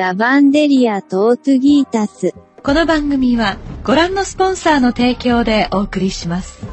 [0.00, 2.32] ラバンデリアトートギータス。
[2.62, 6.66] この番組はご覧のスポンサーの提供でお送りします。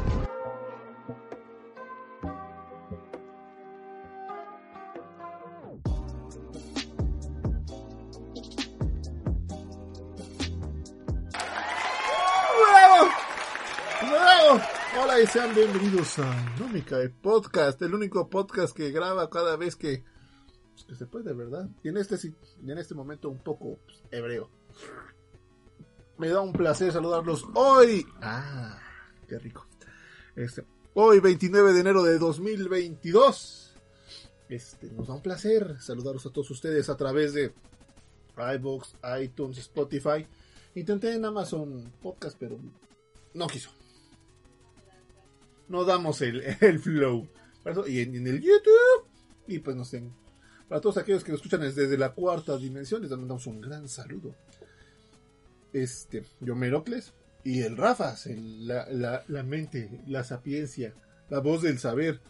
[14.96, 19.76] Hola y sean bienvenidos a Nómica, el podcast, el único podcast que graba cada vez
[19.76, 20.02] que,
[20.78, 21.68] pues, que se puede, ¿verdad?
[21.82, 22.16] Y en este,
[22.66, 24.48] en este momento un poco pues, hebreo.
[26.18, 28.06] Me da un placer saludarlos hoy.
[28.20, 28.78] ¡Ah!
[29.28, 29.66] ¡Qué rico!
[30.36, 30.64] Este,
[30.94, 33.74] hoy, 29 de enero de 2022.
[34.48, 37.52] Este, nos da un placer saludaros a todos ustedes a través de
[38.36, 40.26] iVoox, iTunes, Spotify.
[40.74, 42.58] Intenté en Amazon Podcast, pero
[43.34, 43.70] no quiso.
[45.68, 47.28] No damos el, el flow.
[47.86, 49.06] Y en, en el YouTube.
[49.46, 50.02] Y pues no sé.
[50.68, 54.34] Para todos aquellos que nos escuchan desde la cuarta dimensión, les mandamos un gran saludo.
[55.72, 60.94] Este, yo Merocles y el Rafas, el- la, la, la mente, la sapiencia,
[61.30, 62.20] la voz del saber.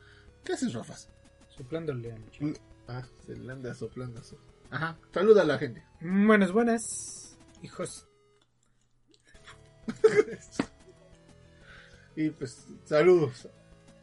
[0.44, 1.08] ¿Qué haces, Rafas?
[1.56, 2.52] Soplándole al chico.
[2.86, 4.22] Ah, se le anda soplando.
[4.22, 4.38] so-
[4.70, 5.82] Ajá, saluda a la gente.
[6.00, 8.06] Buenas, buenas, hijos.
[12.16, 13.48] Y pues, saludos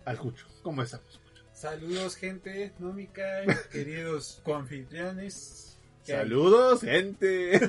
[0.05, 0.47] al Cucho.
[0.63, 1.19] ¿Cómo estamos?
[1.65, 3.23] Saludos, gente nómica,
[3.71, 5.79] queridos coanfitriones.
[6.05, 6.19] ¿Qué hay?
[6.19, 7.59] Saludos, gente.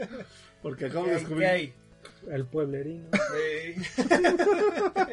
[0.62, 1.40] Porque acabo ¿Qué de descubrir.
[1.40, 1.74] ¿Qué hay?
[2.30, 3.10] El pueblerino.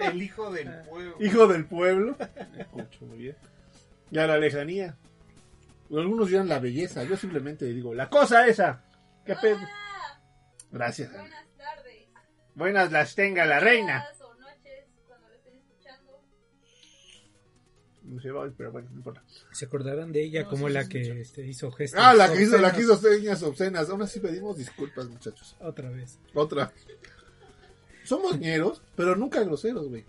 [0.02, 1.16] El hijo del pueblo.
[1.20, 2.16] Hijo del pueblo.
[2.72, 3.36] Cucho, muy bien.
[4.10, 4.96] Y a la lejanía.
[5.92, 7.04] Algunos dirán la belleza.
[7.04, 8.86] Yo simplemente digo, la cosa esa.
[9.26, 9.60] ¿Qué pedo?
[10.72, 11.12] Gracias.
[11.12, 12.08] Buenas tardes.
[12.56, 14.06] Buenas las tenga la reina.
[18.10, 19.24] No se va, pero bueno, no importa.
[19.52, 22.00] Se acordarán de ella No, como sí, la sí, que este, hizo gestos.
[22.04, 23.90] Ah, la que hizo, la que hizo señas obscenas.
[23.90, 25.56] Aún así pedimos disculpas, muchachos.
[25.60, 26.20] Otra vez.
[26.34, 26.74] Otra.
[28.04, 30.06] Somos ñeros, pero nunca groseros, güey.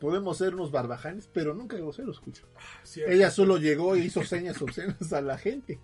[0.00, 2.46] Podemos ser unos barbajanes, pero nunca groseros, escucho.
[2.82, 3.12] Cierto.
[3.12, 5.78] Ella solo llegó y hizo señas obscenas a la gente.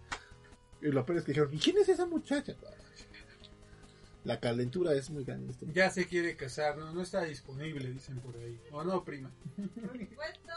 [0.81, 2.57] Y lo peor es que dijeron, ¿y quién es esa muchacha?
[4.25, 5.53] La calentura es muy grande.
[5.53, 8.61] Este Ya se quiere casar, no, no está disponible, dicen por ahí.
[8.71, 9.31] ¿O no, prima?
[9.57, 10.53] Por supuesto,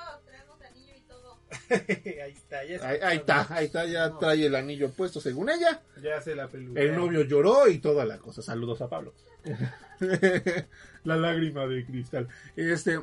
[1.70, 5.50] ahí está, ya ahí, ahí está, ahí está, ya No, trae el anillo puesto según
[5.50, 5.82] ella.
[6.02, 6.80] Ya se la peluca.
[6.80, 8.42] El novio lloró y toda la cosa.
[8.42, 9.14] Saludos a Pablo.
[11.04, 12.28] la lágrima de cristal.
[12.56, 13.00] Este,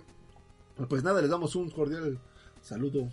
[0.89, 2.19] pues nada, les damos un cordial
[2.63, 3.09] saludo.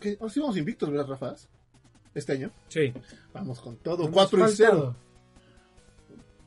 [0.00, 0.16] ¿Qué?
[0.20, 1.48] Ahora sí vamos invictos, ¿verdad, Rafas?
[2.14, 2.50] Este año.
[2.68, 2.92] Sí.
[3.32, 4.04] Vamos con todo.
[4.04, 4.96] Nos 4 y falta- 0.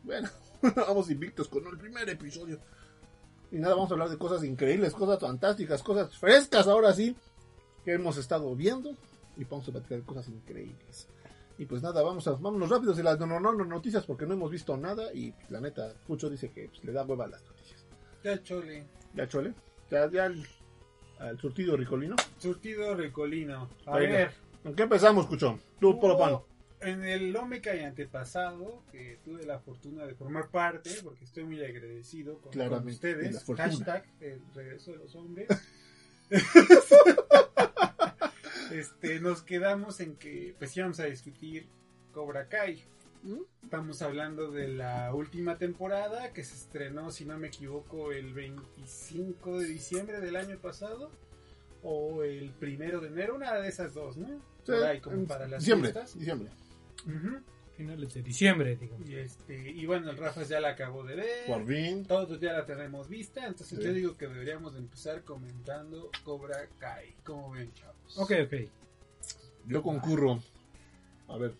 [0.03, 0.29] Bueno,
[0.75, 2.59] vamos invictos con el primer episodio.
[3.51, 7.15] Y nada, vamos a hablar de cosas increíbles, cosas fantásticas, cosas frescas ahora sí,
[7.83, 8.95] que hemos estado viendo.
[9.37, 11.07] Y vamos a platicar cosas increíbles.
[11.57, 14.25] Y pues nada, vamos a, vámonos rápidos de las no, no, no, no, noticias porque
[14.25, 15.13] no hemos visto nada.
[15.13, 17.85] Y pues, la neta, Pucho dice que pues, le da hueva a las noticias.
[18.23, 18.85] Ya, chole.
[19.13, 19.53] Ya, chole.
[19.89, 20.43] Ya, ya al,
[21.19, 22.15] al surtido ricolino.
[22.39, 23.69] Surtido Ricolino.
[23.85, 24.17] A Venga.
[24.17, 24.31] ver.
[24.63, 25.59] ¿Con qué empezamos, Cucho?
[25.79, 26.39] Tú, por pan.
[26.81, 31.63] En el Ómica y antepasado, que tuve la fortuna de formar parte, porque estoy muy
[31.63, 33.43] agradecido con, con ustedes.
[33.55, 35.47] Hashtag el regreso de los hombres.
[38.71, 41.67] este, nos quedamos en que pues íbamos a discutir
[42.13, 42.83] Cobra Kai.
[43.23, 43.41] ¿Mm?
[43.63, 49.59] Estamos hablando de la última temporada que se estrenó, si no me equivoco, el 25
[49.59, 51.11] de diciembre del año pasado
[51.83, 54.27] o el primero de enero, una de esas dos, ¿no?
[54.27, 56.17] Sí, Por ahí, como en para las diciembre, fiestas.
[56.17, 56.49] diciembre.
[57.77, 59.07] Finales de diciembre, digamos.
[59.09, 61.45] Y este, y bueno, el Rafa ya la acabó de ver.
[61.47, 62.05] Por fin.
[62.05, 63.83] Todos ya la tenemos vista, entonces Sí.
[63.83, 67.15] yo digo que deberíamos de empezar comentando Cobra Kai.
[67.23, 68.17] ¿Cómo ven, chavos?
[68.19, 68.53] Ok, ok.
[69.65, 70.43] Yo concurro.
[71.27, 71.53] A ver.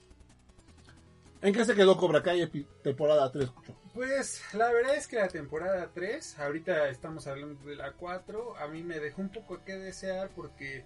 [1.41, 2.47] ¿En qué se quedó Cobra Kai
[2.83, 3.75] temporada 3, Cucho?
[3.93, 8.67] Pues la verdad es que la temporada 3, ahorita estamos hablando de la 4, a
[8.67, 10.83] mí me dejó un poco que desear porque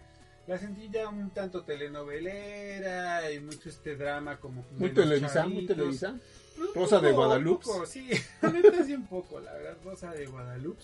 [0.47, 5.65] la sentí ya un tanto telenovelera y mucho este drama como Muy Televisa, muy.
[5.65, 6.15] Televisa.
[6.57, 7.67] Un Rosa de Guadalupe.
[7.67, 8.09] un poco, sí,
[8.41, 10.83] neta sí un poco, la verdad, Rosa de Guadalupe.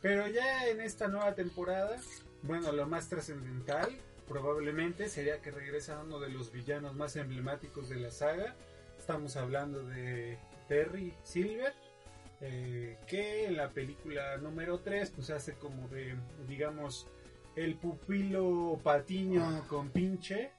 [0.00, 1.96] Pero ya en esta nueva temporada,
[2.42, 3.90] bueno, lo más trascendental
[4.26, 8.54] probablemente sería que regresa uno de los villanos más emblemáticos de la saga.
[8.98, 11.74] Estamos hablando de Terry Silver,
[12.40, 16.16] eh, que en la película número 3 pues hace como de,
[16.48, 17.06] digamos,
[17.56, 20.50] el pupilo patiño con pinche,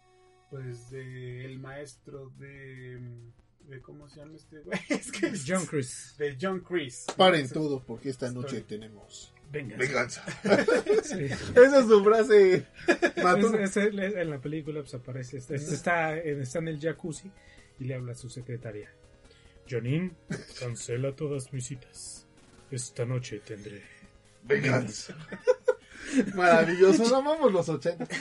[0.50, 3.00] pues de el maestro de,
[3.68, 4.80] de ¿cómo se llama este güey?
[4.90, 6.16] Es que es- John Chris.
[6.18, 7.06] de John Chris.
[7.18, 9.78] Paren todo porque esta noche Estoy- tenemos Venga.
[9.78, 10.24] venganza.
[11.04, 11.26] Sí.
[11.26, 12.66] Esa es su frase.
[12.88, 15.38] Es- es- es- en la película pues aparece.
[15.38, 17.32] este- este está, en- está en el jacuzzi
[17.80, 18.92] y le habla a su secretaria.
[19.68, 20.12] Janine,
[20.60, 22.28] cancela todas mis citas.
[22.72, 23.82] Esta noche tendré
[24.44, 25.16] Venganza.
[26.36, 28.08] Maravilloso, amamos los 80.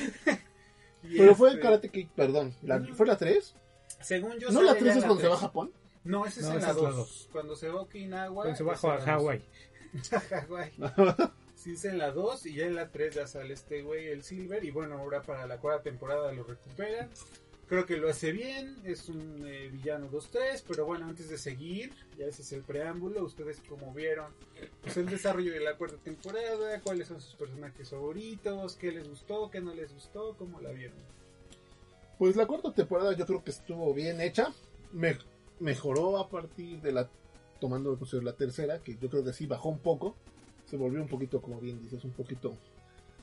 [1.06, 2.54] Y Pero fue este, Karate Kid, perdón.
[2.62, 3.54] ¿La- ¿Fue la 3?
[4.00, 5.38] Según yo ¿No la sale 3 ya es cuando se va a.
[5.38, 5.70] Japón?
[6.02, 6.96] No, esa es No, en esa la es la 2.
[6.96, 7.28] dos.
[7.30, 8.34] Cuando se va a Okinawa.
[8.34, 9.00] Cuando se en a.
[9.02, 9.42] Hawái.
[10.12, 10.72] A Hawái.
[11.56, 14.22] Sí, es en la 2 y ya en la 3 ya sale este güey, el
[14.24, 14.64] Silver.
[14.64, 17.10] Y bueno, ahora para la cuarta temporada lo recuperan.
[17.66, 21.92] Creo que lo hace bien, es un eh, villano 2-3, pero bueno, antes de seguir,
[22.18, 24.32] ya ese es el preámbulo, ustedes como vieron
[24.82, 29.50] pues, el desarrollo de la cuarta temporada, cuáles son sus personajes favoritos, qué les gustó,
[29.50, 30.96] qué no les gustó, cómo la vieron.
[32.18, 34.52] Pues la cuarta temporada yo creo que estuvo bien hecha.
[34.92, 35.18] Me-
[35.58, 37.08] mejoró a partir de la.
[37.60, 40.14] Tomando en consideración la tercera, que yo creo que sí bajó un poco.
[40.66, 42.56] Se volvió un poquito, como bien dices, un poquito.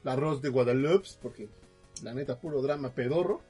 [0.03, 1.47] La arroz de Guadalupe, porque
[2.03, 3.41] la neta, puro drama pedorro.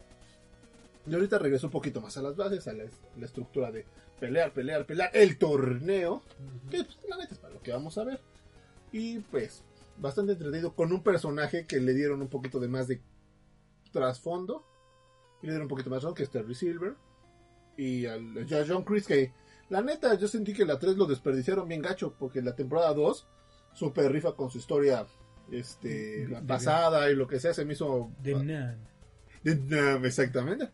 [1.08, 2.84] Y ahorita regresó un poquito más a las bases, a la,
[3.18, 3.86] la estructura de
[4.20, 5.10] pelear, pelear, pelear.
[5.14, 6.22] El torneo,
[6.70, 8.20] que pues, la neta es para lo que vamos a ver.
[8.92, 9.64] Y pues,
[9.98, 13.02] bastante entretenido con un personaje que le dieron un poquito de más de
[13.92, 14.64] trasfondo.
[15.42, 16.94] Y le dieron un poquito más ron que es Terry Silver.
[17.78, 19.34] Y al a John Chris que
[19.70, 23.26] la neta yo sentí que la 3 lo desperdiciaron bien gacho porque la temporada 2
[23.74, 25.08] super rifa con su historia
[25.50, 28.78] este De- de- pasada y lo que sea se me hizo De Nan.
[29.44, 30.70] de Nam, exactamente.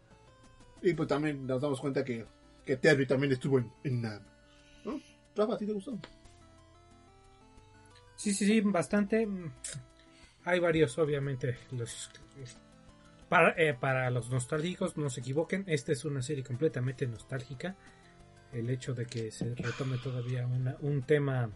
[0.89, 2.25] Y pues también nos damos cuenta que,
[2.65, 4.21] que Terry también estuvo en, en Nam.
[4.85, 4.99] ¿No?
[5.35, 5.99] Rafa, ¿a ti te gustó?
[8.15, 9.27] Sí, sí, sí, bastante.
[10.45, 11.57] Hay varios, obviamente.
[11.71, 12.09] Los,
[13.29, 15.65] para, eh, para los nostálgicos, no se equivoquen.
[15.67, 17.75] Esta es una serie completamente nostálgica.
[18.53, 21.51] El hecho de que se retome todavía una- un tema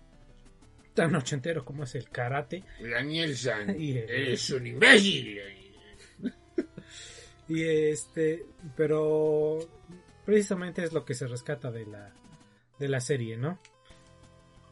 [0.94, 2.64] tan ochentero como es el karate.
[2.82, 5.40] Daniel San, Y, eres un imbécil.
[7.54, 8.46] Y este,
[8.78, 9.60] pero
[10.26, 12.14] precisamente es lo que se rescata de la,
[12.80, 13.60] de la serie, ¿no?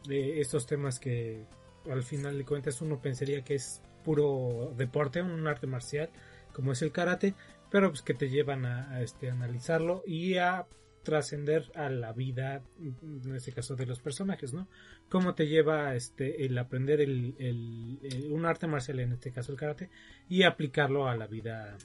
[0.08, 1.44] De estos temas que
[1.90, 6.08] al final de cuentas uno pensaría que es puro deporte, un arte marcial,
[6.54, 7.34] como es el karate,
[7.70, 10.66] pero pues que te llevan a, este, analizarlo y a
[11.02, 14.68] trascender a la vida, en este caso de los personajes, ¿no?
[15.10, 19.58] Cómo te lleva este, el aprender el- el- un arte marcial, en este caso el
[19.58, 19.90] karate,
[20.30, 21.76] y aplicarlo a la vida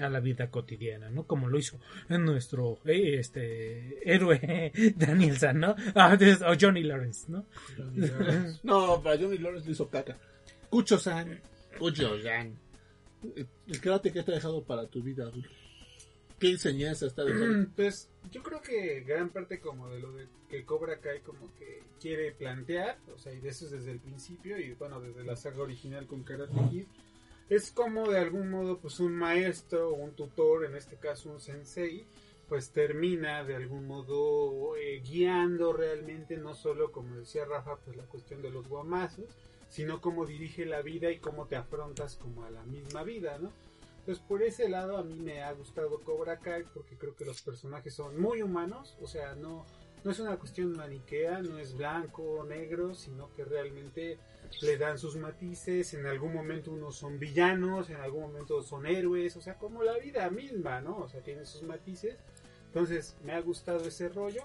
[0.00, 1.24] a la vida cotidiana, ¿no?
[1.26, 5.74] Como lo hizo nuestro eh, este héroe Daniel San, ¿no?
[5.94, 6.16] Ah,
[6.48, 7.46] o Johnny Lawrence, ¿no?
[8.62, 10.16] No, para Johnny Lawrence le hizo caca.
[10.70, 11.40] Cucho-san.
[11.78, 12.56] Cucho-san.
[13.66, 15.48] El karate que te ha dejado para tu vida adulta.
[16.38, 17.70] ¿Qué enseñanza está dejando?
[17.76, 21.82] Pues yo creo que gran parte como de lo de que Cobra Kai como que
[22.00, 25.36] quiere plantear, o sea, y de eso es desde el principio y bueno, desde la
[25.36, 26.86] saga original con Karate Kid,
[27.48, 31.40] es como de algún modo pues un maestro o un tutor, en este caso un
[31.40, 32.06] sensei,
[32.48, 38.04] pues termina de algún modo eh, guiando realmente no solo como decía Rafa pues la
[38.04, 39.26] cuestión de los guamazos,
[39.68, 43.50] sino cómo dirige la vida y cómo te afrontas como a la misma vida, ¿no?
[44.00, 47.40] Entonces por ese lado a mí me ha gustado Cobra Kai porque creo que los
[47.42, 49.64] personajes son muy humanos, o sea, no,
[50.04, 54.18] no es una cuestión maniquea, no es blanco o negro, sino que realmente
[54.60, 59.34] le dan sus matices, en algún momento unos son villanos, en algún momento son héroes,
[59.36, 60.98] o sea, como la vida misma, ¿no?
[60.98, 62.18] O sea, tiene sus matices.
[62.66, 64.42] Entonces me ha gustado ese rollo.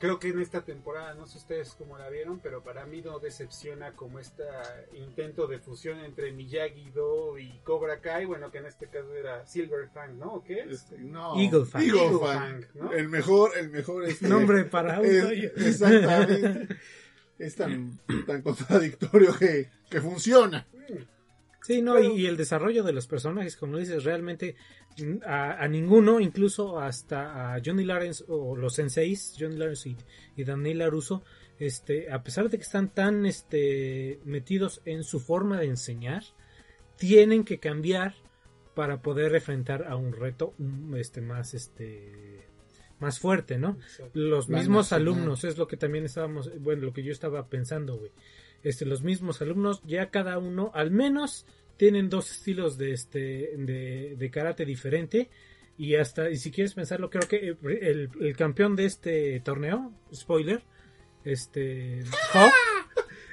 [0.00, 3.18] Creo que en esta temporada, no sé ustedes cómo la vieron, pero para mí no
[3.18, 4.44] decepciona como este
[4.94, 9.90] intento de fusión entre Miyagi-Do y Cobra Kai, bueno, que en este caso era Silver
[9.92, 10.36] Fang, ¿no?
[10.36, 10.70] ¿O qué es?
[10.70, 11.38] Este, no.
[11.38, 11.82] Eagle Fang.
[11.82, 12.38] Eagle Eagle Fang.
[12.38, 12.92] Fang, ¿no?
[12.92, 15.06] El mejor, el mejor este, Nombre para un.
[15.06, 16.76] Exactamente.
[17.38, 20.66] es tan, tan contradictorio que, que funciona.
[21.70, 24.56] Sí, no, y, y el desarrollo de los personajes, como dices, realmente
[25.24, 29.96] a, a ninguno, incluso hasta a Johnny Lawrence o los senseis, Johnny Lawrence y,
[30.34, 31.22] y Daniel LaRusso,
[31.60, 36.24] este, a pesar de que están tan este, metidos en su forma de enseñar,
[36.96, 38.16] tienen que cambiar
[38.74, 40.54] para poder enfrentar a un reto
[40.96, 42.48] este, más, este,
[42.98, 43.78] más fuerte, ¿no?
[44.12, 48.10] los mismos alumnos es lo que también estábamos bueno lo que yo estaba pensando güey.
[48.62, 51.46] Este los mismos alumnos ya cada uno al menos
[51.80, 55.30] tienen dos estilos de este de, de karate diferente
[55.78, 60.62] y hasta y si quieres pensarlo creo que el, el campeón de este torneo spoiler
[61.24, 62.52] este Hawk,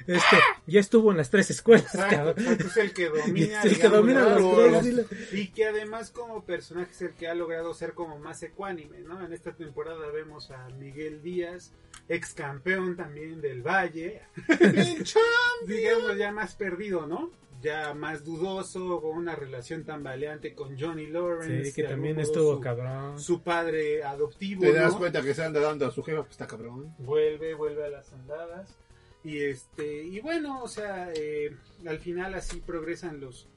[0.06, 0.36] este
[0.66, 4.82] ya estuvo en las tres escuelas Exacto, es el que domina, el que domina las
[4.86, 5.32] tres.
[5.34, 9.22] Y que además como personaje es el que ha logrado ser como más ecuánime, ¿no?
[9.22, 11.74] En esta temporada vemos a Miguel Díaz,
[12.08, 14.22] ex campeón también del Valle,
[15.66, 17.30] digamos ya más perdido, ¿no?
[17.60, 21.70] Ya más dudoso, con una relación tan valiente con Johnny Lawrence.
[21.70, 23.18] Sí, que también estuvo su, cabrón.
[23.18, 24.62] su padre adoptivo.
[24.62, 24.98] Te das ¿no?
[24.98, 26.94] cuenta que se anda dando a su jefa, pues está cabrón.
[26.98, 28.76] vuelve, vuelve a las andadas.
[29.24, 31.54] Y este, y bueno, o sea, eh,
[31.86, 33.48] al final así progresan los,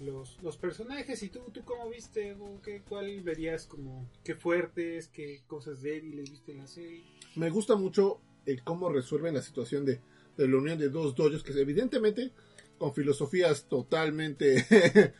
[0.00, 1.22] los, los personajes.
[1.22, 2.34] ¿Y tú, tú cómo viste?
[2.34, 7.02] ¿O qué, ¿Cuál verías como qué fuertes, qué cosas débiles viste en la serie?
[7.36, 10.00] Me gusta mucho el cómo resuelven la situación de,
[10.36, 12.32] de la unión de dos dojos que evidentemente
[12.78, 14.64] con filosofías totalmente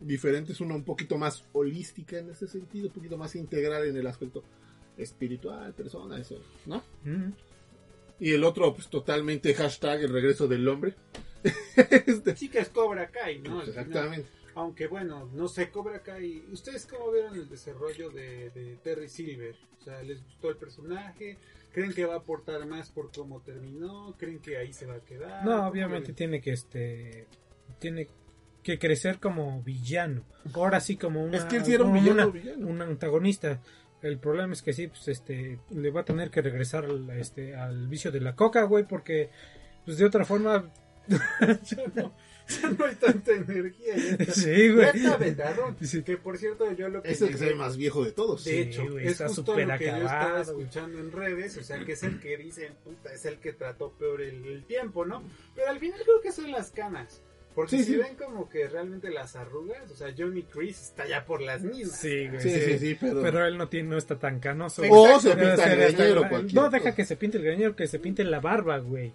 [0.00, 4.06] diferentes, una un poquito más holística en ese sentido, un poquito más integral en el
[4.06, 4.44] aspecto
[4.96, 6.82] espiritual, persona, eso, ¿no?
[8.20, 10.94] Y el otro, pues totalmente hashtag el regreso del hombre.
[11.76, 13.62] Este, Sí que es Cobra Kai, ¿no?
[13.62, 14.28] Exactamente.
[14.56, 16.44] Aunque bueno, no sé, Cobra Kai.
[16.50, 19.54] ¿Ustedes cómo vieron el desarrollo de, de Terry Silver?
[19.80, 21.38] O sea, ¿les gustó el personaje?
[21.72, 24.14] ¿Creen que va a aportar más por cómo terminó?
[24.18, 25.44] ¿Creen que ahí se va a quedar?
[25.44, 27.26] No, ¿Cómo obviamente tiene que este
[27.78, 28.08] tiene
[28.62, 30.24] que crecer como villano.
[30.54, 32.66] Ahora sí como una, Es que él sí era un villano, una- villano.
[32.66, 33.60] un antagonista.
[34.02, 37.54] El problema es que sí, pues este le va a tener que regresar al, este,
[37.56, 39.30] al vicio de la coca, güey, porque
[39.84, 40.70] pues de otra forma
[41.94, 42.12] no,
[42.62, 43.96] ya no hay tanta energía.
[43.96, 44.86] Ya está, sí, ya güey.
[44.94, 45.76] está vetado.
[45.82, 46.02] Sí.
[46.02, 47.10] Que por cierto, yo lo que.
[47.12, 48.44] Es el que se ve más viejo de todos.
[48.44, 51.12] De Sí, hecho, güey, es está justo súper lo que yo estaba acabado, escuchando en
[51.12, 54.44] redes, o sea, que es el que dicen, puta, es el que trató peor el,
[54.46, 55.22] el tiempo, ¿no?
[55.54, 57.22] Pero al final creo que son las canas.
[57.54, 57.96] Porque Sí, si sí.
[57.96, 61.98] ven como que realmente las arrugas, o sea, Johnny Chris está ya por las mismas.
[61.98, 62.40] Sí, güey.
[62.40, 63.20] Sí, sí, sí, pero...
[63.20, 64.82] Pero él no tiene no está tan canoso.
[64.88, 67.98] O se pinta el greñero, cualquier No, deja que se pinte el greñero, que se
[67.98, 69.12] pinte la barba, güey.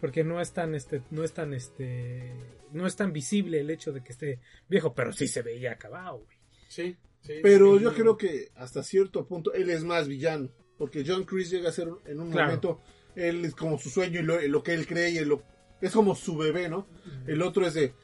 [0.00, 2.32] Porque no es tan este no es tan este
[2.72, 6.18] no es tan visible el hecho de que esté viejo, pero sí se veía acabado,
[6.24, 6.36] güey.
[6.68, 7.84] Sí, sí, Pero sí.
[7.84, 10.48] yo creo que hasta cierto punto él es más villano.
[10.78, 12.48] Porque John Chris llega a ser en un Claro.
[12.48, 12.80] momento,
[13.14, 15.42] él es como su sueño y lo, lo que él cree y lo-
[15.80, 16.86] es como su bebé, ¿no?
[17.26, 17.94] El otro es de,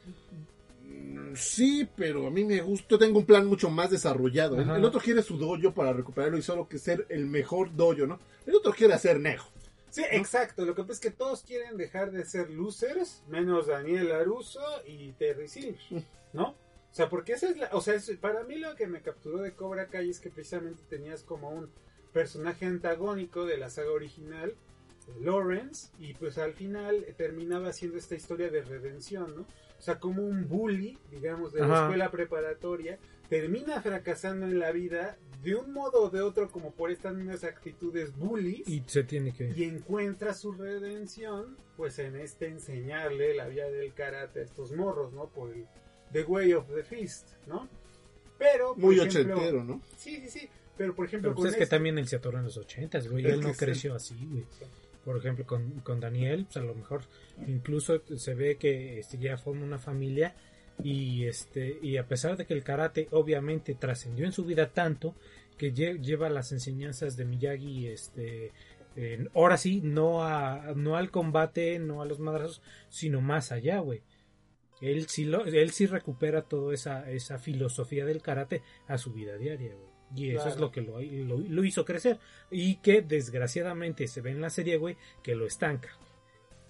[0.83, 4.59] "Mm, sí, pero a mí me gusta, yo tengo un plan mucho más desarrollado.
[4.59, 4.77] Ajá.
[4.77, 8.19] el otro quiere su dojo para recuperarlo y solo que ser el mejor dojo, ¿no?
[8.45, 9.51] El otro quiere hacer Nejo.
[9.93, 10.65] Sí, exacto.
[10.65, 15.11] Lo que pasa es que todos quieren dejar de ser losers, menos Daniel Aruso y
[15.11, 15.77] Terry Silver,
[16.33, 16.47] ¿no?
[16.49, 17.69] O sea, porque esa es la.
[17.73, 20.81] O sea, es- para mí lo que me capturó de Cobra Kai es que precisamente
[20.89, 21.69] tenías como un
[22.11, 24.55] personaje antagónico de la saga original,
[25.21, 29.41] Lawrence, y pues al final terminaba siendo esta historia de redención, ¿no?
[29.41, 31.81] O sea, como un bully, digamos, de la Ajá.
[31.83, 32.97] escuela preparatoria,
[33.29, 37.43] termina fracasando en la vida de un modo o de otro, como por estas mismas
[37.43, 43.47] actitudes bullies Y se tiene que y encuentra su redención pues en este enseñarle la
[43.47, 45.27] vía del karate a estos morros, ¿no?
[45.27, 45.65] Por el
[46.11, 47.67] The Way of the Fist, ¿no?
[48.37, 49.81] Pero por Muy ejemplo- ochentero, ¿no?
[49.97, 52.15] Sí, sí, sí, pero por ejemplo pero pues con es que este- también él se
[52.17, 53.25] atoró en los ochentas, güey.
[53.25, 53.59] Él que no sí.
[53.59, 54.45] creció así, güey.
[55.03, 57.01] Por ejemplo, con, con Daniel, pues a lo mejor
[57.47, 60.33] incluso se ve que este, ya forma una familia
[60.81, 65.15] y este y a pesar de que el karate obviamente trascendió en su vida tanto
[65.57, 68.51] que lle- lleva las enseñanzas de Miyagi este
[69.33, 74.01] ahora sí no a no al combate no a los madrazos sino más allá güey.
[74.81, 79.37] Él sí lo él sí recupera toda esa esa filosofía del karate a su vida
[79.37, 79.93] diaria güey.
[80.15, 82.19] Y eso es lo que lo, lo, lo hizo crecer.
[82.51, 85.89] Y que desgraciadamente se ve en la serie güey que lo estanca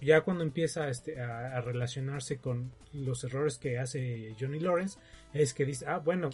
[0.04, 4.98] ya cuando empieza este, a, a relacionarse con los errores que hace Johnny Lawrence,
[5.32, 6.30] es que dice, ah, bueno,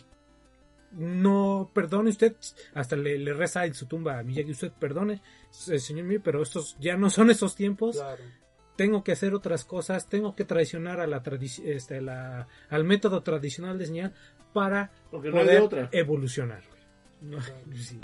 [0.92, 2.34] no perdone usted,
[2.74, 6.76] hasta le, le reza en su tumba a Miyagi, usted perdone, señor mío, pero estos
[6.80, 8.22] ya no son esos tiempos, Claro.
[8.76, 11.22] tengo que hacer otras cosas, tengo que traicionar a la
[11.64, 14.12] este, la- al método tradicional de enseñar
[14.52, 15.88] para Porque no poder otra.
[15.92, 16.62] evolucionar.
[17.20, 17.44] Claro.
[17.76, 18.00] sí.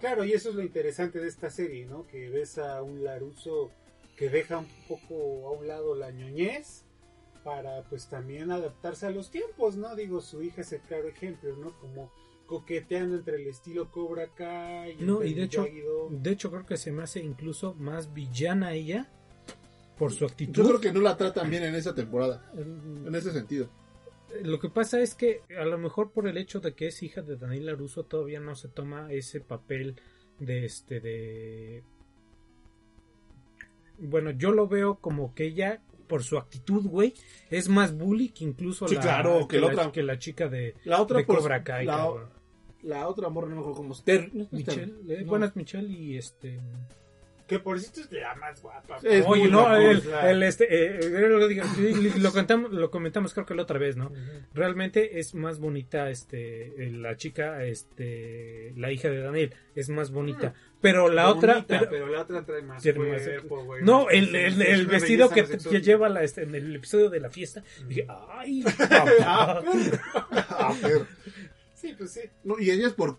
[0.00, 2.06] Claro, y eso es lo interesante de esta serie, ¿no?
[2.06, 3.70] Que ves a un Laruso
[4.16, 6.84] que deja un poco a un lado la ñoñez
[7.42, 9.94] para pues también adaptarse a los tiempos, ¿no?
[9.94, 11.78] Digo, su hija es el claro ejemplo, ¿no?
[11.78, 12.10] Como
[12.46, 15.66] coqueteando entre el estilo Cobra Kai No, entre y de hecho,
[16.10, 19.10] de hecho creo que se me hace incluso más villana ella
[19.98, 20.54] por su actitud.
[20.54, 23.68] Yo creo que no la tratan bien en esa temporada, Mm, en ese sentido.
[24.42, 27.22] Lo que pasa es que a lo mejor por el hecho de que es hija
[27.22, 30.00] de Daniel Laruso todavía no se toma ese papel
[30.40, 31.84] de este de
[33.98, 37.14] bueno, yo lo veo como que ella por su actitud, güey,
[37.50, 39.90] es más bully que incluso Sí, la, claro, que la otra.
[39.92, 41.86] que la chica de, La otra, de pues, Cobra Kai.
[41.86, 42.12] la,
[42.82, 44.04] la otra morra no me acuerdo cómo es.
[44.04, 45.44] Ter- no es Michelle, eh, no.
[45.44, 46.60] es Michelle y este
[47.46, 48.98] Que por cierto es la más guapa.
[49.02, 53.46] Es Oye, muy no, guapo, el, este, eh, eh, lo, lo contamos, lo comentamos creo
[53.46, 54.12] que la otra vez, ¿no?
[54.52, 60.10] Realmente es más bonita, este, eh, la chica, este, la hija de Daniel, es más
[60.10, 60.52] bonita.
[60.84, 63.82] Pero la otra, pero- pero, la otra trae más Tiene más- cuerpo, güey.
[63.82, 67.64] no, el, el, vestido que, que lleva la, este, en el episodio de la fiesta,
[67.88, 68.62] dije, ay,
[69.20, 69.64] Ah, papá".
[70.50, 71.06] Ah, pero-
[71.74, 72.20] Sí, pues sí.
[72.44, 73.18] no, y ella es por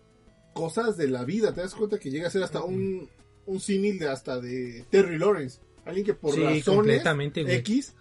[0.52, 1.52] cosas de la vida.
[1.52, 3.08] Te das cuenta que llega a ser hasta un,
[3.46, 5.60] un símil de hasta de Terry Lawrence.
[5.84, 7.02] Alguien que por Sí, razones.
[7.36, 7.94] X,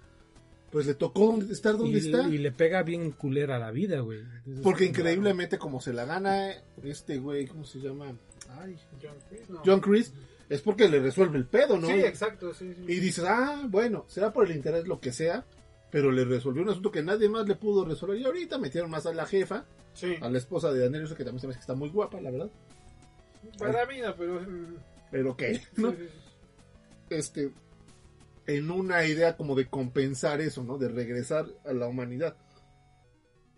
[0.72, 2.28] pues le tocó estar donde y, está.
[2.28, 4.22] y le pega bien culera a la vida, güey.
[4.64, 6.52] Porque increíblemente como se la gana
[6.84, 8.14] este güey, ¿cómo se llama?
[8.50, 9.62] Ay, John Chris, no.
[9.66, 10.14] John Chris,
[10.50, 11.88] es porque le resuelve el pedo, ¿no?
[11.88, 12.82] Sí, exacto, sí, sí.
[12.88, 15.46] Y dices, ah, bueno, será por el interés lo que sea,
[15.92, 18.18] pero le resolvió un asunto que nadie más le pudo resolver.
[18.20, 20.16] Y ahorita metieron más a la jefa, Sí.
[20.22, 22.30] a la esposa de Daniel, que también se me hace que está muy guapa, la
[22.32, 22.50] verdad.
[23.58, 24.42] Para mí no, pero...
[24.42, 24.76] mm,
[25.12, 25.62] Pero sí.
[27.10, 27.52] Este,
[28.48, 30.78] en una idea como de compensar eso, ¿no?
[30.78, 32.36] De regresar a la humanidad.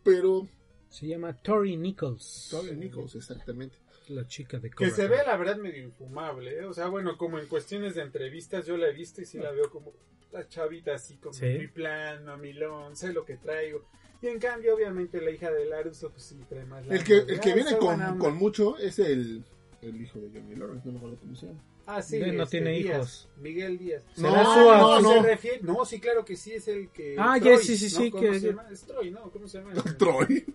[0.03, 0.47] Pero,
[0.89, 2.47] Se llama Tori Nichols.
[2.51, 3.77] Tori Nichols, exactamente.
[4.07, 5.17] La chica de Que Cobra se Kai.
[5.17, 6.65] ve la verdad medio infumable, ¿eh?
[6.65, 9.51] O sea, bueno, como en cuestiones de entrevistas yo la he visto y sí la
[9.51, 9.91] veo como
[10.31, 11.45] la chavita así como Sí.
[11.45, 13.85] mi plan, mamilón, sé lo que traigo.
[14.21, 17.39] Y en cambio, obviamente, la hija de Laruso, pues sí trae más El que, el
[17.39, 19.43] que viene con, con mucho es el,
[19.81, 21.63] el hijo de Johnny Lawrence, no me acuerdo cómo se llama.
[21.85, 23.29] Ah, sí, No, no este, tiene Díaz, hijos.
[23.37, 24.03] Miguel Díaz.
[24.17, 25.23] No, ¿Será Ah, su- no, no, se no.
[25.23, 25.59] refiere.
[25.61, 27.15] No, sí, claro que sí, es el que.
[27.17, 28.01] Ah, ya, sí, sí, ¿no?
[28.01, 28.67] sí, ¿Cómo que- se llama?
[28.69, 29.31] Es Troy, ¿no?
[29.31, 29.71] ¿Cómo se llama?
[29.97, 30.45] Troy.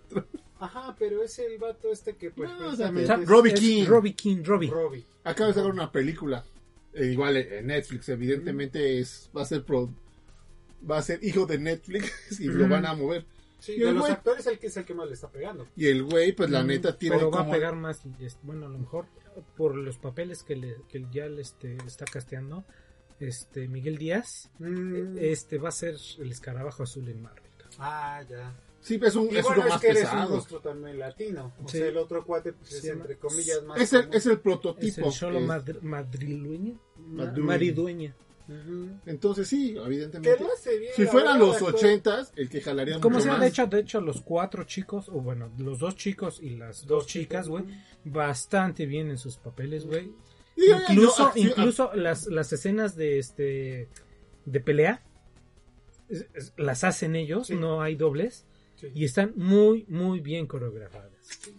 [0.63, 3.85] Ajá, pero es el vato este que, pues, No, o sea, es- Robbie Es King.
[3.85, 4.69] Robbie King, Robbie.
[4.69, 5.05] Robbie.
[5.23, 6.43] Acaba de sacar una película.
[6.93, 9.89] eh, igual en Netflix, evidentemente es, va a ser pro,
[10.89, 13.25] va a ser hijo de Netflix y lo van a mover.
[13.59, 15.67] Sí, Y de el los actores el que es el que más le está pegando.
[15.75, 18.01] Y el güey, pues la Mm, neta tiene Pero va a pegar más.
[18.43, 19.05] Bueno, a lo mejor
[19.57, 22.63] por los papeles que, le, que ya le este, está casteando
[23.19, 25.17] este Miguel Díaz, Mm.
[25.17, 27.43] este va a ser el escarabajo azul en Marvel.
[27.79, 28.53] Ah, ya.
[28.83, 30.29] Sí, es un Y es bueno, uno es más que eres un pesado.
[30.29, 31.53] monstruo también latino.
[31.63, 31.77] O Sí.
[31.77, 33.79] sea, el otro cuate, pues, es entre comillas más.
[33.79, 34.15] Es el, común.
[34.17, 35.05] es el Es prototipo.
[35.07, 36.73] el solo es- madr- madrileño.
[36.97, 37.45] Ma- Madrileño.
[37.47, 38.15] Maridueña.
[38.49, 38.89] Ujú.
[39.05, 40.37] Entonces sí, evidentemente.
[40.79, 40.91] bien.
[40.97, 43.41] Si fueran los ochentas, el que jalaría Como mucho sea, más.
[43.41, 47.07] de hecho, de hecho, los cuatro chicos, o bueno, los dos chicos y las dos
[47.07, 47.63] chicas, güey,
[48.03, 50.11] bastante bien en sus papeles, güey.
[50.57, 53.87] Yo- Incluso, yo- acción- incluso las, las escenas de este
[54.45, 55.01] de pelea
[56.09, 57.55] es- es- las hacen ellos, Sí.
[57.55, 58.45] no hay dobles
[58.83, 58.91] Sí.
[58.93, 61.11] y están muy muy bien coreografadas.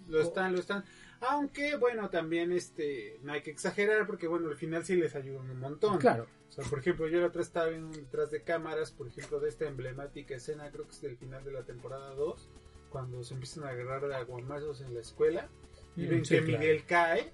[0.08, 0.84] Lo están, lo están.
[1.20, 5.50] Aunque, bueno, también este, no hay que exagerar porque, bueno, al final sí les ayudan
[5.50, 5.98] un montón.
[5.98, 6.26] Claro.
[6.48, 9.48] O sea, por ejemplo, yo la otra estaba viendo detrás de cámaras, por ejemplo, de
[9.48, 12.48] esta emblemática escena, creo que es del final de la temporada 2,
[12.90, 15.48] cuando se empiezan a agarrar de aguamazos en la escuela
[15.96, 16.58] y Mm, ven sí, que claro.
[16.58, 17.32] Miguel cae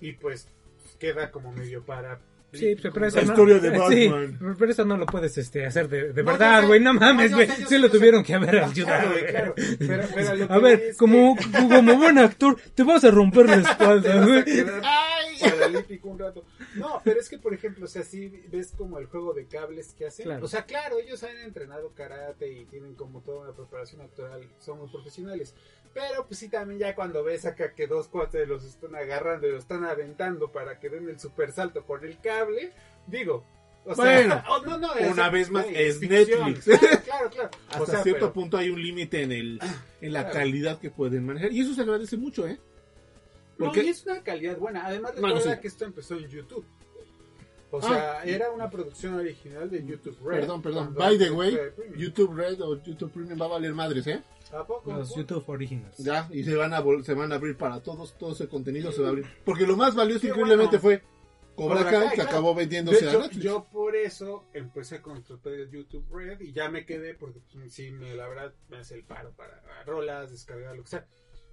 [0.00, 0.48] y pues
[0.98, 2.20] queda como medio para...
[2.50, 4.56] Sí, pero, La no, historia de sí, Batman.
[4.58, 6.80] pero eso no lo puedes este, hacer de, de No, verdad, güey.
[6.80, 7.48] No mames, No, güey.
[7.48, 9.10] yo sí lo tuvieron que haber Claro, ayudado.
[9.10, 9.26] güey.
[9.26, 9.54] claro.
[9.78, 11.36] Pero- pero lo A ver, es como,
[11.68, 14.44] como buen actor, te vas a romper la espalda, güey.
[15.40, 16.44] paralítico un rato.
[16.78, 19.94] No, pero es que, por ejemplo, o sea, si ves como el juego de cables
[19.94, 20.24] que hacen.
[20.26, 20.44] Claro.
[20.44, 24.78] O sea, claro, ellos han entrenado karate y tienen como toda una preparación actoral, son
[24.78, 25.54] muy profesionales.
[25.94, 29.52] Pero pues sí, también ya cuando ves acá que dos cuates los están agarrando y
[29.52, 32.72] los están aventando para que den el super salto con el cable,
[33.06, 33.44] digo.
[33.84, 36.52] O sea, Bueno, oh, no, no, es- una vez más, es ficción.
[36.52, 36.78] Netflix.
[36.78, 37.50] Claro, claro, claro.
[37.68, 39.60] Hasta O sea, cierto pero- punto hay un límite en el
[40.02, 40.34] en la Claro.
[40.38, 41.50] calidad que pueden manejar.
[41.52, 42.60] Y eso se agradece mucho, ¿eh?
[43.58, 44.86] No, Porque- y es una calidad buena.
[44.86, 45.60] Además, No, no, recuerda sí.
[45.60, 46.64] que esto empezó en YouTube.
[47.70, 47.82] O Ah.
[47.82, 50.40] sea, era una producción original de YouTube Red.
[50.40, 50.94] Perdón, perdón.
[50.94, 51.58] By the way.
[51.96, 54.22] YouTube Red o YouTube Premium va a valer madres, ¿eh?
[54.52, 54.90] ¿A poco?
[54.90, 55.98] Los YouTube Originals.
[55.98, 59.02] Ya, y se van a se van a abrir para todos, todo ese contenido se
[59.02, 59.26] va a abrir.
[59.44, 61.00] Porque lo más valioso Qué increíblemente bueno.
[61.02, 61.18] fue
[61.56, 62.30] Cobra Kai, que claro.
[62.30, 63.42] acabó De vendiéndose a hecho, Netflix.
[63.44, 67.90] yo por eso empecé a contratar YouTube Red y ya me quedé porque pues, sí,
[67.90, 71.06] me, la verdad me hace el paro para rolas, descargar, lo que sea.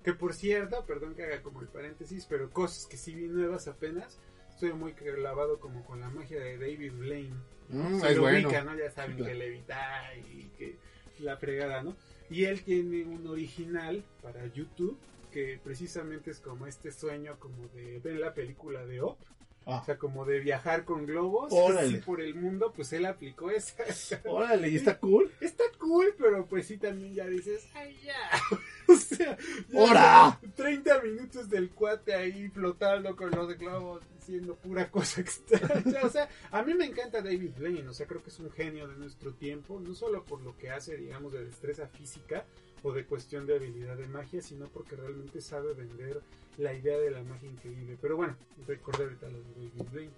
[0.06, 3.68] Que por cierto, perdón que haga como el paréntesis, pero cosas que sí vi nuevas
[3.68, 4.20] apenas.
[4.52, 7.36] Estoy muy clavado como con la magia de David Blaine.
[7.70, 8.48] Mm, Se es lo bueno.
[8.48, 8.78] ubica, ¿no?
[8.78, 9.32] Ya saben claro.
[9.32, 10.78] que levita y que
[11.18, 11.98] la fregada, ¿no?
[12.30, 14.96] Y él tiene un original para YouTube
[15.32, 19.18] que precisamente es como este sueño como de ver la película de Op.
[19.66, 19.80] Ah.
[19.82, 24.22] O sea, como de viajar con globos así por el mundo, pues él aplicó esa.
[24.26, 25.32] Órale, ¿y está cool?
[25.42, 28.14] Está cool, pero pues sí también ya dices, ay ya.
[28.94, 29.38] o sea,
[29.74, 30.40] ¡Hora!
[30.56, 36.02] 30 minutos del cuate ahí flotando con los globos diciendo pura cosa extraña.
[36.04, 38.88] O sea, a mí me encanta David Blaine, o sea, creo que es un genio
[38.88, 42.46] de nuestro tiempo, no solo por lo que hace, digamos, de destreza física
[42.84, 46.22] o de cuestión de habilidad de magia, sino porque realmente sabe vender
[46.58, 47.98] la idea de la magia increíble.
[48.02, 48.36] Pero bueno,
[48.68, 50.14] recordé ahorita lo de David Blaine.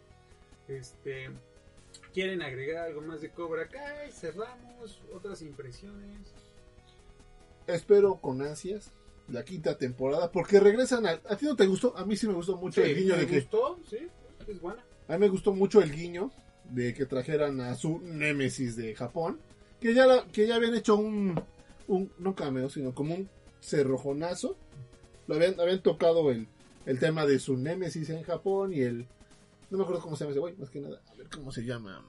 [0.68, 1.30] Este,
[2.14, 4.12] ¿Quieren agregar algo más de Cobra Kai?
[4.12, 6.34] Cerramos, otras impresiones.
[7.68, 8.92] Espero con ansias
[9.30, 11.22] la quinta temporada porque regresan al...
[11.30, 11.96] ¿A ti no te gustó?
[11.98, 13.40] A mí sí me gustó mucho el guiño ¿me de que...
[13.42, 13.78] gustó?
[13.90, 13.98] Sí,
[14.48, 14.84] es buena.
[15.10, 16.32] A mí me gustó mucho el guiño
[16.72, 19.40] de que trajeran a su némesis de Japón,
[19.82, 21.42] que ya, la- que ya habían hecho un,
[21.88, 24.56] un, no cameo, sino como un cerrojonazo.
[25.28, 26.48] Lo habían, habían tocado el,
[26.86, 29.08] el tema de su némesis en Japón y el,
[29.70, 31.64] no me acuerdo cómo se llama ese güey, más que nada, a ver cómo se
[31.66, 32.02] llama.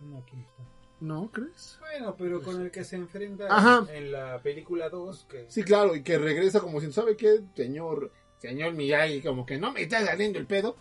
[0.00, 0.75] No, aquí está.
[1.00, 1.78] ¿No crees?
[1.80, 3.86] Bueno, pero con el que se enfrenta Ajá.
[3.92, 7.40] en la película 2, que Sí, claro, y que regresa como si, ¿sabe qué?
[7.54, 10.76] Señor, señor Miyagi, como que no me está saliendo el pedo,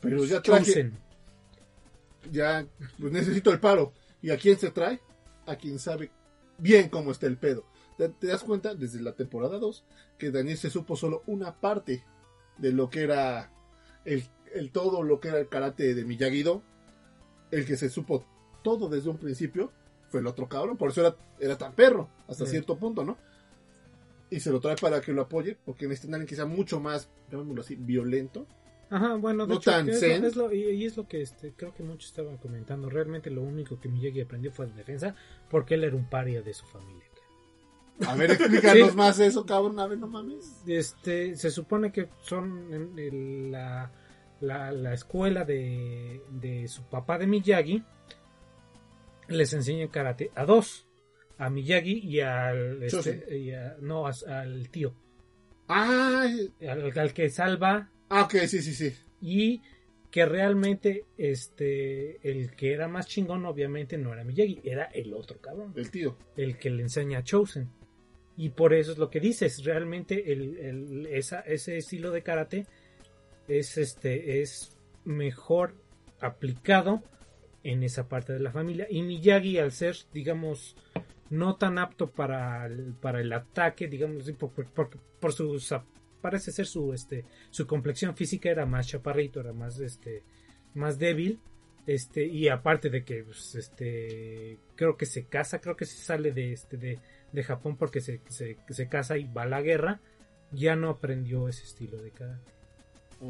[0.00, 0.98] pero ya traje, Chosen.
[2.30, 2.66] ya
[3.00, 3.92] pues necesito el paro.
[4.20, 5.00] ¿Y a quién se trae?
[5.46, 6.10] A quien sabe
[6.58, 7.64] bien cómo está el pedo.
[7.96, 9.84] Te, te das cuenta desde la temporada 2
[10.18, 12.04] que Daniel se supo solo una parte
[12.58, 13.50] de lo que era
[14.04, 16.62] el, el todo lo que era el karate de Miyagi-Do.
[17.50, 18.24] El que se supo
[18.64, 19.70] todo desde un principio
[20.08, 22.50] fue el otro cabrón, por eso era, era tan perro hasta Sí.
[22.52, 23.16] cierto punto, ¿no?
[24.30, 27.08] Y se lo trae para que lo apoye, porque necesitan alguien que sea mucho más,
[27.30, 28.46] llamémoslo así, violento.
[28.90, 30.22] Ajá, bueno, de No hecho, tan es, zen.
[30.22, 32.88] lo, es lo- y, y es lo que este, creo que muchos estaban comentando.
[32.90, 35.14] Realmente lo único que Miyagi aprendió fue defensa
[35.50, 37.04] porque él era un paria de su familia.
[38.06, 38.96] A ver, explícanos Sí.
[38.96, 40.62] más eso, cabrón, a ver, no mames.
[40.66, 43.90] Este, se supone que son en el- la,
[44.40, 47.82] la, la escuela de, de su papá de Miyagi.
[49.28, 50.86] Les enseñan karate a dos.
[51.38, 54.94] A Miyagi y al, este, y a- no, a- al tío.
[55.68, 56.26] Ah,
[56.60, 58.92] Al, al que salva ah, ok, sí, sí, sí.
[59.20, 59.62] y
[60.10, 65.40] que realmente este el que era más chingón obviamente no era Miyagi, era el otro
[65.40, 66.16] cabrón, El tío.
[66.36, 67.68] el que le enseña a Chosen.
[68.36, 72.66] Y por eso es lo que dices, realmente el, el- esa, ese estilo de karate
[73.48, 75.74] es este es mejor
[76.20, 77.02] aplicado
[77.64, 78.86] en esa parte de la familia.
[78.88, 80.76] Y Miyagi al ser digamos
[81.30, 85.00] no tan apto para el, para el ataque digamos por, por, por-
[86.20, 90.22] parece ser su este su complexión física era más chaparrito era más este
[90.74, 91.40] más débil
[91.86, 96.32] este y aparte de que pues, este creo que se casa creo que se sale
[96.32, 96.98] de este de,
[97.32, 100.00] de Japón porque se, se, se casa y va a la guerra
[100.52, 102.52] ya no aprendió ese estilo de karate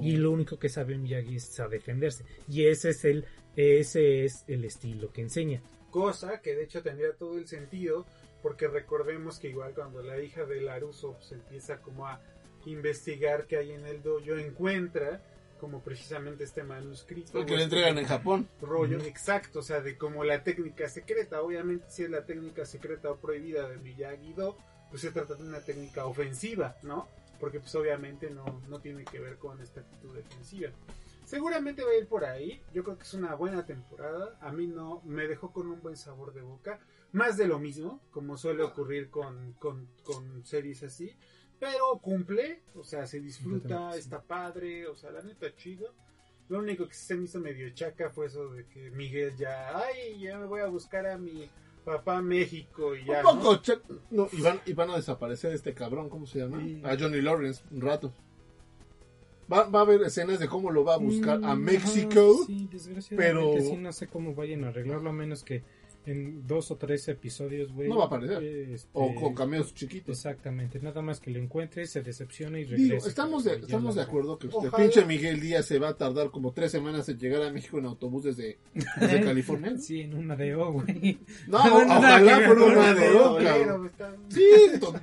[0.03, 3.25] y lo único que sabe Miyagi es a defenderse y ese es el
[3.57, 5.63] ese es el estilo que enseña
[5.95, 8.05] cosa que de hecho tendría todo el sentido,
[8.43, 12.21] porque recordemos que igual cuando la hija de Laruso se empieza como a
[12.67, 15.23] investigar qué hay en el dojo, encuentra
[15.61, 17.39] como precisamente este manuscrito.
[17.39, 18.49] El que o le este entregan en Japón.
[18.61, 23.13] rollo, exacto, o sea, de como la técnica secreta, obviamente si es la técnica secreta
[23.13, 24.59] o prohibida de Miyagi-Do,
[24.91, 27.07] pues se trata de una técnica ofensiva, ¿no?
[27.41, 30.71] Porque pues obviamente no, no tiene que ver con esta actitud defensiva.
[31.25, 34.67] Seguramente va a ir por ahí, yo creo que es una buena temporada, a mí
[34.67, 36.79] no, me dejó con un buen sabor de boca,
[37.13, 41.17] más de lo mismo, como suele ocurrir con, con, con series así,
[41.59, 45.95] pero cumple, o sea, se disfruta, está padre, o sea, la neta chido.
[46.49, 50.21] Lo único que se me hizo medio chaca fue eso de que Miguel ya, ay,
[50.21, 51.49] ya me voy a buscar a mi
[51.85, 53.19] papá México y ya.
[53.19, 53.43] Un ¿no?
[53.43, 53.79] poco, che-
[54.11, 56.61] no, y, van, y van a desaparecer este cabrón, ¿cómo se llama?
[56.65, 56.81] Sí.
[56.85, 58.13] A Johnny Lawrence, un rato.
[59.53, 62.37] Va, va a haber escenas de cómo lo va a buscar a Mm, México.
[62.39, 65.63] ajá, sí, desgraciadamente pero- sí, no sé cómo vayan a arreglarlo a menos que
[66.07, 67.89] en dos o tres episodios, güey.
[67.89, 68.43] No va a aparecer.
[68.43, 70.17] eh, este, O con cameos chiquitos.
[70.19, 73.09] Exactamente, nada más que lo encuentre, se decepcione y Digo, regrese.
[73.09, 74.77] estamos de, estamos de acuerdo que Ojalá.
[74.77, 77.87] pinche Miguel Díaz se va a tardar como tres semanas en llegar a México en
[77.87, 78.59] autobús desde,
[79.01, 79.71] desde California.
[79.71, 79.79] ¿no?
[79.79, 81.19] Sí, en una de O, güey.
[81.49, 83.87] No, ojalá por cabrón.
[83.87, 84.45] está- Sí,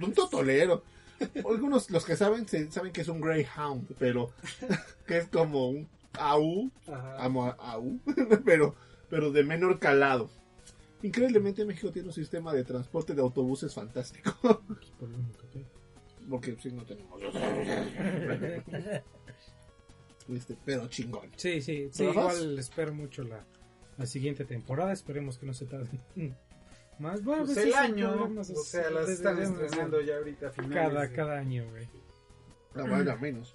[0.01, 0.83] un totolero.
[1.47, 4.31] Algunos, los que saben, saben que es un Greyhound, pero
[5.07, 7.23] que es como un AU, Ajá.
[7.23, 7.99] amo a AU,
[8.45, 8.75] pero,
[9.09, 10.29] pero de menor calado.
[11.03, 14.33] Increíblemente México tiene un sistema de transporte de autobuses fantástico,
[14.67, 15.65] Pues, por lo único que-
[16.29, 17.19] porque si no tenemos...
[20.31, 21.29] Este, pero chingón.
[21.35, 22.37] Sí, sí, sí, ¿Pero vas?
[22.39, 23.43] igual espero mucho la,
[23.97, 25.89] la siguiente temporada, esperemos que no se tarde
[26.99, 27.23] más.
[27.23, 30.75] Bueno, Pues pues el año, o sea, las están estrenando ya ahorita a finales.
[30.75, 31.87] cada, de- cada año, güey.
[32.75, 33.53] La valga menos.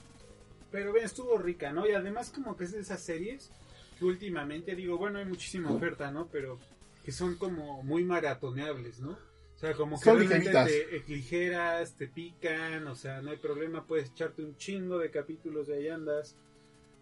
[0.70, 1.88] Pero bien, estuvo rica, ¿no?
[1.88, 3.50] Y además como que es de esas series
[3.98, 6.26] que últimamente digo, bueno, hay muchísima oferta, ¿no?
[6.26, 6.59] Pero
[7.07, 9.12] que son como muy maratoneables, ¿no?
[9.12, 11.07] O sea, como que Son realmente ligeritas.
[11.07, 15.69] te ligeras, te pican, o sea, no hay problema, puedes echarte un chingo de capítulos
[15.69, 16.35] de ahí andas.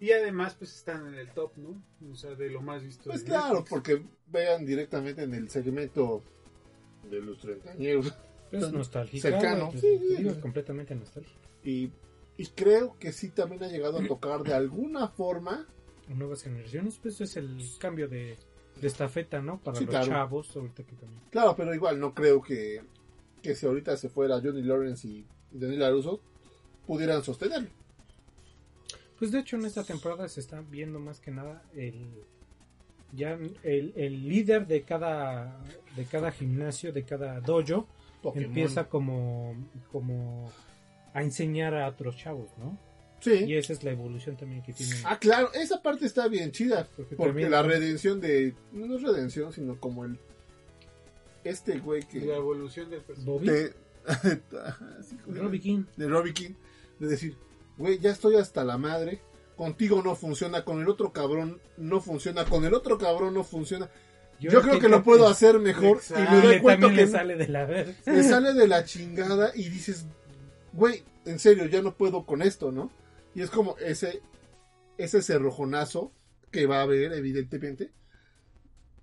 [0.00, 1.82] Y además, pues están en el top, ¿no?
[2.12, 3.04] O sea, de lo más visto.
[3.04, 3.70] Pues de claro, Netflix.
[3.70, 6.22] porque vean directamente en el segmento
[7.10, 8.12] de los treintañeros.
[8.52, 9.22] Es nostálgico.
[9.22, 9.68] Cercano.
[9.68, 10.40] güey, Sí, sí, sí.
[10.40, 11.40] completamente nostálgico.
[11.64, 11.90] Y,
[12.36, 15.66] y creo que sí también ha llegado a tocar de alguna forma
[16.08, 18.36] nuevas generaciones, pues es el cambio de,
[18.80, 19.58] de estafeta, ¿no?
[19.60, 20.06] Para Sí, los claro.
[20.06, 21.20] chavos, ahorita que también.
[21.30, 22.82] Claro, pero igual no creo que,
[23.42, 26.20] que si ahorita se fuera Johnny Lawrence y Daniel LaRusso
[26.86, 27.68] pudieran sostenerlo.
[29.18, 32.22] Pues de hecho en esta temporada se está viendo más que nada el
[33.12, 35.56] ya el, el líder de cada
[35.96, 37.86] de cada gimnasio, de cada dojo,
[38.22, 38.48] Pokémon.
[38.48, 39.54] empieza como
[39.92, 40.50] como
[41.14, 42.76] a enseñar a otros chavos, ¿no?
[43.24, 43.44] Sí.
[43.46, 44.98] Y esa es la evolución también que tienen.
[45.04, 46.86] Ah, claro, esa parte está bien chida.
[46.94, 48.54] Porque Porque también- la redención de.
[48.72, 50.18] No es redención, sino como el.
[51.42, 52.20] Este güey que.
[52.20, 53.30] La evolución del personaje.
[53.30, 55.84] Bobby, de, Robbie King.
[55.96, 56.50] de Robbie King.
[56.98, 57.36] De decir,
[57.76, 59.20] güey, ya estoy hasta la madre.
[59.56, 63.88] Contigo no funciona, con el otro cabrón no funciona, con el otro cabrón no funciona.
[64.40, 66.30] Yo, creo que lo puedo hacer mejor y Exacto.
[66.32, 67.94] me Y doy le- cuenta que le sale de la verga.
[68.06, 70.06] me sale de la chingada y dices,
[70.72, 72.90] güey, en serio, ya no puedo con esto, ¿no?
[73.34, 74.22] Y es como ese,
[74.96, 76.12] ese cerrojonazo
[76.50, 77.90] que va a haber, evidentemente,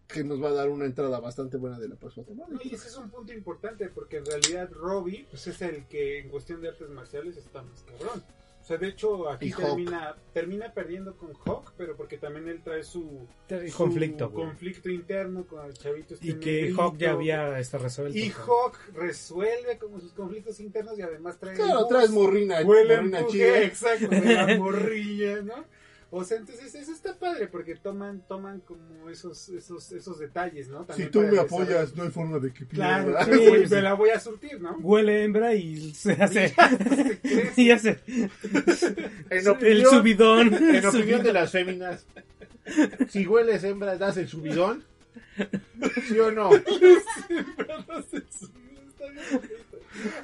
[0.07, 2.53] que nos va a dar una entrada bastante buena de la próxima temporada.
[2.53, 6.19] No, y ese es un punto importante porque en realidad Robbie pues es el que
[6.19, 8.23] en cuestión de artes marciales está más cabrón.
[8.61, 12.83] O sea, de hecho aquí termina termina perdiendo con Hawk, pero porque también él trae
[12.83, 14.31] su, su conflicto.
[14.89, 16.81] interno con el chavito este Y que negrito.
[16.81, 18.17] Hawk ya había está resuelto.
[18.17, 23.25] y Hawk resuelve como sus conflictos internos y además trae Claro, traes morrina, huele morrina
[23.27, 23.59] chida.
[23.63, 25.65] exacto, de la morrilla, ¿no?
[26.13, 30.85] O sea, entonces eso está padre porque toman toman como esos esos esos detalles, ¿no?
[30.93, 33.73] Si tú me el apoyas, no hay forma de que Claro, sí, Sí, sí.
[33.75, 34.75] me la voy a surtir, ¿no?
[34.79, 36.53] Huele hembra y se hace.
[37.55, 37.99] Se y hace.
[38.05, 38.27] En
[39.29, 40.53] El opinión, subidón.
[40.53, 42.05] en El opinión de las féminas,
[43.09, 44.83] si hueles hembra, das el subidón.
[46.07, 46.49] ¿Sí o no?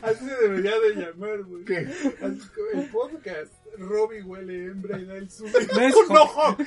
[0.02, 1.66] Así se debería de llamar, güey.
[1.66, 1.88] ¿Qué?
[2.22, 3.54] Así como el podcast.
[3.78, 5.68] Robbie huele hembra y da el subidón.
[5.78, 5.96] ¿Ves?
[6.10, 6.60] No, Hawk,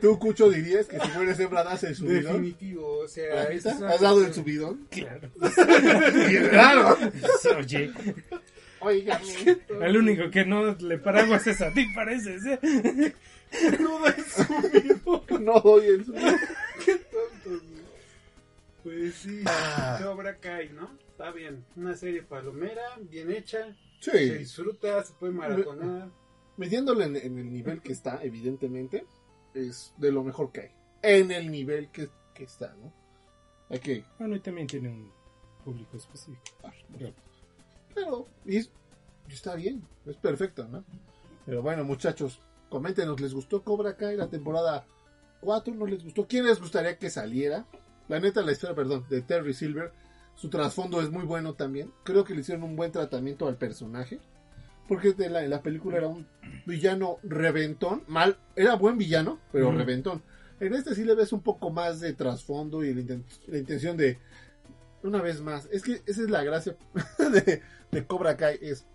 [0.00, 2.42] ¿Tú, Cucho, dirías que si hueles hembra, das el subidón?
[2.42, 4.86] Definitivo, o sea, es una ¿Has dado el subidón?
[4.90, 5.30] Claro.
[6.50, 6.98] ¡Claro!
[7.56, 7.92] Oye,
[8.80, 9.20] Oiga,
[9.80, 12.42] el único que no le paramos es a ti, pareces.
[12.44, 13.14] ¿eh?
[13.80, 15.44] No da el subidón.
[15.44, 16.36] no doy el subidón.
[18.86, 19.98] Pues sí, Ah.
[20.04, 20.96] Cobra Kai, ¿no?
[21.10, 21.64] Está bien.
[21.74, 23.74] Una serie palomera, bien hecha.
[24.00, 26.08] Se Sí, disfruta, se puede maratonar.
[26.56, 29.04] metiéndole en, en el nivel que está, evidentemente,
[29.54, 30.70] es de lo mejor que hay.
[31.02, 32.92] En el nivel que, que está, ¿no?
[33.70, 34.04] Hay que...
[34.20, 35.10] Bueno, y también tiene un
[35.64, 36.42] público específico.
[36.62, 36.72] ah,
[37.92, 38.70] Claro, y, es-
[39.28, 40.84] y está bien, es perfecto, ¿no?
[41.44, 44.86] Pero bueno, muchachos, coméntenos, ¿les gustó Cobra Kai la temporada
[45.40, 45.74] 4?
[45.74, 46.26] ¿No les gustó?
[46.28, 47.66] ¿Quién les gustaría que saliera?
[48.08, 49.92] La neta, la historia, perdón, de Terry Silver,
[50.36, 51.92] su trasfondo es muy bueno también.
[52.04, 54.20] Creo que le hicieron un buen tratamiento al personaje.
[54.88, 56.26] Porque de la, en la película era un
[56.64, 58.04] villano reventón.
[58.06, 60.22] Mal, era buen villano, pero reventón.
[60.60, 63.96] En este sí le ves un poco más de trasfondo y la, inten- la intención
[63.96, 64.18] de.
[65.02, 66.76] Una vez más, es que esa es la gracia
[67.18, 68.86] de, de Cobra Kai: es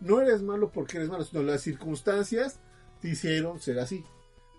[0.00, 2.58] no eres malo porque eres malo, sino las circunstancias
[3.00, 4.04] te hicieron ser así.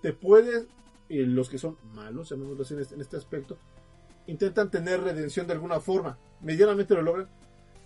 [0.02, 0.68] Te puedes,
[1.10, 3.58] eh, los que son malos, llamémoslo así en este, en este aspecto,
[4.28, 6.20] intentan tener redención de alguna forma.
[6.42, 7.30] Medianamente lo logran,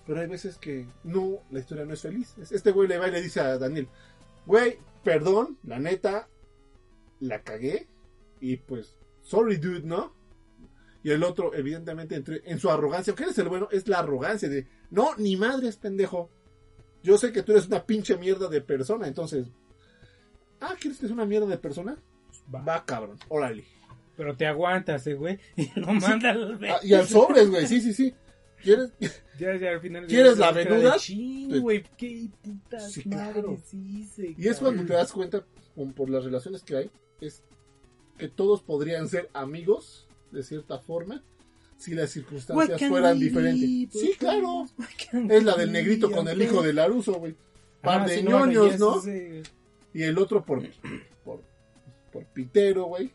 [0.06, 2.36] pero hay veces que no, la historia no es feliz.
[2.38, 3.88] Este güey le va y le dice a Daniel,
[4.45, 6.27] güey, perdón, la neta,
[7.19, 7.88] la cagué,
[8.39, 10.13] y pues, sorry dude, ¿no?
[11.04, 13.67] Y el otro, evidentemente, entre, en su arrogancia, ¿qué es el bueno?
[13.71, 16.30] Es la arrogancia de, no, ni madres, pendejo.
[17.04, 19.47] Yo sé que tú eres una pinche mierda de persona, entonces,
[20.60, 21.97] ah, ¿quieres que es una mierda de persona?
[22.54, 22.62] Va.
[22.62, 23.65] Va, cabrón, órale.
[24.17, 25.39] Pero te aguantas, eh, güey.
[25.56, 28.13] Y lo manda al Ah, y al sobres, güey, sí, sí, sí.
[28.62, 28.91] ¿Quieres?
[29.39, 30.06] Ya, ya, al final.
[30.06, 30.97] ¿Quieres la de venuda?
[30.97, 31.84] chin, güey.
[31.97, 33.58] Qué puta Sí, claro.
[33.74, 35.43] hice, Y es cuando te das cuenta,
[35.95, 37.41] por las relaciones que hay, es
[38.19, 41.24] que todos podrían ser amigos, de cierta forma,
[41.78, 44.00] si las circunstancias fueran diferentes.
[44.00, 44.67] Sí, claro.
[45.28, 47.36] Es la del negrito con el hijo de Laruso, güey.
[47.82, 49.02] Par Ah, de sí, no, ñoños, y ¿no?
[49.91, 50.62] Y el otro por,
[51.26, 51.41] por,
[52.12, 53.10] por Pitero, güey.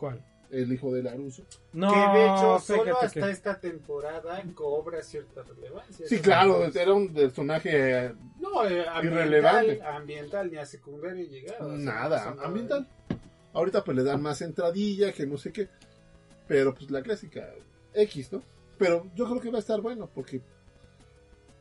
[0.00, 0.24] ¿Cuál?
[0.50, 1.44] El hijo de Laruso.
[1.74, 6.06] No, que de hecho, solo hasta que- esta temporada cobra cierta relevancia.
[6.08, 9.82] Sí, claro, era un personaje eh, No, eh, ambiental, Irrelevante.
[9.82, 11.66] ambiental, ni a secundario llegaba.
[11.66, 12.88] o sea, nada, ambiental.
[13.52, 15.68] Ahorita pues le dan más entradilla, que no sé qué.
[16.48, 17.48] Pero pues la clásica
[17.92, 18.42] X, ¿no?
[18.78, 20.40] Pero yo creo que va a estar bueno porque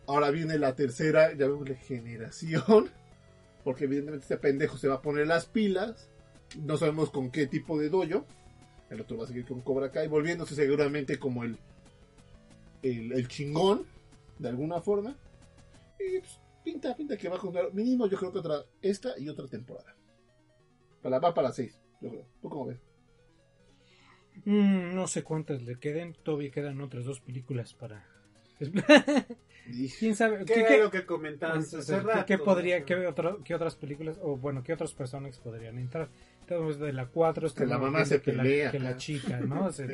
[0.08, 2.90] ahora viene la tercera, ya vemos la generación.
[3.66, 6.09] Porque evidentemente este pendejo se va a poner las pilas.
[6.58, 8.26] No sabemos con qué tipo de dojo.
[8.90, 11.58] El otro va a seguir con Cobra Kai, volviéndose seguramente como el,
[12.82, 13.86] el, el chingón,
[14.40, 15.16] de alguna forma.
[16.00, 19.30] Y pues, pinta, pinta que va a jugar mínimo yo creo que otra, esta y
[19.30, 19.96] otra temporada.
[21.04, 22.26] Para, va para seis, yo creo.
[22.42, 22.80] ¿Tú cómo ves?
[24.46, 26.16] Mm, no sé cuántas le queden.
[26.24, 28.06] Todavía quedan otras dos películas para.
[30.00, 30.40] ¿Quién sabe?
[30.40, 32.26] ¿Qué, ¿Qué, era qué- lo que comentabas hace ¿qué- rato?
[32.26, 32.86] qué podría, ¿no?
[32.86, 36.10] qué, otro- qué otras películas, o bueno, qué otros personajes podrían entrar?
[36.56, 38.66] Entonces, de la 4 Que la mamá se que, pelea.
[38.66, 39.66] la, que la chica, ¿no?
[39.68, 39.88] O sea,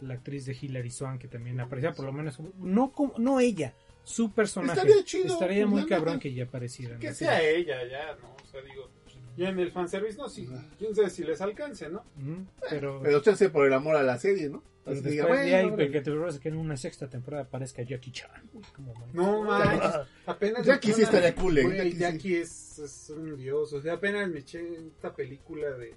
[0.00, 3.74] la actriz de Hilary Swank que también aparecía, por lo menos, no, como- no ella,
[4.04, 4.78] su personaje.
[4.80, 6.98] Estaría chido, Estaría pues, muy cabrón que ella apareciera.
[6.98, 7.14] Que ¿no?
[7.14, 8.34] sea ella ya, ¿no?
[8.34, 8.88] O sea, digo,
[9.36, 10.48] ya en el fanservice, no, sí,
[10.78, 12.04] quién sabe si les alcance, ¿no?
[12.18, 14.62] Ujú, Pero, Pero chance por el amor a la serie, ¿no?
[14.82, 15.90] pero Así después diga, de bueno, ahí, órale.
[15.90, 18.30] que te que en una sexta temporada aparezca Jackie Chan.
[18.74, 18.94] Como.
[19.12, 19.92] No manches,
[20.26, 21.62] apenas Jackie sí estaría cool, ¿eh?
[21.68, 21.98] Jackie sí.
[21.98, 25.94] Jackie es, es un dios, o sea, apenas me eché esta película de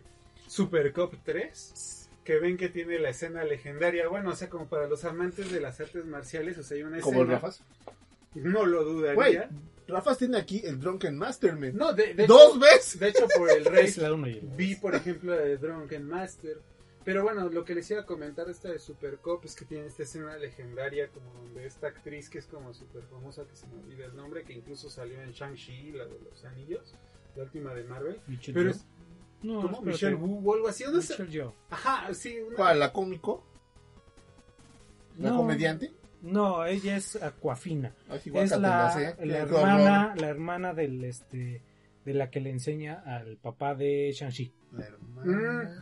[0.48, 4.88] Super Cop 3 que ven que tiene la escena legendaria, bueno, o sea, como para
[4.88, 7.62] los amantes de las artes marciales, o sea, hay una escena, Como el Rafas.
[8.36, 8.96] no lo Güey,
[9.36, 9.50] dudaría.
[9.88, 11.76] Rafas tiene aquí el Drunken Masterman.
[11.76, 13.00] No, de, de ¡Dos hecho, veces!
[13.00, 13.93] de hecho, por el rey.
[14.56, 16.58] Vi, por ejemplo, la de Drunken Master.
[17.06, 19.88] Pero bueno, lo que les iba a comentar esta de Super Cop es que tiene
[19.88, 23.76] esta escena legendaria como donde esta actriz que es como súper famosa, que se me
[23.82, 26.96] olvida el nombre, que incluso salió en Shang-Chi, la de los anillos,
[27.36, 28.22] la última de Marvel.
[28.28, 28.86] Michelle Pero es
[29.42, 29.86] No, espérate.
[29.86, 30.86] Michelle Wu o algo así.
[30.86, 31.13] no sé.
[31.13, 31.54] Michelle Yeoh.
[31.72, 32.39] Ajá, sí.
[32.39, 32.80] una- ¿Cuál?
[32.80, 33.44] ¿La cómico?
[35.20, 35.92] ¿La No, comediante?
[36.22, 37.94] No, ella es Aquafina.
[38.08, 39.26] Así, Es guácatela, la, ¿eh?
[39.26, 40.22] la hermana, horror.
[40.22, 41.62] la hermana del este
[42.06, 44.54] de la que le enseña al papá de Shang-Chi.
[44.72, 45.78] La hermana.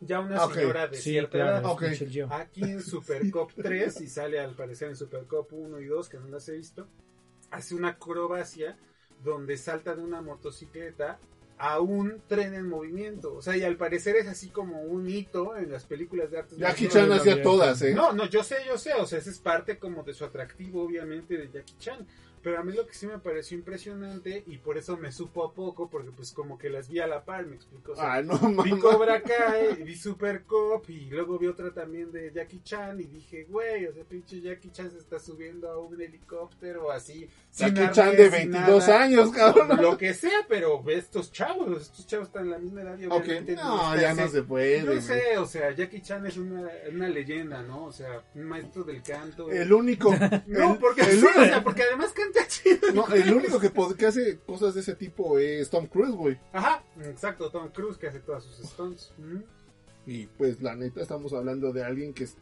[0.00, 0.54] Ya una Ah, ok.
[0.54, 1.60] señora de Sí, cierta edad.
[1.60, 1.82] es Ok.
[1.82, 2.32] Michelle Yeoh.
[2.32, 6.08] Aquí en Super Cop 3, y sale al parecer en Super Cop 1 y 2,
[6.08, 6.88] que no las he visto,
[7.50, 8.76] hace una acrobacia
[9.24, 11.18] donde salta de una motocicleta
[11.60, 13.34] a un tren en movimiento.
[13.34, 16.56] O sea, y al parecer es así como un hito en las películas de artes
[16.58, 16.86] Jackie.
[16.88, 17.94] Chan hacía todas, ¿eh?
[17.94, 20.84] No, no, yo sé, yo sé, o sea, ese es parte como de su atractivo,
[20.84, 22.06] obviamente, de Jackie Chan.
[22.42, 25.52] Pero a mí lo que sí me pareció impresionante y por eso me supo a
[25.54, 27.92] poco, porque pues como que las vi a la par, me explico.
[27.92, 28.80] O sea, Ah, no, Vi mamá.
[28.80, 33.44] Cobra Kai, vi Super Cop y luego vi otra también de Jackie Chan y dije,
[33.48, 37.28] güey, o sea, pinche Jackie Chan se está subiendo a un helicóptero así.
[37.50, 39.02] sin Jackie Chan de sin 22 nada.
[39.02, 39.80] años, cabrón.
[39.82, 43.06] Lo que sea, pero ve estos chavos, estos chavos están en la misma edad y
[43.06, 44.82] no, ya no se puede.
[44.82, 45.00] Güey.
[45.02, 47.84] sé, o sea, Jackie Chan es una, una leyenda, ¿no?
[47.84, 49.50] O sea, un maestro del canto.
[49.50, 50.14] El único.
[50.46, 52.12] no, porque, el sí, o sea, porque además
[52.46, 52.92] chido.
[52.94, 56.38] No, el único que, hace cosas de ese tipo es Tom Cruise, güey.
[56.52, 59.12] Ajá, exacto, Tom Cruise que hace todas sus stunts.
[59.18, 59.42] Ujú.
[60.06, 62.36] Y pues la neta estamos hablando de alguien que es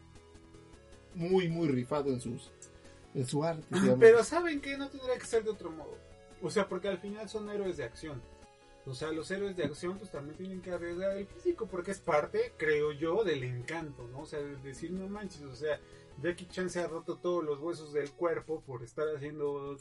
[1.15, 2.51] muy, muy rifado en sus
[3.13, 3.65] en su arte.
[3.69, 3.99] digamos.
[3.99, 5.97] Pero ¿saben que No tendría que ser de otro modo.
[6.41, 8.21] O sea, porque al final son héroes de acción.
[8.85, 11.99] O sea, los héroes de acción pues también tienen que arriesgar el físico porque es
[11.99, 14.21] parte, creo yo, del encanto, ¿no?
[14.21, 15.77] O sea, de decir, no manches, o sea,
[16.21, 19.77] Jackie Chan se ha roto todos los huesos del cuerpo por estar haciendo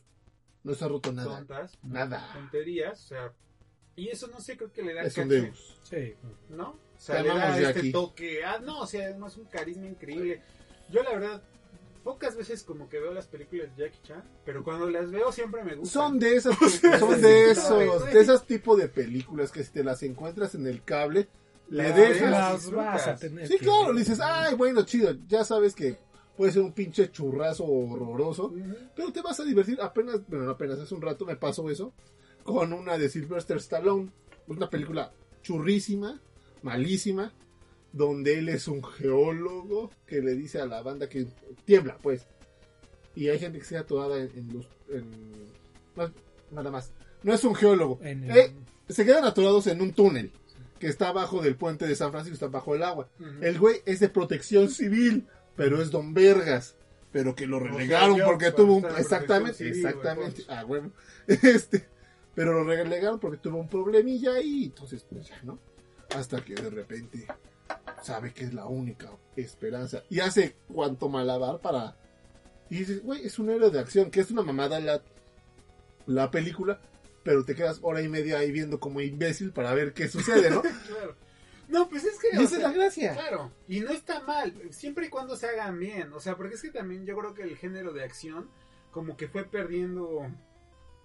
[0.64, 1.37] no se ha roto nada.
[1.37, 2.31] tontas, Nada.
[2.35, 3.33] tonterías, o sea,
[3.94, 5.79] y eso no sé, creo que le da Es un Deus.
[5.85, 6.14] Sí.
[6.51, 6.70] ¿no?
[6.70, 7.92] O sea, le da este Jackie.
[7.92, 10.42] toque, ah, no, o sea, además un carisma increíble.
[10.90, 11.42] Yo la verdad,
[12.03, 15.62] pocas veces como que veo las películas de Jackie Chan, pero cuando las veo siempre
[15.64, 16.03] me gustan.
[16.03, 16.57] Son de esas,
[16.99, 20.83] son de esos, de esos tipos de películas que si te las encuentras en el
[20.83, 21.29] cable,
[21.68, 22.31] le dejas.
[22.31, 25.99] las Las vas a tener Sí, claro, le dices, ay, bueno, chido, ya sabes que
[26.37, 28.53] puede ser un pinche churrazo horroroso,
[28.94, 29.79] pero te vas a divertir.
[29.81, 31.92] Apenas, bueno, no apenas hace un rato me pasó eso
[32.42, 34.11] con una de Sylvester Stallone,
[34.46, 36.20] una película churrísima,
[36.62, 37.33] malísima,
[37.92, 41.27] donde él es un geólogo que le dice a la banda que
[41.64, 42.27] tiembla, pues.
[43.14, 44.68] Y hay gente que se atorada en, en los.
[44.90, 45.46] en-
[45.96, 46.12] no,
[46.53, 46.92] nada más.
[47.22, 47.99] No es un geólogo.
[48.03, 48.53] En Eh,
[48.88, 50.31] se quedan atorados en un túnel
[50.79, 53.09] que está abajo del puente de San Francisco, está bajo el agua.
[53.40, 56.76] El güey es de protección civil, pero es Don Vergas.
[57.12, 58.98] Pero que lo relegaron porque cuando tuvo un.
[58.98, 60.44] Exactamente, exactamente.
[60.48, 60.92] Ah, bueno.
[61.26, 61.88] Este.
[62.34, 64.64] Pero lo relegaron porque tuvo un problemilla ahí.
[64.64, 65.58] Entonces, pues ya, ¿no?
[66.14, 67.26] Hasta que de repente
[68.02, 70.02] sabe que es la única esperanza.
[70.10, 71.96] Y hace cuanto malabar para.
[72.68, 75.00] Y dices, güey, es un héroe de acción, que es una mamada la,
[76.06, 76.78] la película.
[77.22, 80.62] Pero te quedas hora y media ahí viendo como imbécil para ver qué sucede, ¿no?
[80.86, 81.16] Claro.
[81.68, 82.29] No, pues es que.
[82.33, 83.14] Y o esa es la gracia.
[83.14, 86.12] Claro, y no está mal, siempre y cuando se hagan bien.
[86.12, 88.50] O sea, porque es que también yo creo que el género de acción,
[88.90, 90.26] como que fue perdiendo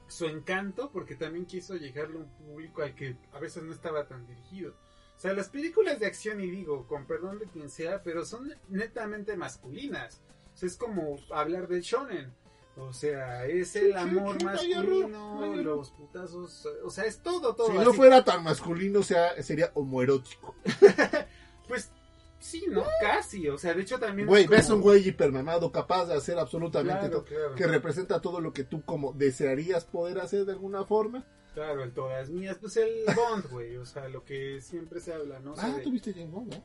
[0.08, 4.08] su encanto, porque también quiso llegarle a un público al que a veces no estaba
[4.08, 4.76] tan dirigido.
[5.15, 8.54] O sea, las películas de acción, y digo, con perdón de quien sea, pero son
[8.69, 10.21] netamente masculinas.
[10.54, 12.33] O sea, es como hablar del shonen.
[12.78, 17.54] O sea, es el amor sí, no masculino, no los putazos, o sea, es todo,
[17.54, 17.67] todo.
[17.67, 17.94] Si no así.
[17.94, 20.56] fuera tan masculino, sea, sería homoerótico.
[21.67, 21.92] Pues
[22.40, 23.48] Sí, no, casi.
[23.50, 24.28] O sea, de hecho también.
[24.28, 27.26] Güey, como- ves un güey hipermamado capaz de hacer absolutamente Claro, todo.
[27.26, 27.56] claro.
[27.56, 31.24] Que representa todo lo que tú como desearías poder hacer de alguna forma.
[31.54, 32.58] Claro, el todas mías.
[32.60, 33.78] Pues el Bond, güey.
[33.78, 35.52] O sea, lo que siempre se habla, ¿no?
[35.52, 36.63] O sea, Ah, de- tuviste James Bond, ¿no?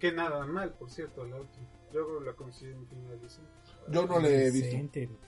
[0.00, 1.68] Que nada mal, por cierto, la última.
[1.92, 3.50] Yo la considero un final decente.
[3.90, 4.76] Yo no le he visto.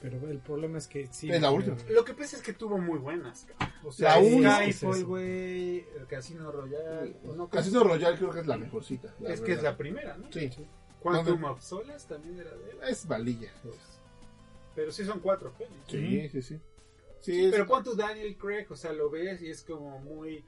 [0.01, 1.31] Pero el problema es que sí.
[1.31, 1.77] Es la última.
[1.91, 3.47] Lo que pasa es que tuvo muy buenas.
[3.85, 7.17] O sea, La Skyfall, güey, el Casino Royale.
[7.37, 9.15] No, Casino Royale creo que es la mejorcita.
[9.21, 10.33] la Es que es la primera, ¿no?
[10.33, 10.51] Sí,
[11.01, 12.79] Quantum of Solace también era de él.
[12.89, 13.49] es valilla.
[13.65, 13.99] es-
[14.75, 15.73] Pero sí son cuatro pelis.
[15.87, 16.61] Sí, sí, sí.
[17.21, 20.45] Sí, es- Pero tu Daniel Craig, o sea, lo ves y es como muy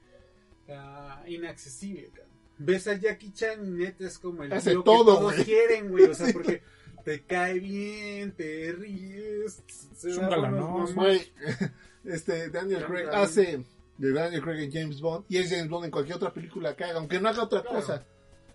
[0.69, 2.29] ah, inaccesible, cabrón.
[2.57, 5.89] Ves a Jackie Chan y neta es como el Hace tío todo, que todos quieren,
[5.89, 6.03] güey.
[6.05, 6.33] O sea, Sí.
[6.33, 6.61] porque
[7.03, 9.63] te cae bien, te ríes.
[9.95, 10.95] Se Es un.
[10.95, 11.31] Güey,
[12.05, 13.63] este Daniel Craig hace
[13.97, 16.83] de Daniel Craig en James Bond y es James Bond en cualquier otra película que
[16.85, 17.75] haga, aunque no haga otra Claro.
[17.79, 18.05] cosa,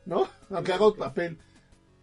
[0.06, 0.28] ¿no?
[0.50, 1.38] Aunque haga un papel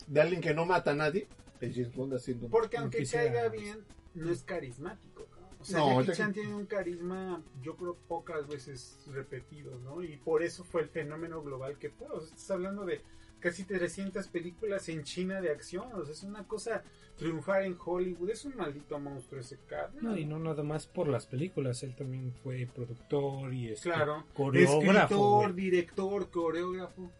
[0.07, 1.27] de alguien que no mata a nadie,
[1.59, 2.47] es James Bond haciendo.
[2.49, 3.79] Porque aunque caiga bien,
[4.15, 5.25] no es carísmatico.
[5.25, 5.49] cabrón.
[5.59, 10.03] O sea, No, Jackie Jackie- Chan tiene un carisma, yo creo, pocas veces repetido, ¿no?
[10.03, 12.07] Y por eso fue el fenómeno global que fue.
[12.09, 13.01] O sea, estás hablando de
[13.41, 15.91] casi 300 películas en China de acción.
[15.93, 16.83] O sea, es una cosa
[17.17, 18.29] triunfar en Hollywood.
[18.29, 19.97] Es un maldito monstruo ese cabrón.
[20.01, 24.23] No, y no nada más por las películas, él también fue productor y este, Claro.
[24.33, 24.91] coreógrafo.
[24.91, 25.53] Escritor, güey.
[25.53, 27.11] director, coreógrafo.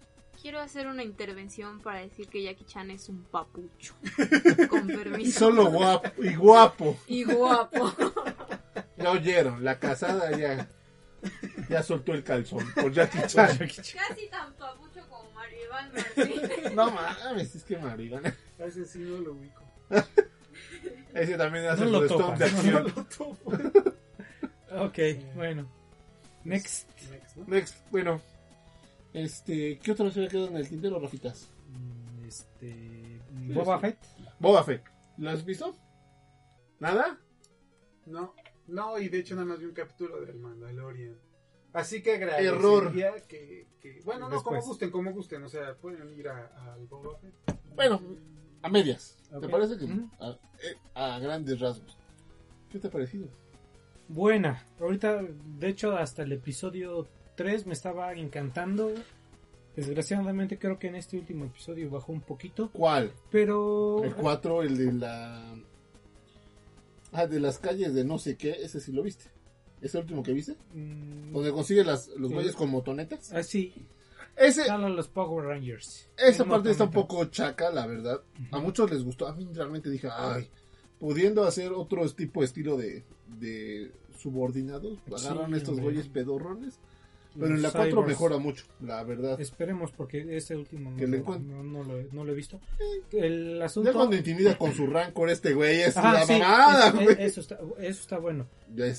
[0.42, 3.94] Quiero hacer una intervención para decir que Jackie Chan es un papucho.
[4.70, 5.20] Con permiso.
[5.30, 6.98] Y solo guapo, y guapo.
[7.06, 7.94] Y guapo.
[8.98, 10.68] Ya oyeron, la casada ya,
[11.70, 13.58] ya soltó el calzón por Jackie Chan.
[13.58, 14.91] Casi tan papucho
[15.72, 16.74] Martínez.
[16.74, 18.36] No mames, es que marihuana.
[18.60, 19.62] A ese sí no lo ubico.
[21.14, 22.84] Ese también hace No lo de no acción.
[22.96, 23.52] lo topo.
[24.78, 24.98] Ok,
[25.36, 25.70] bueno.
[26.44, 26.88] Next.
[27.10, 27.46] Next, ¿no?
[27.48, 28.22] Next, bueno.
[29.14, 31.50] Este, ¿qué otra se quedado en el tintero, Rafitas?
[31.68, 33.20] Mm, Este.
[33.54, 33.98] Boba Fett.
[34.40, 34.84] Boba Fett.
[35.18, 35.76] ¿Lo has visto?
[36.80, 37.18] ¿Nada?
[38.06, 38.34] No,
[38.68, 41.16] no, y de hecho nada más vi un capítulo del Mandalorian.
[41.74, 42.88] Así que Error.
[42.88, 46.86] agradecería que, que- bueno, no, como gusten, como gusten, o sea, pueden ir a- al
[46.88, 47.34] Boba Fett.
[47.76, 48.02] Bueno,
[48.62, 49.18] a medias.
[49.40, 49.86] ¿Te parece que
[50.20, 51.98] a, eh, a grandes rasgos?
[52.70, 53.28] ¿Qué te ha parecido?
[54.10, 54.66] Buena.
[54.80, 58.92] Ahorita, de hecho, hasta el episodio 3 me estaba encantando.
[59.76, 62.70] Desgraciadamente creo que en este último episodio bajó un poquito.
[62.74, 63.14] ¿Cuál?
[63.32, 64.04] Pero...
[64.04, 65.56] El 4, el de la...
[67.14, 69.26] Ah, de las calles de no sé qué, ese sí lo viste.
[69.82, 70.56] ¿Es el último que viste?
[70.74, 72.34] mm, Donde consigue las, los Sí.
[72.36, 73.34] güeyes con motonetas.
[73.34, 73.74] Ah, sí.
[74.38, 76.08] Ese, Salen los Power Rangers.
[76.18, 78.22] esa parte está un poco chaca, la verdad.
[78.52, 79.28] A muchos les gustó.
[79.28, 80.50] A mí realmente dije, ay,
[81.00, 83.04] pudiendo hacer otro tipo de estilo de,
[83.40, 86.80] de subordinados, Sí, agarran estos güeyes pedorrones.
[87.40, 88.08] Pero en la 4 cyborgs.
[88.10, 89.40] mejora mucho, la verdad.
[89.40, 92.60] Esperemos porque este último no, Que lo, encuent- no, no lo, no lo he visto.
[93.12, 93.90] El asunto...
[93.90, 97.16] Ya cuando intimida con su rancor este güey, es Ah, la sí, mamada, eso, güey.
[97.20, 98.48] eso está, eso está bueno.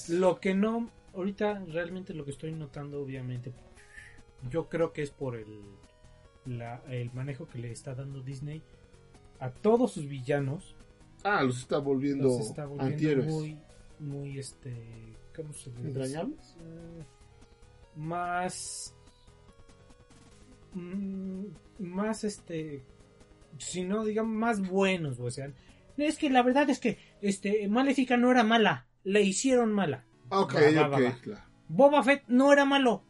[0.09, 3.53] Lo que no, ahorita realmente lo que estoy notando, obviamente,
[4.51, 5.61] yo creo que es por el,
[6.47, 8.63] la- el manejo que le está dando Disney
[9.41, 10.75] a todos sus villanos.
[11.23, 13.27] Ah, los está volviendo, Los está volviendo antihéroes.
[13.29, 13.59] muy,
[14.01, 14.73] muy, este,
[15.37, 15.83] ¿cómo se dice?
[15.89, 16.57] ¿Entrañables?
[16.61, 17.05] Eh,
[17.97, 18.95] Más,
[20.75, 21.45] mm,
[21.81, 22.83] más, este,
[23.59, 25.51] si no, digamos, más buenos, o sea,
[25.97, 30.05] es que la verdad es que, este, Maléfica no era mala, le hicieron mala.
[30.31, 31.19] Ok, Va, va, va, ok, va.
[31.21, 31.43] claro.
[31.69, 33.03] Boba Fett no era malo,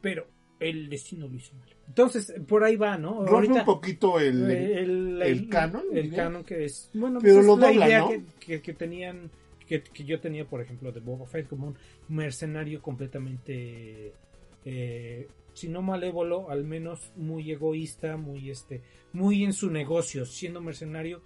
[0.00, 0.26] pero
[0.60, 1.72] el destino lo hizo malo.
[1.86, 3.26] Entonces, por ahí va, ¿no?
[3.26, 4.50] Rompe un poquito el...
[4.50, 7.98] el, el canon, el canon que es bueno Pero pues lo es la dobla, idea
[8.00, 8.08] ¿no?
[8.08, 9.30] que, que- que tenían
[9.66, 11.76] que, que yo tenía por ejemplo de Boba Fett como un
[12.08, 14.12] mercenario completamente
[14.64, 20.26] eh, si no malévolo al menos muy egoísta muy este muy en su negocio.
[20.26, 21.22] Siendo mercenario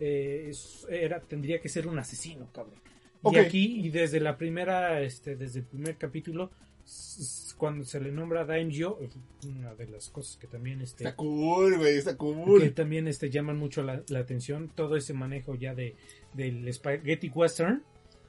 [0.00, 0.52] eh,
[0.88, 2.80] era tendría que ser un asesino cabrón.
[3.24, 6.50] Y aquí y desde la primera este desde el primer capítulo
[7.56, 8.98] cuando se le nombra Daimyo
[9.46, 12.72] una de las cosas que también este Está cool, güey, está que cool.
[12.74, 15.96] también este llaman mucho la, la atención todo ese manejo ya de
[16.34, 17.82] del spaghetti western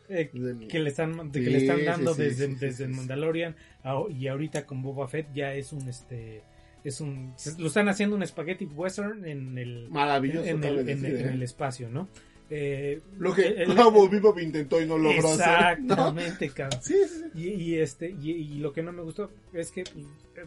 [0.10, 0.32] eh,
[0.68, 2.92] que le están que Sí, le están dando sí, desde, sí, desde el.
[2.92, 6.42] Mandalorian a- y ahorita con Boba Fett ya es un este
[6.84, 11.16] es un lo están haciendo un spaghetti western en el Maravilloso, en, el, en, el-
[11.22, 12.08] en el espacio no
[12.52, 15.80] Eh, Lo que el- Cowboy Bebop intentó y no logró hacer.
[15.82, 15.94] ¿no?
[16.10, 16.52] exactamente.
[16.82, 16.96] Sí.
[17.36, 20.06] Y, y este y, y lo que no me gustó es que pues,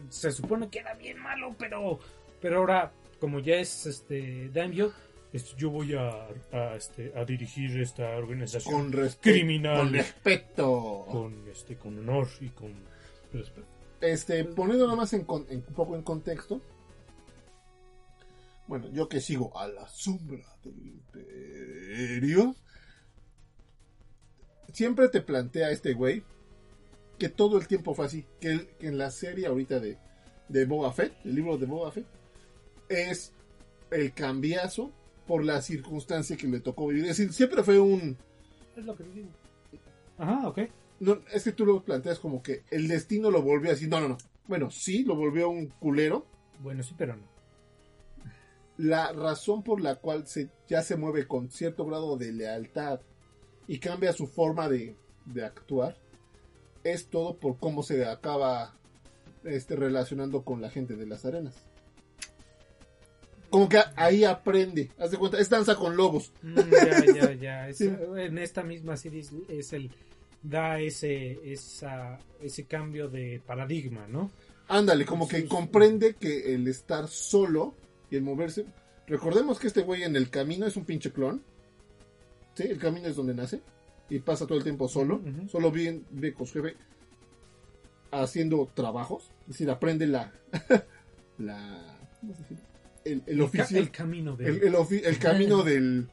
[0.09, 1.99] se supone que era bien malo, pero
[2.41, 4.49] pero ahora como ya es este
[5.31, 11.05] este, yo voy a, a, este, a dirigir esta organización Con criminal Con respeto.
[11.09, 12.71] con este con honor y con
[13.31, 13.67] respeto.
[14.01, 16.61] Este, poniendo nada más en, con- en- un poco en contexto.
[18.67, 22.55] Bueno, yo que sigo a la sombra del imperio,
[24.71, 26.23] siempre te plantea este güey
[27.19, 29.97] que todo el tiempo fue así, que, el- que en la serie ahorita de,
[30.49, 32.07] de Boba Fett, el libro de Boba Fett,
[32.89, 33.33] es
[33.91, 34.91] el cambiazo
[35.27, 37.03] por la circunstancia que le tocó vivir.
[37.05, 38.17] Es decir, siempre fue un...
[38.75, 39.29] Es lo que digo.
[40.17, 40.59] Ajá, ok.
[40.99, 43.87] No, es que tú lo planteas como que el destino lo volvió así.
[43.87, 44.17] No, no, no.
[44.47, 46.25] Bueno, sí, lo volvió un culero.
[46.59, 47.23] Bueno, sí, pero no.
[48.77, 52.99] La razón por la cual se, ya se mueve con cierto grado de lealtad
[53.67, 54.95] y cambia su forma de,
[55.25, 55.95] de actuar
[56.83, 58.73] es todo por cómo se acaba
[59.43, 61.55] este, relacionando con la gente de las arenas.
[63.49, 64.89] Como que ahí aprende.
[64.97, 66.33] Haz de cuenta, es danza con lobos.
[66.41, 67.69] Mm, ya, ya, ya.
[67.69, 67.85] Es- Sí.
[68.17, 69.91] En esta misma serie es, el
[70.41, 74.31] da ese esa, ese cambio de paradigma, ¿no?
[74.67, 77.75] Ándale, como que comprende que el estar solo
[78.13, 78.65] y el moverse.
[79.07, 81.41] Recordemos que este güey en el camino es un pinche clon.
[82.53, 83.61] Sí, el camino es donde nace.
[84.09, 85.21] Y pasa todo el tiempo solo.
[85.51, 86.75] Solo vive, vive con su jefe
[88.11, 89.31] haciendo trabajos.
[89.41, 90.31] Es decir, aprende la.
[91.39, 92.63] la ¿Cómo se dice?
[93.05, 93.77] El, el oficio.
[93.79, 96.07] el camino de El, el ofi- el camino del.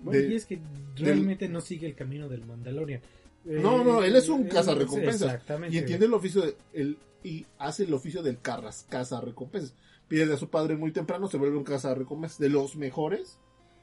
[0.00, 0.60] Bueno, de- y es que
[0.96, 3.00] realmente no sigue el camino del Mandalorian.
[3.44, 5.22] No, no, él es un Eh, cazarrecompensas.
[5.34, 5.76] Exactamente.
[5.76, 9.74] Y entiende el oficio de, el, y hace el oficio del carras, cazarrecompensas.
[10.08, 13.38] Pierde a su padre muy temprano, se vuelve un cazarrecompensas de los mejores,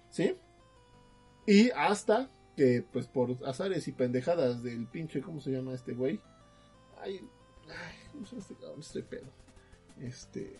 [0.09, 0.35] ¿sí?
[1.45, 6.19] Y hasta que, pues por azares y pendejadas del pinche, ¿cómo se llama este güey?
[7.01, 7.21] Ay,
[7.67, 8.79] ay ¿cómo se llama este cabrón?
[8.79, 9.27] Este pedo.
[9.99, 10.59] Este,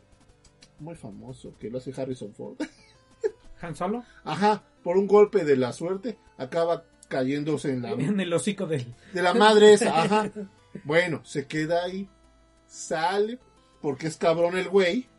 [0.79, 2.57] muy famoso, que lo hace Harrison Ford.
[3.61, 8.33] Han Solo Ajá, por un golpe de la suerte, acaba cayéndose en la en el
[8.33, 10.31] hocico del de la madre esa, ajá.
[10.85, 12.09] Bueno, se queda ahí,
[12.65, 13.39] sale,
[13.81, 15.09] porque es cabrón el güey,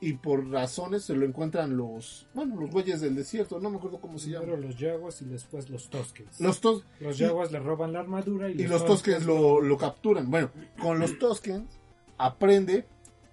[0.00, 4.00] y por razones se lo encuentran los, bueno, los güeyes del desierto, no me acuerdo
[4.00, 4.62] cómo se primero llaman.
[4.68, 6.40] los Jaguars y después los Toskens.
[6.40, 9.76] Los, tos Los y- Jaguars le roban la armadura y, y los Toskens lo, lo
[9.76, 10.30] capturan.
[10.30, 11.80] Bueno, con los Toskens
[12.16, 12.86] aprende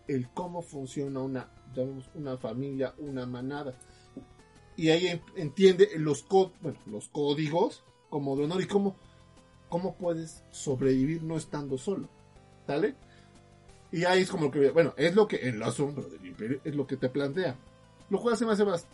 [0.07, 3.75] el cómo funciona una, llamemos, una familia, una manada.
[4.75, 6.25] Y ahí en- entiende los,
[6.61, 8.95] bueno, los códigos como de honor y cómo,
[9.69, 12.09] cómo puedes sobrevivir no estando solo.
[12.67, 12.95] ¿Sale?
[13.95, 16.75] Y ahí es como que, bueno, es lo que en la sombra del imperio es
[16.75, 17.55] lo que te plantea.
[18.09, 18.85] Lo cual se me hace bas-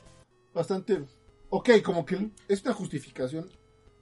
[0.53, 1.01] bastante,
[1.49, 3.49] ok, como que es una justificación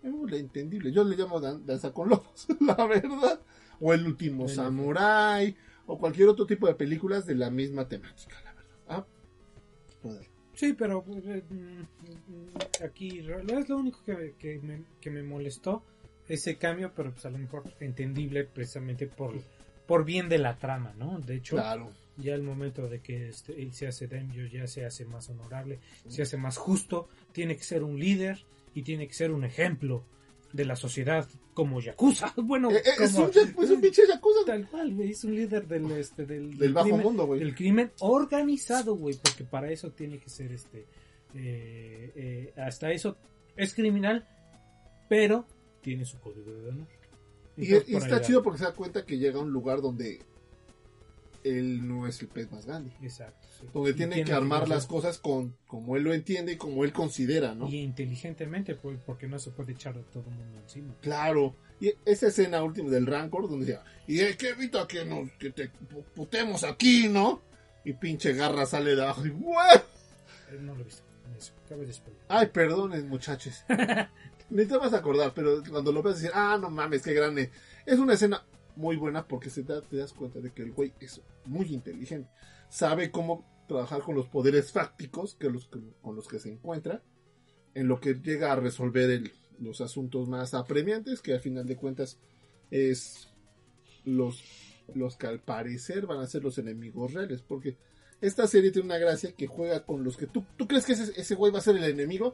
[0.04, 0.92] es entendible.
[0.92, 3.40] Yo le llamo dan- danza con lobos, la verdad.
[3.80, 8.52] O el último samurai, o cualquier otro tipo de películas de la misma temática, la
[8.54, 8.76] verdad.
[8.90, 9.06] Ah,
[10.04, 10.28] joder.
[10.54, 15.82] Sí, pero eh, mm, aquí es lo único que, que me, que me molestó
[16.28, 19.34] ese cambio, pero pues a lo mejor entendible precisamente por,
[19.90, 21.20] por bien de la trama, ¿no?
[21.20, 21.92] De hecho, Claro.
[22.18, 25.80] ya el momento de que este, él se hace daño ya se hace más honorable,
[26.08, 28.38] se hace más justo, tiene que ser un líder
[28.76, 30.04] y tiene que ser un ejemplo
[30.54, 32.34] de la sociedad como Yakuza.
[32.38, 35.68] Bueno, Eh, eh, es, un, es un pinche yakuza tal cual, güey, es un líder
[35.68, 37.42] del, este, del, del bajo crimen- mundo, güey.
[37.42, 40.86] el crimen organizado, güey, porque para eso tiene que ser este.
[41.36, 43.18] eh, eh, hasta eso
[43.56, 44.26] es criminal,
[45.08, 45.46] pero
[45.82, 46.88] tiene su código de honor.
[47.60, 50.20] Y, está chido porque se da cuenta que llega a un lugar donde
[51.44, 52.92] él no es el pez más grande.
[53.02, 53.48] Exacto.
[53.60, 53.68] sí.
[53.74, 57.56] Donde tiene, que armar las cosas con como él lo entiende y como él considera,
[57.56, 57.68] ¿no?
[57.70, 60.94] Y inteligentemente, pues, porque no se puede echar a todo el mundo encima.
[61.02, 61.56] Claro.
[61.80, 65.50] Y esa escena última del Rancor, donde decía, y es que evita que, nos, que
[65.52, 67.42] te pu- putemos aquí, ¿no?
[67.86, 69.78] Y pinche garra sale de abajo y ¡guau!
[69.78, 71.04] Eh, No lo he visto.
[71.38, 72.22] Eso, acabo de spoiler.
[72.28, 73.64] Ay, perdonen, muchachos.
[74.50, 77.52] Ni te vas a acordar, pero cuando lo ves decir, ah, no mames, qué grande.
[77.86, 78.44] Es una escena
[78.76, 82.30] muy buena porque se da- te das cuenta de que el güey es muy inteligente.
[82.70, 85.52] Sabe cómo trabajar con los poderes fácticos que
[86.02, 87.04] con los que se encuentra.
[87.76, 92.18] En lo que llega a resolver los asuntos más apremiantes, que al final de cuentas
[92.72, 93.30] es
[94.06, 94.44] los,
[94.96, 97.42] los que al parecer van a ser los enemigos reales.
[97.44, 97.78] Porque
[98.22, 101.20] esta serie tiene una gracia que juega con los que tú, ¿tú crees que ese,
[101.20, 102.34] ese güey va a ser el enemigo?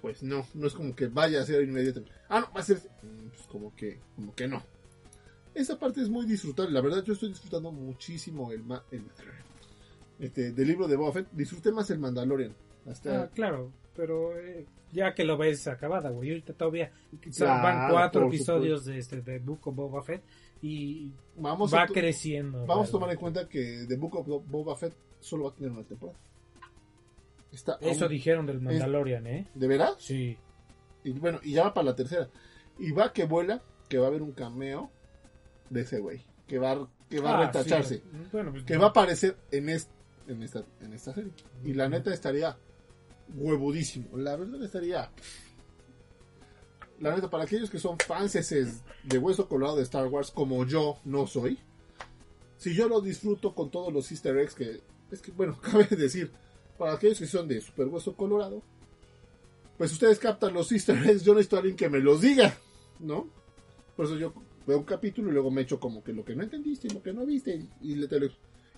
[0.00, 2.14] Pues no, no es como que vaya a ser inmediatamente.
[2.28, 2.78] Ah, no, va a ser.
[3.02, 4.62] mm, Pues como que, como que no.
[5.54, 6.72] Esa parte es muy disfrutable.
[6.72, 9.02] La verdad, yo estoy disfrutando muchísimo el, ma- el
[10.20, 11.28] este, del libro de Boba Fett.
[11.32, 12.54] Disfruté más el Mandalorian.
[12.86, 16.30] Hasta, Ah, claro, pero eh, ya que lo ves acabada, güey.
[16.30, 20.22] Ahorita todavía o sea, Claro, van cuatro episodios de este de Book of Boba Fett
[20.62, 22.64] y vamos va creciendo.
[22.66, 25.54] vamos a tomar en cuenta que The Book of Bo- Boba Fett solo va a
[25.54, 26.18] tener una temporada.
[27.52, 29.48] Está Eso aún- dijeron del Mandalorian, ¿eh?
[29.54, 29.94] ¿De veras?
[29.98, 30.36] Sí.
[31.04, 32.28] Y bueno, y ya va para la tercera.
[32.78, 34.90] Y va que vuela, que va a haber un cameo
[35.70, 36.22] de ese güey.
[36.46, 37.96] Que va, que va a Ah, retacharse.
[37.96, 38.02] sí.
[38.32, 39.68] Bueno, pues, Que va a aparecer en
[40.28, 41.32] en esta, en esta serie.
[41.64, 42.56] Y la neta estaría
[43.34, 44.16] huevudísimo.
[44.18, 45.10] La verdad estaría.
[47.00, 48.32] La neta, para aquellos que son fans
[49.04, 51.58] de Hueso Colorado de Star Wars, como yo no soy,
[52.56, 54.80] si yo lo disfruto con todos los easter eggs que.
[55.10, 56.30] Es que, bueno, cabe decir,
[56.78, 58.62] para aquellos que son de Super Hueso Colorado,
[59.76, 62.56] pues ustedes captan los easter eggs, yo necesito a alguien que me los diga,
[63.00, 63.28] ¿no?
[63.96, 64.32] Por eso yo
[64.66, 67.02] veo un capítulo y luego me echo como que lo que no entendiste y lo
[67.02, 68.26] que no viste y, le te lo-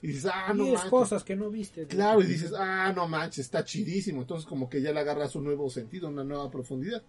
[0.03, 0.90] y dices, ah, no manches.
[0.90, 1.86] cosas que no viste.
[1.86, 4.22] Claro, y dices, ah, no manches, está chidísimo.
[4.22, 7.03] Entonces, como que ya le agarras un nuevo sentido, una nueva profundidad.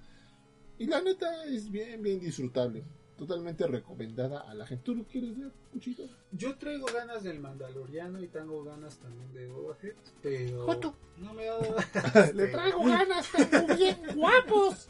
[0.78, 2.84] Y la neta es bien, bien disfrutable.
[3.22, 4.84] Totalmente recomendada a la gente.
[4.84, 6.10] ¿Tú lo quieres ver, Cuchito?
[6.32, 10.96] Yo traigo ganas del Mandaloriano y tengo ganas también de Boba Fett, pero Joto.
[11.18, 11.76] no me ha dado
[12.34, 14.90] Le traigo ganas, pero bien guapos.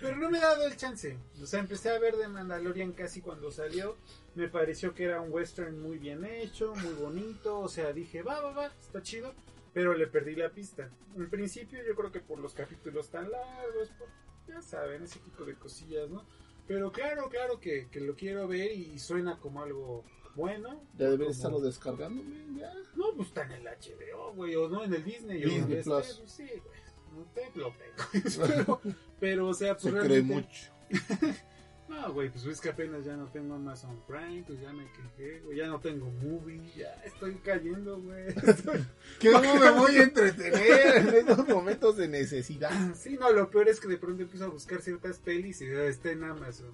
[0.00, 1.18] pero no me ha dado el chance.
[1.42, 3.96] O sea, empecé a ver de Mandalorian casi cuando salió.
[4.34, 7.60] Me pareció que era un western muy bien hecho, muy bonito.
[7.60, 9.34] O sea, dije, va, va, va, está chido.
[9.74, 10.88] Pero le perdí la pista.
[11.14, 14.08] En principio, yo creo que por los capítulos tan largos, por,
[14.48, 16.24] ya saben, ese tipo de cosillas, ¿no?
[16.66, 20.04] Pero claro, claro que, que lo quiero ver y suena como algo
[20.34, 20.82] bueno.
[20.96, 22.22] Ya deberías como- estarlo descargando,
[22.58, 22.72] ya.
[22.96, 25.42] No, pues está en el HBO, güey, o no en el Disney.
[25.44, 26.06] o Disney donde Plus.
[26.08, 26.84] esté, pues sí, güey.
[27.14, 28.46] No te lo tengo.
[28.80, 28.80] pero,
[29.20, 30.72] pero, o sea, pues Se cree realmente- mucho.
[31.88, 35.40] No, güey, pues es que apenas ya no tengo Amazon Prime, pues ya me quejé,
[35.40, 38.34] güey, ya no tengo movie, ya estoy cayendo, güey.
[39.32, 42.70] ¿Cómo me voy a entretener en estos momentos de necesidad?
[42.94, 45.84] sí, no, lo peor es que de pronto empiezo a buscar ciertas pelis y ya
[45.84, 46.72] está en Amazon.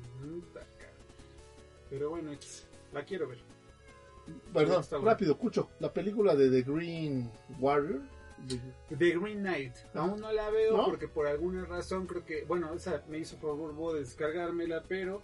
[1.91, 2.31] Pero bueno,
[2.93, 3.39] la quiero ver.
[4.55, 5.71] Perdón, rápido, Cucho.
[5.81, 8.01] La película de The Green Warrior.
[8.99, 10.85] The Green Knight, aún no la veo ¿No?
[10.87, 15.23] porque por alguna razón creo que, bueno, esa me hizo favor de descargármela, pero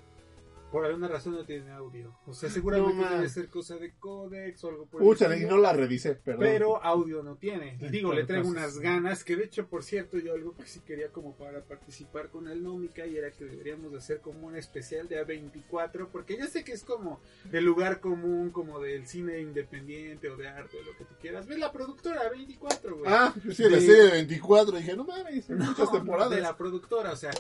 [0.77, 2.15] por alguna razón no tiene audio.
[2.27, 5.51] O sea, seguramente No, debe ser cosa de codex o algo por el y estilo.
[5.53, 6.41] no la revisé, perdón.
[6.41, 7.79] pero audio no tiene.
[7.81, 10.67] Y digo, le traigo entonces- unas ganas, que de hecho, por cierto, yo algo que
[10.67, 14.47] sí quería como para participar con el Nómica y era que deberíamos de hacer como
[14.49, 17.23] un especial de A24, porque yo sé que es como
[17.53, 21.47] el lugar común, como del cine independiente o de arte, o lo que tú quieras.
[21.47, 23.05] Ve la productora A24, güey.
[23.11, 24.77] Ah, sí, la De- serie de 24.
[24.77, 26.31] Dije, no mames, No, muchas temporadas.
[26.35, 27.31] de la productora, o sea,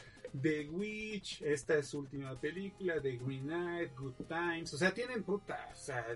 [0.43, 5.23] The Witch, esta es su última película, The Green Knight, Good Times, o sea, tienen
[5.23, 6.07] puta, o sea,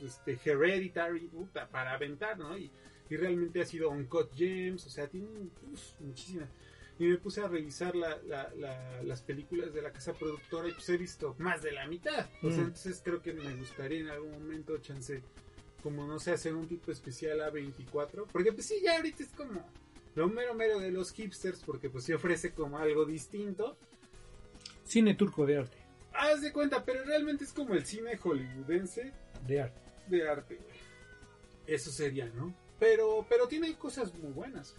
[0.00, 2.56] este, Hereditary, puta, para aventar, ¿no?
[2.56, 2.70] Y,
[3.10, 6.48] y realmente ha sido Uncut Gems, o sea, tienen uf, muchísimas.
[6.98, 10.72] Y me puse a revisar la- la- la- las películas de la casa productora y
[10.72, 12.26] pues he visto más de la mitad.
[12.42, 12.66] O sea, Mm.
[12.68, 15.22] entonces creo que me gustaría en algún momento, chance,
[15.82, 18.26] como no sé, hacer un tipo especial a 24.
[18.32, 19.62] Porque pues sí, ya ahorita es como
[20.16, 23.76] lo mero mero de los hipsters, porque pues se ofrece como algo distinto.
[24.84, 25.76] Cine turco de arte.
[26.12, 29.12] Haz de cuenta, pero realmente es como el cine hollywoodense
[29.46, 29.80] De arte.
[30.08, 30.76] de arte, güey.
[31.66, 32.54] Eso sería, ¿no?
[32.78, 34.74] Pero, pero tiene cosas muy buenas.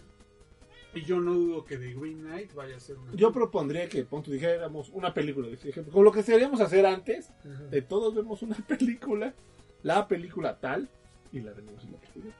[0.94, 3.12] Y yo no dudo que The Green Knight vaya a ser una.
[3.14, 5.48] Yo propondría que, punto, dijéramos una película.
[5.92, 7.30] Como lo que deberíamos hacer antes,
[7.70, 9.34] de todos vemos una película,
[9.82, 10.88] la película tal,
[11.30, 12.34] y la vemos en la película.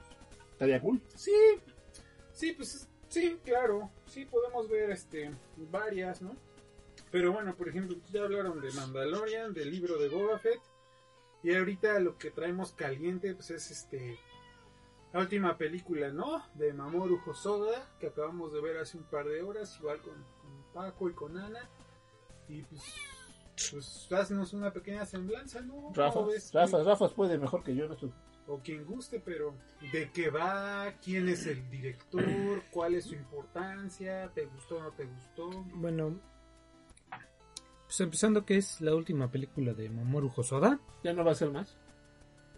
[0.52, 1.00] Estaría cool.
[1.14, 1.32] Sí,
[2.32, 3.90] sí, pues sí, claro.
[4.06, 6.36] Sí, podemos ver este varias, ¿no?
[7.10, 10.60] Pero bueno, por ejemplo, ya hablaron de Mandalorian, del libro de Boba Fett.
[11.42, 14.18] Y ahorita lo que traemos caliente, pues es este.
[15.12, 16.42] La última película, ¿no?
[16.54, 20.72] De Mamoru Hosoda, que acabamos de ver hace un par de horas, igual con, con
[20.74, 21.68] Paco y con Ana.
[22.48, 22.82] Y pues.
[23.72, 25.92] Pues haznos una pequeña semblanza, ¿no?
[25.94, 26.20] Rafa.
[26.52, 28.12] Rafa, Rafa puede mejor que yo en esto.
[28.48, 29.54] O quien guste, pero
[29.92, 30.92] ¿de qué va?
[31.04, 32.24] ¿Quién es el director?
[32.70, 34.30] ¿Cuál es su importancia?
[34.34, 35.50] ¿Te gustó o no te gustó?
[35.74, 36.18] Bueno,
[37.84, 40.78] pues empezando que es la última película de Mamoru Hosoda.
[41.04, 41.76] Ya no va a ser más.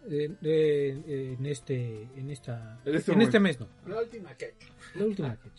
[0.09, 4.35] eh, eh, eh, en este en esta En este en este mes no La última
[4.35, 4.55] que
[4.95, 5.51] la última que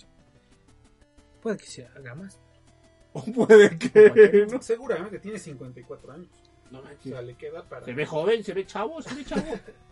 [1.42, 2.40] puede que se haga más
[3.14, 4.62] O puede que no.
[4.62, 6.30] Seguramente tiene 54 años.
[6.72, 7.12] No O manches.
[7.12, 7.86] sea, le queda para...
[7.86, 9.44] Se ve joven, se ve chavo, se ve chavo.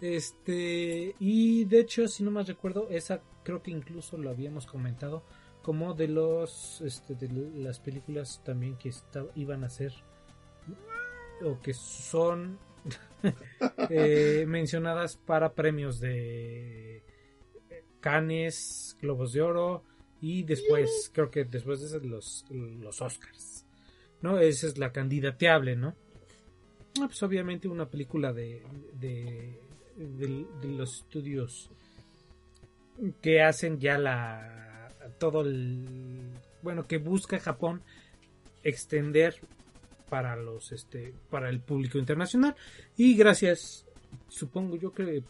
[0.00, 5.22] Este, y de hecho, si no más recuerdo, esa creo que incluso lo habíamos comentado
[5.62, 8.92] como de los este, de las películas también que
[9.34, 9.92] iban a ser
[11.42, 12.58] o que son
[13.90, 17.02] eh, mencionadas para premios de
[18.00, 19.84] Cannes, Globos de Oro
[20.20, 23.66] y después, creo que después de eso, los, los Oscars.
[24.22, 24.38] ¿No?
[24.38, 25.96] Esa es la candidateable, ¿no?
[27.00, 29.58] Ah, pues obviamente una película de, de,
[29.96, 31.70] de- los estudios
[33.22, 34.88] que hacen ya la
[35.18, 36.30] todo el
[36.62, 37.82] bueno que busca Japón
[38.62, 39.34] extender
[40.08, 42.54] para los este para el público internacional.
[42.96, 43.86] Y gracias
[44.28, 45.22] supongo yo que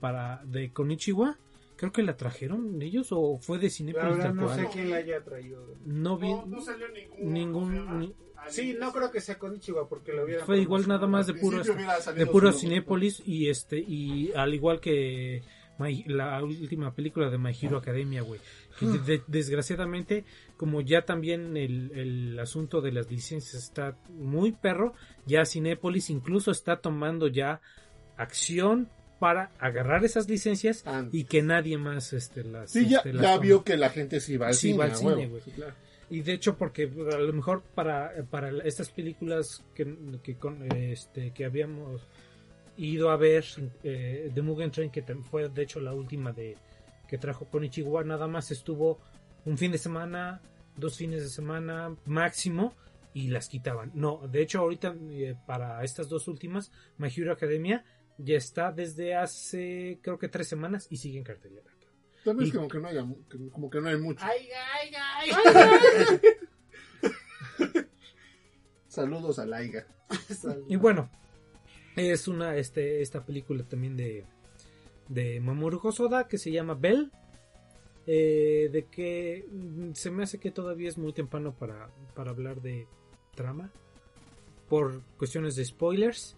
[0.00, 1.36] para de Konichiwa,
[1.82, 4.56] creo que la trajeron ellos o fue de La Cinepolis verdad tal no cual.
[4.60, 5.74] sé quién la haya traído.
[5.84, 7.32] No vi No, no salió ningún.
[7.32, 8.14] ningún
[8.48, 11.34] Sí, no creo que sea con Ichiwa porque lo hubiera fue igual nada más de
[11.34, 15.42] puro de puro Cinépolis y este y al igual que
[15.80, 18.38] My- la última película de My Hero Academia, güey.
[18.78, 20.24] Que de- de- desgraciadamente,
[20.56, 24.92] como ya también el, el asunto de las licencias está muy perro,
[25.26, 27.60] ya Cinépolis incluso está tomando ya
[28.16, 28.88] acción
[29.22, 31.14] para agarrar esas licencias Antes.
[31.14, 34.18] y que nadie más este las Sí, ya, este, las ya vio que la gente
[34.18, 34.78] sí va al Sí cine.
[34.78, 35.30] va al a cine, huevo.
[35.30, 35.42] güey.
[35.44, 35.74] Sí, claro.
[36.10, 41.30] Y de hecho, porque a lo mejor para, para estas películas que, que, con- este,
[41.30, 42.02] que habíamos
[42.76, 43.44] ido a ver,
[43.84, 46.56] eh, The Mugen Train, que fue de hecho la última de
[47.06, 48.98] que trajo Konichiwa, nada más estuvo
[49.44, 50.40] un fin de semana,
[50.76, 52.74] dos fines de semana máximo,
[53.14, 53.92] y las quitaban.
[53.94, 57.84] No, de hecho, ahorita eh, para estas dos últimas, My Hero Academia
[58.24, 61.70] ya está desde hace creo que tres semanas y sigue en cartelera.
[62.24, 63.06] También Y- es como que no haya,
[63.52, 64.24] como que no hay mucho.
[64.24, 64.48] Ay,
[64.80, 66.20] ay, ay.
[68.88, 69.86] Saludos a Laiga.
[70.68, 71.10] Y bueno,
[71.96, 74.24] es una este esta película también de
[75.08, 77.10] de Mamoru Hosoda que se llama Bell.
[78.06, 82.60] eh, de que mm, se me hace que todavía es muy temprano para, para hablar
[82.60, 82.86] de
[83.36, 83.70] trama
[84.68, 86.36] por cuestiones de spoilers.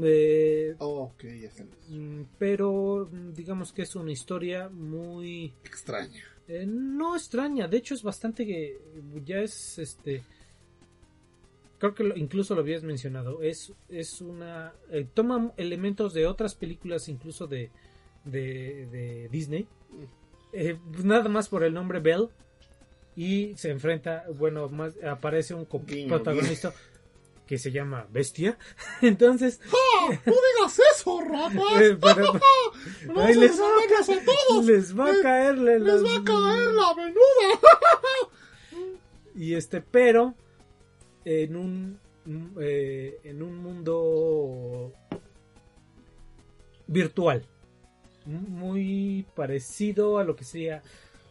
[0.00, 1.24] Eh, ok,
[1.88, 6.24] mm, pero mm, digamos que es una historia muy Extraña.
[6.48, 8.78] eh, no extraña, de hecho es bastante que
[9.24, 10.22] ya es este
[11.78, 16.54] creo que lo- incluso lo habías mencionado, es es una eh, toma elementos de otras
[16.54, 17.70] películas incluso de
[18.24, 19.66] de, de Disney.
[20.54, 22.28] eh, nada más por el nombre Bell
[23.16, 26.72] y se enfrenta, bueno, más aparece un co- Guiño, protagonista
[27.52, 28.56] que se llama Bestia.
[29.02, 29.60] Entonces,
[30.24, 31.52] ¡No digas eso, rapaz!
[31.82, 32.32] eh, pero-
[33.14, 34.64] ¡No se les, salgas a todos!
[34.64, 37.60] les va a caer ¡Les las- va a caer la venuda!
[39.34, 40.34] Y este, pero
[41.26, 42.00] en un
[42.58, 44.94] eh, en un mundo
[46.86, 47.44] virtual
[48.24, 50.82] muy parecido a lo que sería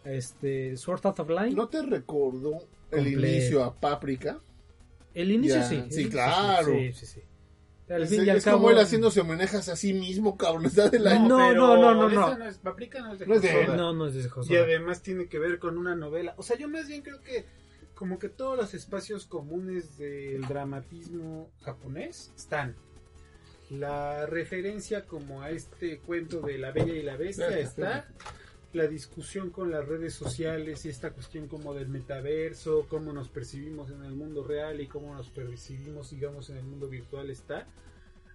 [0.06, 1.56] este Sword Art Online.
[1.56, 2.60] ¿No te recordó
[2.92, 4.40] el inicio a Páprica?
[5.14, 6.74] El inicio Ya, sí, sí, claro.
[6.74, 7.22] Sí, sí, sí.
[7.90, 10.66] Al Es, fin y al es cabo- como él haciéndose homenajes a sí mismo, cabrón.
[10.68, 11.20] Está de la...
[11.20, 12.46] No, no, no, no, esa no.
[12.48, 13.68] es, Paprika no es de No es de.
[13.68, 16.34] No, no es de Y además tiene que ver con una novela.
[16.38, 17.46] O sea, yo más bien creo que
[17.94, 22.76] como que todos los espacios comunes del dramatismo japonés están.
[23.70, 28.08] La referencia como a este cuento de la Bella y la Bestia está.
[28.74, 33.92] La discusión con las redes sociales y esta cuestión como del metaverso, cómo nos percibimos
[33.92, 37.68] en el mundo real y cómo nos percibimos, digamos, en el mundo virtual está.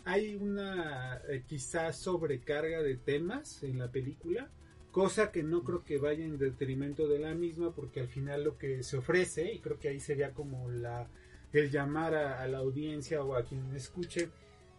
[0.04, 4.50] Hay una eh, quizá sobrecarga de temas en la película,
[4.92, 8.58] cosa que no creo que vaya en detrimento de la misma, porque al final lo
[8.58, 11.08] que se ofrece, y creo que ahí sería como la
[11.52, 14.28] el llamar a, a la audiencia o a quien escuche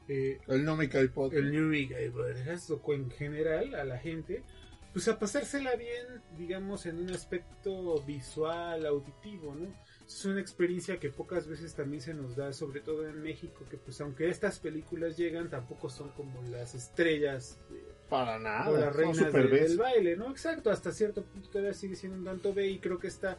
[0.07, 1.43] eh, El no me cae podcast.
[1.43, 4.43] el New Big Podcast, o en general a la gente,
[4.97, 9.71] pues a pasársela bien, digamos, en un aspecto visual, auditivo, ¿no?
[10.07, 13.77] Es una experiencia que pocas veces también se nos da, sobre todo en México, que
[13.77, 18.71] pues aunque estas películas llegan, tampoco son como las estrellas eh, Para nada.
[18.71, 19.51] o las reinas Bs.
[19.51, 20.31] del baile, ¿no?
[20.31, 23.37] Exacto, hasta cierto punto todavía sigue siendo un tanto B y creo que esta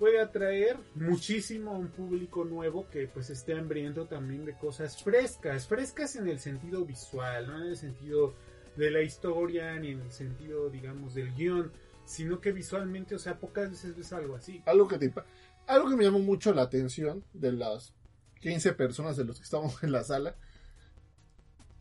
[0.00, 5.68] puede atraer muchísimo a un público nuevo que pues esté hambriento también de cosas frescas,
[5.68, 8.34] frescas en el sentido visual, no en el sentido
[8.76, 11.72] de la historia ni en el sentido, digamos, del guion,
[12.04, 14.62] sino que visualmente, o sea, pocas veces ves algo así.
[14.66, 15.12] Algo que te
[15.66, 17.94] algo que me llamó mucho la atención de las
[18.40, 20.36] 15 personas de los que estábamos en la sala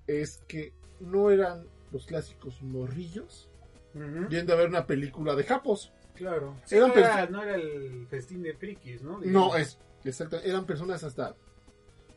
[0.08, 3.50] es que no eran los clásicos morrillos
[3.94, 5.92] Ujú, yendo a ver una película de japos.
[6.16, 6.56] Claro.
[6.66, 9.20] Sí, Eran no, era, perso- no era el festín de frikis, ¿no?
[9.22, 11.36] No, es exacto, eran personas hasta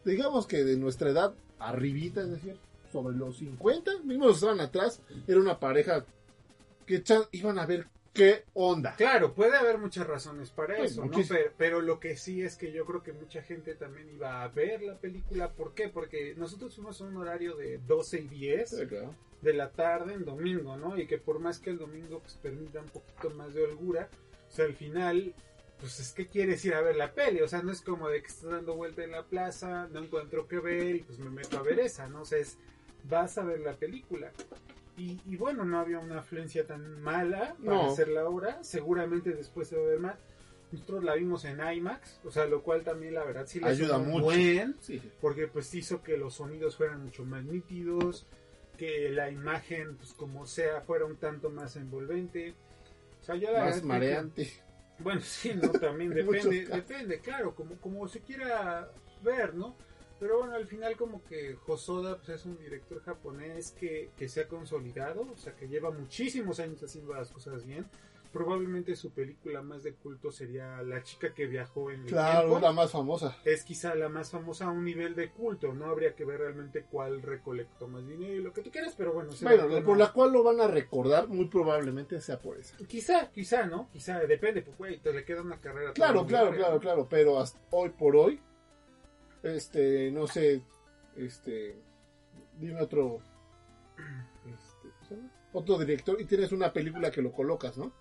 [0.04, 2.56] digamos que de nuestra edad arribita, es decir,
[2.92, 6.04] sobre los 50, mismo los estaban atrás, era una pareja
[6.86, 8.94] que iban a ver qué onda.
[8.96, 11.10] Claro, puede haber muchas razones para Pues, eso, ¿no?
[11.28, 14.48] Pero, pero lo que sí es que yo creo que mucha gente también iba a
[14.48, 15.50] ver la película.
[15.50, 15.88] ¿Por qué?
[15.88, 19.14] Porque nosotros fuimos a un horario de 12 y 10 Sí, claro.
[19.42, 20.96] de la tarde en domingo, ¿no?
[20.98, 24.08] Y que por más que el domingo pues permita un poquito más de holgura,
[24.50, 25.34] o sea, al final,
[25.78, 28.22] pues es que quieres ir a ver la peli, o sea, no es como de
[28.22, 31.58] que estás dando vuelta en la plaza, no encuentro qué ver y pues me meto
[31.58, 32.22] a ver esa, ¿no?
[32.22, 32.56] O sea, es,
[33.08, 34.32] vas a ver la película.
[34.96, 37.90] Y, y bueno, no había una afluencia tan mala para No.
[37.90, 40.16] hacer la obra, seguramente después se va a ver más.
[40.72, 43.98] nosotros la vimos en IMAX, o sea, lo cual también la verdad sí le Ayuda
[43.98, 44.24] mucho.
[44.24, 45.12] buen, Sí, sí.
[45.20, 48.26] porque pues hizo que los sonidos fueran mucho más nítidos,
[48.76, 52.54] que la imagen, pues como sea, fuera un tanto más envolvente.
[53.20, 54.50] O sea, yo la Más que- mareante.
[54.98, 55.70] Bueno, sí, ¿no?
[55.70, 58.90] También depende, depende, claro, como, como se quiera
[59.22, 59.76] ver, ¿no?
[60.18, 64.40] Pero bueno, al final como que Hosoda pues, es un director japonés que, que se
[64.42, 67.86] ha consolidado, o sea, que lleva muchísimos años haciendo las cosas bien.
[68.32, 72.58] Probablemente su película más de culto sería La chica que viajó en el Claro, tiempo.
[72.66, 73.34] la más famosa.
[73.46, 76.84] Es quizá la más famosa a un nivel de culto, no habría que ver realmente
[76.90, 80.32] cuál recolectó más dinero y lo que tú quieras, pero bueno, Bueno, por la cual
[80.32, 82.74] lo van a recordar, muy probablemente sea por eso.
[82.86, 83.88] Quizá, quizá, ¿no?
[83.90, 85.92] Quizá, depende, pues güey, te le queda una carrera.
[85.94, 88.38] Claro, claro, claro, claro, pero hasta hoy por hoy,
[89.50, 90.62] este, no sé,
[91.16, 91.76] este,
[92.58, 93.20] dime otro,
[94.46, 95.16] este,
[95.52, 97.92] otro director y tienes una película que lo colocas, ¿no?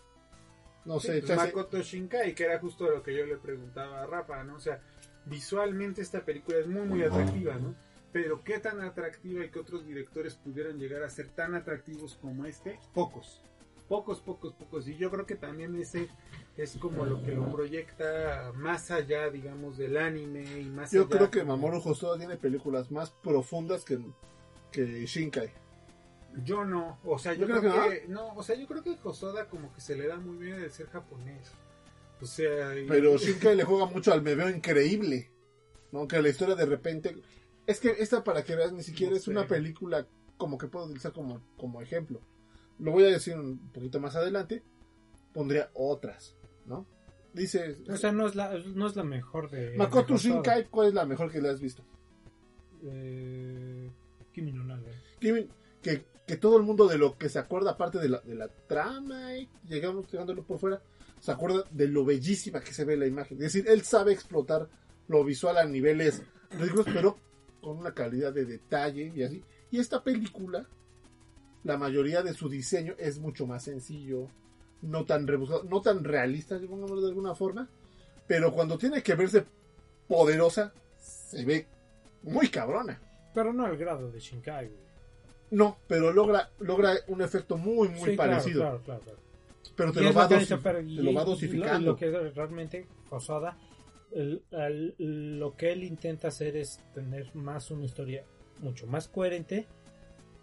[0.86, 4.06] No Sí, sé, pues, Makoto Shinkai, que era justo lo que yo le preguntaba a
[4.06, 4.56] Rafa, ¿no?
[4.56, 4.80] O sea,
[5.26, 7.74] visualmente esta película es muy, muy atractiva, ¿no?
[8.12, 12.46] Pero qué tan atractiva y que otros directores pudieran llegar a ser tan atractivos como
[12.46, 13.42] este, pocos.
[13.88, 14.88] Pocos, pocos, pocos.
[14.88, 16.08] Y yo creo que también ese
[16.58, 21.10] es como lo que lo proyecta más allá, digamos, del anime y más yo allá
[21.10, 24.00] creo que Mamoru Hosoda tiene películas más profundas que,
[24.72, 25.52] que Shinkai.
[26.44, 28.98] Yo no, o sea, yo, ¿Yo creo, creo que, no, o sea, yo creo que
[29.04, 31.52] Hosoda como que se le da muy bien el ser japonés.
[32.22, 35.30] O sea, y- Pero Shinkai le juega mucho al me veo increíble.
[35.92, 36.08] ¿no?
[36.08, 37.16] Que la historia de repente.
[37.68, 39.32] Es que esta, para que veas, ni siquiera No es sé.
[39.32, 40.06] una película
[40.38, 42.20] como que puedo utilizar como, como ejemplo.
[42.80, 44.64] Lo voy a decir un poquito más adelante.
[45.34, 46.86] Pondría otras, ¿no?
[47.34, 47.78] Dice.
[47.90, 49.76] O sea, no es la, no es la mejor de.
[49.76, 50.18] Makoto.
[50.18, 51.84] Shinkai, ¿cuál es la mejor que le has visto?
[52.84, 53.92] Eh,
[54.34, 54.80] Kimi no wa.
[55.82, 58.48] Que, que, todo el mundo de lo que se acuerda, aparte de la, de la
[58.48, 60.82] trama, y llegamos llegándolo por fuera,
[61.20, 63.38] se acuerda de lo bellísima que se ve la imagen.
[63.38, 64.70] Es decir, él sabe explotar
[65.08, 67.18] lo visual a niveles ridículos, pero
[67.62, 69.44] con una calidad de detalle y así.
[69.72, 70.68] Y esta película,
[71.66, 74.30] la mayoría de su diseño es mucho más sencillo,
[74.82, 77.68] no tan rebuscado, no tan realista, pongámoslo de alguna forma,
[78.28, 79.44] pero cuando tiene que verse
[80.08, 81.66] poderosa, se ve
[82.24, 83.02] muy cabrona.
[83.34, 84.80] Pero no al grado de Shinkai, güey.
[85.52, 88.62] No, pero logra, logra un efecto muy, muy Sí, parecido.
[88.62, 89.20] Claro, claro, claro.
[89.76, 91.80] Pero te lo, es va dosi- pero- te lo va dosificando.
[91.80, 93.58] Lo, lo que realmente Hosoda,
[94.12, 98.24] el- al- lo que él intenta hacer es tener más una historia
[98.60, 99.68] mucho más coherente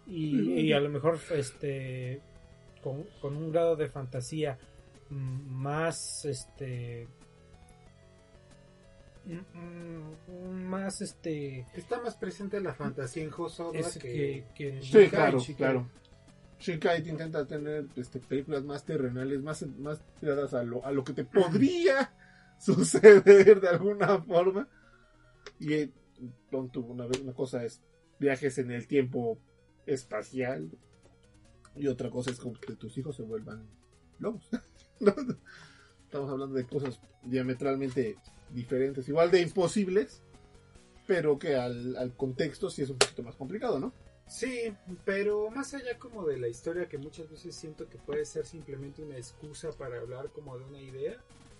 [0.07, 2.21] y, y a lo mejor este
[2.81, 4.57] con, con un grado de fantasía
[5.09, 7.07] más este
[10.67, 14.45] más este Está más presente la fantasía en Hosoda es que...
[14.55, 15.55] que, que Sí, Shinkai, claro, Shinkai.
[15.55, 15.89] claro.
[16.59, 21.03] Shinkai te intenta tener este, películas más terrenales, más, más tiradas a lo, a lo
[21.03, 22.13] que te podría
[22.59, 24.67] suceder de alguna forma.
[25.59, 25.89] Y eh,
[26.49, 27.81] pronto una, una cosa es
[28.19, 29.37] viajes en el tiempo
[29.85, 30.69] espacial
[31.75, 33.67] y otra cosa es como que tus hijos se vuelvan
[34.19, 34.49] lobos.
[36.05, 38.17] Estamos hablando de cosas diametralmente
[38.51, 40.21] diferentes, igual de imposibles,
[41.07, 43.93] pero que al, al contexto sí es un poquito más complicado, ¿no?
[44.27, 44.73] Sí,
[45.05, 49.03] pero más allá como de la historia que muchas veces siento que puede ser simplemente
[49.03, 51.17] una excusa para hablar como de una idea.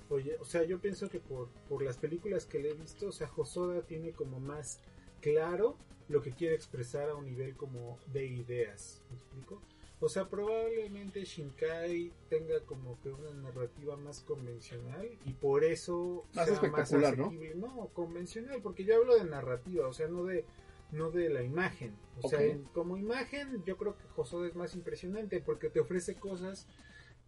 [0.09, 3.11] Oye, o sea, yo pienso que por, por las películas que le he visto, o
[3.11, 4.79] sea, Hosoda tiene como más
[5.23, 5.77] claro
[6.09, 9.01] lo que quiere expresar a un nivel como de ideas.
[9.09, 9.61] ¿Me explico?
[10.01, 16.45] O sea, probablemente Shinkai tenga como que una narrativa más convencional y por eso Más
[16.45, 17.31] sea espectacular, ¿no?
[17.55, 17.87] ¿no?
[17.93, 20.43] convencional, porque yo hablo de narrativa, o sea, no de
[20.91, 21.95] no de la imagen.
[22.21, 26.15] O sea, en- como imagen, yo creo que Hosoda es más impresionante porque te ofrece
[26.15, 26.67] cosas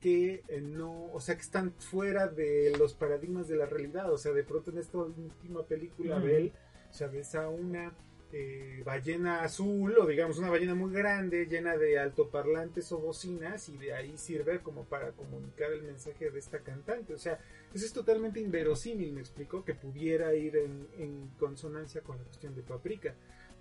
[0.01, 4.11] que eh, no, o sea, que están fuera de los paradigmas de la realidad.
[4.13, 6.59] O sea, de pronto en esta última película, o sea,
[7.07, 7.93] ves a una
[8.31, 13.77] eh, ballena azul, o digamos una ballena muy grande, llena de altoparlantes o bocinas, y
[13.77, 17.13] de ahí sirve como para comunicar el mensaje de esta cantante.
[17.13, 17.39] O sea,
[17.73, 22.55] eso es totalmente inverosímil, me explicó, que pudiera ir en, en consonancia con la cuestión
[22.55, 23.13] de Paprika.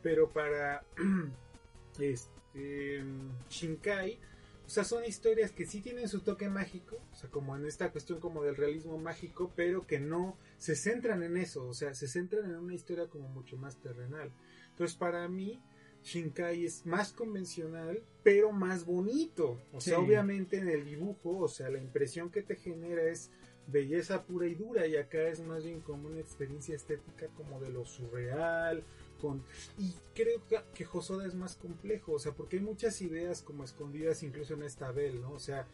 [0.03, 0.83] Pero para
[1.99, 3.05] este
[3.49, 4.19] Shinkai,
[4.67, 7.93] o sea, son historias que sí tienen su toque mágico, o sea, como en esta
[7.93, 12.09] cuestión como del realismo mágico, pero que no se centran en eso, o sea, se
[12.09, 14.33] centran en una historia como mucho más terrenal.
[14.71, 15.63] Entonces, para mí,
[16.03, 19.61] Shinkai es más convencional, pero más bonito.
[19.73, 23.31] O sea, obviamente en el dibujo, o sea, la impresión que te genera es
[23.67, 27.71] belleza pura y dura, y acá es más bien como una experiencia estética como de
[27.71, 28.85] lo surreal,
[29.21, 29.43] con
[29.79, 30.43] y creo
[30.75, 34.63] que, Hosoda es más complejo, o sea, porque hay muchas ideas como escondidas incluso en
[34.63, 35.33] esta Bell, ¿no?
[35.33, 35.67] O sea,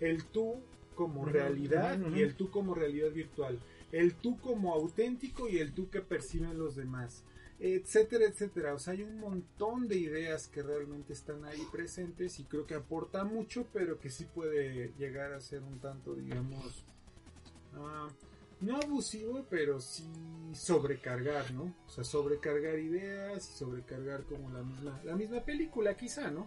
[0.00, 0.60] el tú
[0.94, 3.60] como realidad y el tú como realidad virtual.
[3.92, 7.22] El tú como auténtico y el tú que perciben los demás.
[7.60, 8.74] Etcétera, etcétera.
[8.74, 12.74] O sea, hay un montón de ideas que realmente están ahí presentes y creo que
[12.74, 16.84] aporta mucho, pero que sí puede llegar a ser un tanto, digamos,
[17.74, 18.08] ah,
[18.60, 20.04] no abusivo, pero sí
[20.52, 21.74] sobrecargar, ¿no?
[21.86, 26.46] O sea, sobrecargar ideas y sobrecargar como la misma, la misma película quizá, ¿no?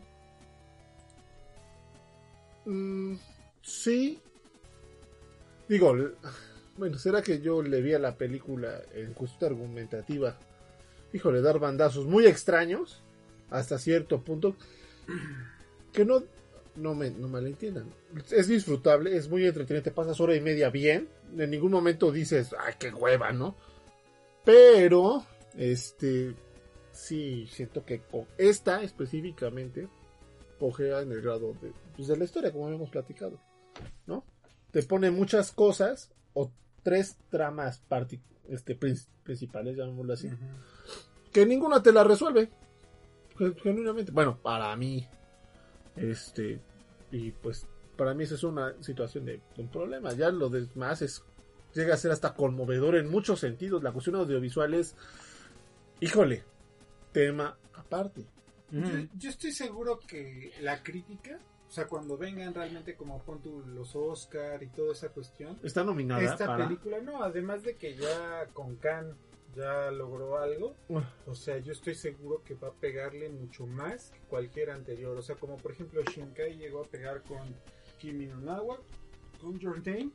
[2.65, 3.15] Mm,
[3.61, 4.19] sí.
[5.69, 5.95] Digo,
[6.77, 10.37] bueno, ¿será que yo le vi a la película en cuestión argumentativa?
[11.13, 13.01] Híjole, dar bandazos muy extraños
[13.49, 14.55] hasta cierto punto
[15.91, 16.23] que no,
[16.75, 17.91] no me no malentiendan.
[18.31, 21.09] Es disfrutable, es muy entretenido, te pasas hora y media bien.
[21.37, 23.55] En ningún momento dices, ay, qué hueva, ¿no?
[24.43, 25.23] Pero,
[25.55, 26.33] este,
[26.91, 29.87] sí, siento que con esta específicamente
[30.59, 33.39] cojea en el grado de, pues, de la historia, como hemos platicado,
[34.07, 34.23] ¿no?
[34.71, 36.51] Te pone muchas cosas o
[36.83, 37.81] tres tramas
[38.49, 40.29] este, prin- principales, llamémoslo así,
[41.31, 42.49] que ninguna te la resuelve,
[43.37, 44.11] gen- genuinamente.
[44.11, 45.07] Bueno, para mí,
[45.95, 46.59] este,
[47.11, 47.67] y pues
[47.97, 50.13] para mí esa es una situación de, de un problema.
[50.13, 51.23] Ya lo demás es
[51.73, 53.83] llega a ser hasta conmovedor en muchos sentidos.
[53.83, 54.95] La cuestión audiovisual es,
[55.99, 56.43] híjole,
[57.11, 58.25] tema aparte.
[58.71, 58.87] Yo,
[59.17, 63.41] yo estoy seguro que la crítica, o sea, cuando vengan realmente como pon
[63.75, 66.67] los Oscar y toda esa cuestión, Está nominada esta para...
[66.67, 69.13] película, no, además de que ya con Khan
[69.55, 70.75] ya logró algo,
[71.25, 75.21] o sea, yo estoy seguro que va a pegarle mucho más que cualquier anterior, o
[75.21, 77.39] sea, como por ejemplo Shinkai llegó a pegar con
[77.99, 78.79] Kimi no Nawa,
[79.39, 80.11] con Jordan,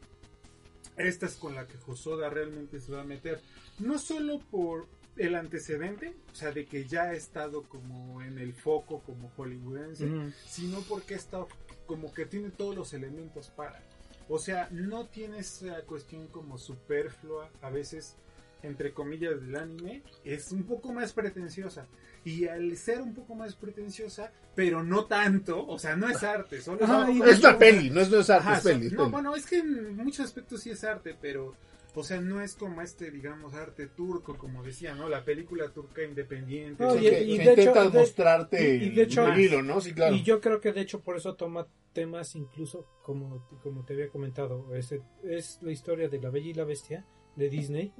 [0.96, 3.40] esta es con la que Hosoda realmente se va a meter,
[3.78, 8.52] no solo por el antecedente, o sea, de que ya ha estado como en el
[8.54, 10.30] foco como hollywoodense, Ujú.
[10.46, 11.46] sino porque está
[11.86, 13.80] como que tiene todos los elementos para.
[14.28, 18.16] O sea, no tiene esa cuestión como superflua, a veces,
[18.62, 21.86] entre comillas, del anime, es un poco más pretenciosa.
[22.24, 26.60] Y al ser un poco más pretenciosa, pero no tanto, o sea, no es arte,
[26.60, 28.90] solo Ajá, es- Es la peli, no es, no es arte, Ajá, es peli.
[28.90, 29.10] no, peli.
[29.12, 31.54] bueno, es que en muchos aspectos sí es arte, pero,
[31.94, 35.08] o sea, no es como este, digamos, arte turco, como decía, ¿no?
[35.08, 36.82] La película turca independiente.
[36.82, 39.02] No, o sea, y- que, y que de intenta hecho- de- mostrarte y- y de
[39.02, 39.80] hecho- el hilo, ¿no?
[39.80, 40.16] Sí, claro.
[40.16, 44.08] Y yo creo que de hecho por eso toma temas incluso como, como te había
[44.08, 44.92] comentado, es,
[45.22, 47.94] es la historia de La Bella y la Bestia de Disney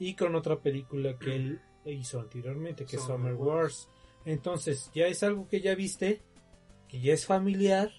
[0.00, 3.88] y con otra película que él hizo anteriormente, que es Summer Wars.
[4.24, 6.22] Entonces ya es algo que ya viste,
[6.88, 7.92] que ya es familiar,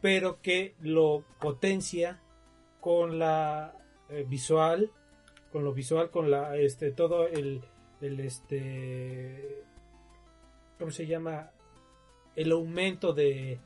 [0.00, 2.20] pero que lo potencia
[2.80, 3.76] con la
[4.08, 4.90] eh, visual,
[5.52, 7.62] con lo visual, con la este todo el,
[8.00, 9.62] el este
[10.78, 11.52] ¿cómo se llama?
[12.34, 13.60] el aumento de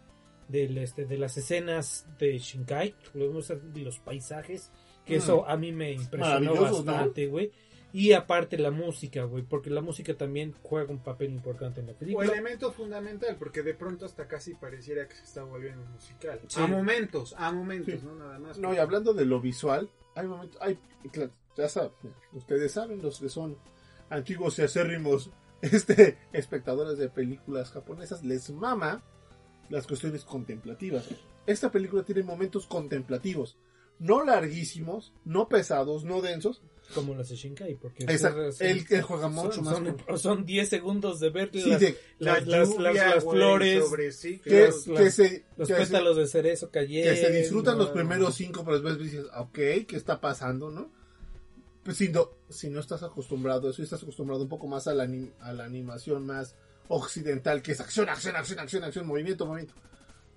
[0.49, 4.71] del, este, de las escenas de Shinkai, los paisajes,
[5.07, 5.19] que Mm.
[5.19, 7.51] eso a mí me impresionó bastante, güey.
[7.93, 11.93] Y aparte la música, güey, porque la música también juega un papel importante en la
[11.93, 12.27] O película.
[12.27, 16.41] elemento fundamental, porque de pronto hasta casi pareciera que se está volviendo musical.
[16.49, 16.61] Sí.
[16.61, 18.01] A momentos, a momentos, Sí.
[18.05, 18.59] no nada más.
[18.59, 20.79] No, y hablando de lo visual, hay momentos, hay,
[21.11, 21.93] claro, ya saben,
[22.35, 23.57] ustedes saben, los que son
[24.11, 25.31] antiguos y acérrimos
[25.63, 29.03] este, espectadores de películas japonesas, les mama
[29.71, 31.09] las cuestiones contemplativas.
[31.47, 33.57] Esta película tiene momentos contemplativos,
[33.99, 36.63] no larguísimos, no pesados, no densos.
[36.95, 40.47] como las de Shinkai, porque Exacto, él que juega mucho son, más son- con- son
[40.47, 44.13] 10 segundos de ver Sí, las, de- las, La lluvia, las- las güey, flores, sobre
[44.13, 47.11] sí, que, las- que se, los que se- pétalos de cerezo cayendo.
[47.11, 50.91] que se disfrutan los primeros cinco, pero después dices, ok, ¿qué está pasando, no?
[51.83, 55.07] Pues si no, si no estás acostumbrado, si estás acostumbrado un poco más a la,
[55.07, 56.55] anim- a la animación más
[56.89, 59.75] occidental, que es acción, acción, acción, acción, acción, movimiento, movimiento.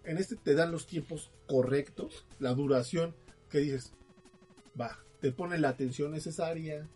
[0.04, 3.16] En este te dan los tiempos correctos, la duración,
[3.50, 3.94] que dices,
[4.80, 6.88] va, te pone la atención necesaria,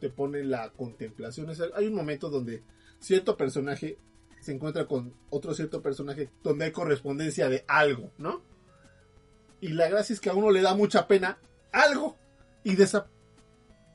[0.00, 1.76] te pone la contemplación necesaria.
[1.76, 2.62] Hay un momento donde
[2.98, 3.98] cierto personaje
[4.40, 8.42] se encuentra con otro cierto personaje donde hay correspondencia de algo, ¿no?
[9.60, 11.38] Y la gracia es que a uno le da mucha pena
[11.72, 12.16] algo
[12.64, 13.06] y, desa-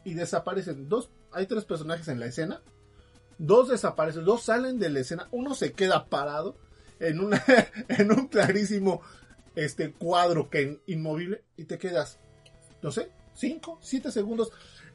[0.04, 0.88] y desaparecen.
[0.88, 2.62] Dos, hay tres personajes en la escena.
[3.40, 6.56] Dos desaparecen, dos salen de la escena, uno se queda parado
[7.00, 7.44] en, una,
[7.90, 9.02] en un clarísimo
[9.56, 12.20] este cuadro que inmovible y te quedas,
[12.82, 14.52] no sé, cinco, siete segundos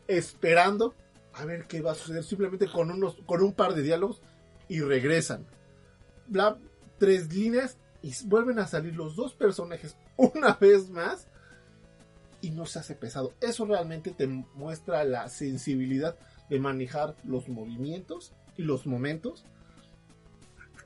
[0.06, 0.94] esperando
[1.32, 4.20] a ver qué va a suceder simplemente con unos, con un par de diálogos
[4.68, 5.46] y regresan.
[6.26, 6.58] Bla,
[6.98, 11.26] tres líneas y vuelven a salir los dos personajes una vez más
[12.40, 13.34] y no se hace pesado.
[13.40, 16.16] Eso realmente te muestra la sensibilidad
[16.48, 19.44] de manejar los movimientos y los momentos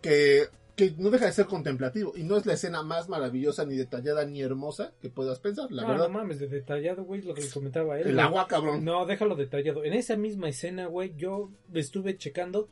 [0.02, 3.76] que que no deja de ser contemplativo y no es la escena más maravillosa ni
[3.76, 6.08] detallada ni hermosa que puedas pensar, la no, verdad.
[6.08, 8.08] no mames, de detallado, güey, lo que le comentaba él.
[8.08, 8.26] el güey.
[8.26, 8.84] agua, cabrón.
[8.84, 9.84] No, déjalo detallado.
[9.84, 12.68] En esa misma escena, güey, yo estuve checando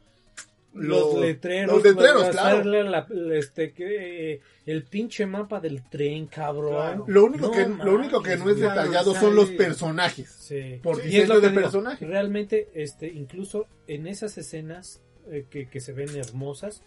[0.74, 1.74] Los- los letreros.
[1.74, 2.64] los letreros, claro.
[2.64, 6.72] la- la- este, que, eh, el pinche mapa del tren, cabrón.
[6.72, 7.05] Claro.
[7.07, 10.28] Lo único, No que, lo único que no es detallado son los personajes.
[10.30, 10.80] Sí.
[10.82, 11.82] Por Y diseño es lo que de digo.
[12.00, 15.00] Realmente, este, incluso en esas escenas
[15.30, 16.82] eh, que, que se ven hermosas,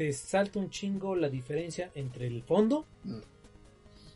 [0.00, 3.18] te salta un chingo la diferencia entre el fondo, Mm.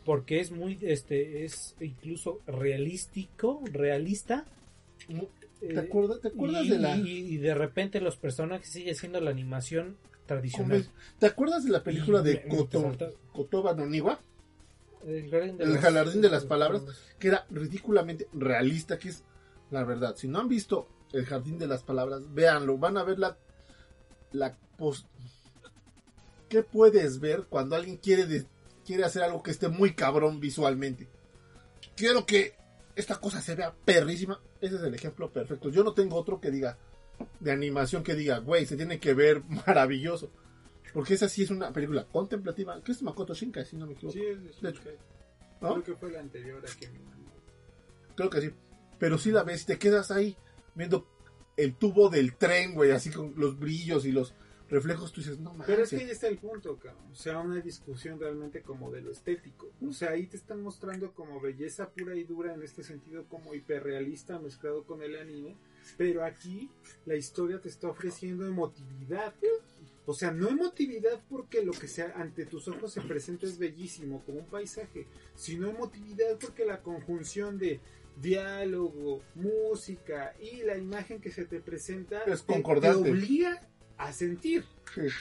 [0.03, 4.45] porque es muy, este, es incluso realístico, realista.
[5.59, 6.97] ¿Te eh, acuerdas, ¿te acuerdas y, de la...
[6.97, 10.87] y- y de repente los personajes sigue siendo la animación tradicional.
[11.19, 12.91] ¿Te acuerdas de la película de Koto,
[13.31, 14.19] Kotoba no Niwa?
[15.05, 16.81] El jardín de, El las- jardín de las palabras.
[17.19, 19.23] Que era ridículamente realista, que es
[19.69, 20.15] la verdad.
[20.15, 22.75] Si no han visto El Jardín de las Palabras, véanlo.
[22.79, 23.37] Van a ver la...
[24.31, 25.05] la pos-
[26.55, 28.45] ¿Qué puedes ver cuando alguien quiere, de-
[28.85, 31.09] quiere hacer algo que esté muy cabrón visualmente?
[31.97, 32.53] Quiero que
[32.95, 34.39] esta cosa se vea perrísima.
[34.61, 35.69] Ese es el ejemplo perfecto.
[35.69, 36.77] Yo no tengo otro que diga
[37.41, 40.31] de animación que diga, güey, se tiene que ver maravilloso.
[40.93, 42.81] Porque esa sí es una película contemplativa.
[42.81, 44.13] Que es Makoto Shinkai, si no me equivoco.
[44.13, 44.81] Sí, es de De hecho.
[45.59, 47.31] Creo que fue la anterior a que me mandó.
[48.15, 48.51] Creo que sí.
[48.97, 50.37] Pero sí la ves te quedas ahí
[50.73, 51.05] viendo
[51.57, 54.33] el tubo del tren, güey, así con los brillos y los
[54.69, 55.11] reflejos.
[55.11, 55.67] Tú dices, no mames.
[55.67, 57.03] Pero es que ahí está el punto, cabrón.
[57.11, 59.71] O sea, una discusión realmente como de lo estético.
[59.87, 63.53] O sea, ahí te están mostrando como belleza pura y dura en este sentido como
[63.53, 65.55] hiperrealista mezclado con el anime.
[65.97, 66.69] Pero aquí
[67.05, 69.33] la historia te está ofreciendo emotividad.
[70.07, 74.23] O sea, no emotividad porque lo que sea ante tus ojos se presenta es bellísimo
[74.23, 77.79] como un paisaje, sino emotividad porque la conjunción de
[78.21, 82.61] diálogo, música y la imagen que se te presenta Es te- te
[83.11, 84.63] obliga a sentir.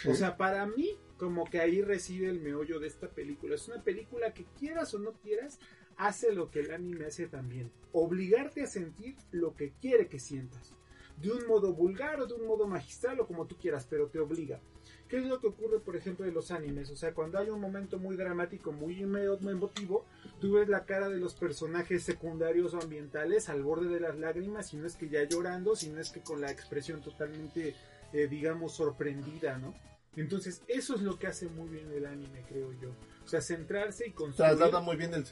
[0.09, 3.55] O sea, para mí, como que ahí reside el meollo de esta película.
[3.55, 5.59] Es una película que quieras o no quieras,
[5.97, 7.71] hace lo que el anime hace también.
[7.93, 10.75] Obligarte a sentir lo que quiere que sientas.
[11.17, 14.19] De un modo vulgar o de un modo magistral o como tú quieras, pero te
[14.19, 14.61] obliga.
[15.09, 16.91] ¿Qué es lo que ocurre, por ejemplo, de los animes?
[16.91, 20.05] O sea, cuando hay un momento muy dramático, muy emo- emotivo,
[20.41, 24.71] tú ves la cara de los personajes secundarios o ambientales al borde de las lágrimas,
[24.71, 27.77] si no es que ya llorando, si no es que con la expresión totalmente,
[28.15, 29.75] eh, digamos, sorprendida, ¿no?
[30.17, 32.91] Entonces, eso es lo que hace muy bien el anime, creo yo.
[33.25, 35.25] O sea, centrarse y construir Traslada muy bien el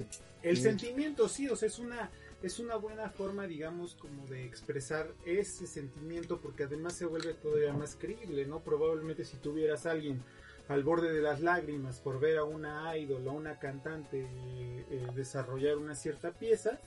[0.43, 0.63] el Sí.
[0.63, 2.11] sentimiento, sí, o sea, es una,
[2.43, 7.73] es una buena forma, digamos, como de expresar ese sentimiento, porque además se vuelve todavía
[7.73, 8.61] más creíble, ¿no?
[8.61, 10.21] Probablemente si tuvieras a alguien
[10.69, 15.07] al borde de las lágrimas por ver a una idol o a una cantante eh,
[15.15, 16.81] desarrollar una cierta pieza,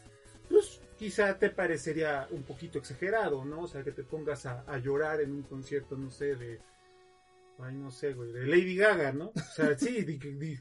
[0.49, 3.61] pues quizá te parecería un poquito exagerado, ¿no?
[3.63, 6.59] O sea, que te pongas a, llorar en un concierto, no sé, de...
[7.59, 9.31] Ay, no sé, güey, de Lady Gaga, ¿no?
[9.33, 10.05] O sea, sí,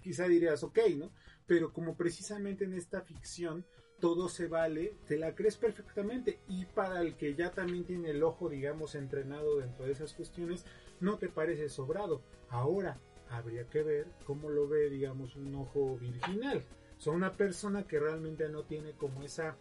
[0.01, 1.13] quizá dirías, ok, ¿no?
[1.47, 3.67] Pero como precisamente en esta ficción
[4.01, 8.23] todo se vale, te la crees perfectamente y para el que ya también tiene el
[8.23, 10.65] ojo, digamos, entrenado dentro de esas cuestiones,
[11.01, 12.23] no te parece sobrado.
[12.49, 16.63] Ahora, habría que ver cómo lo ve, digamos, un ojo virginal.
[16.99, 19.57] O sea, una persona que realmente no tiene como esa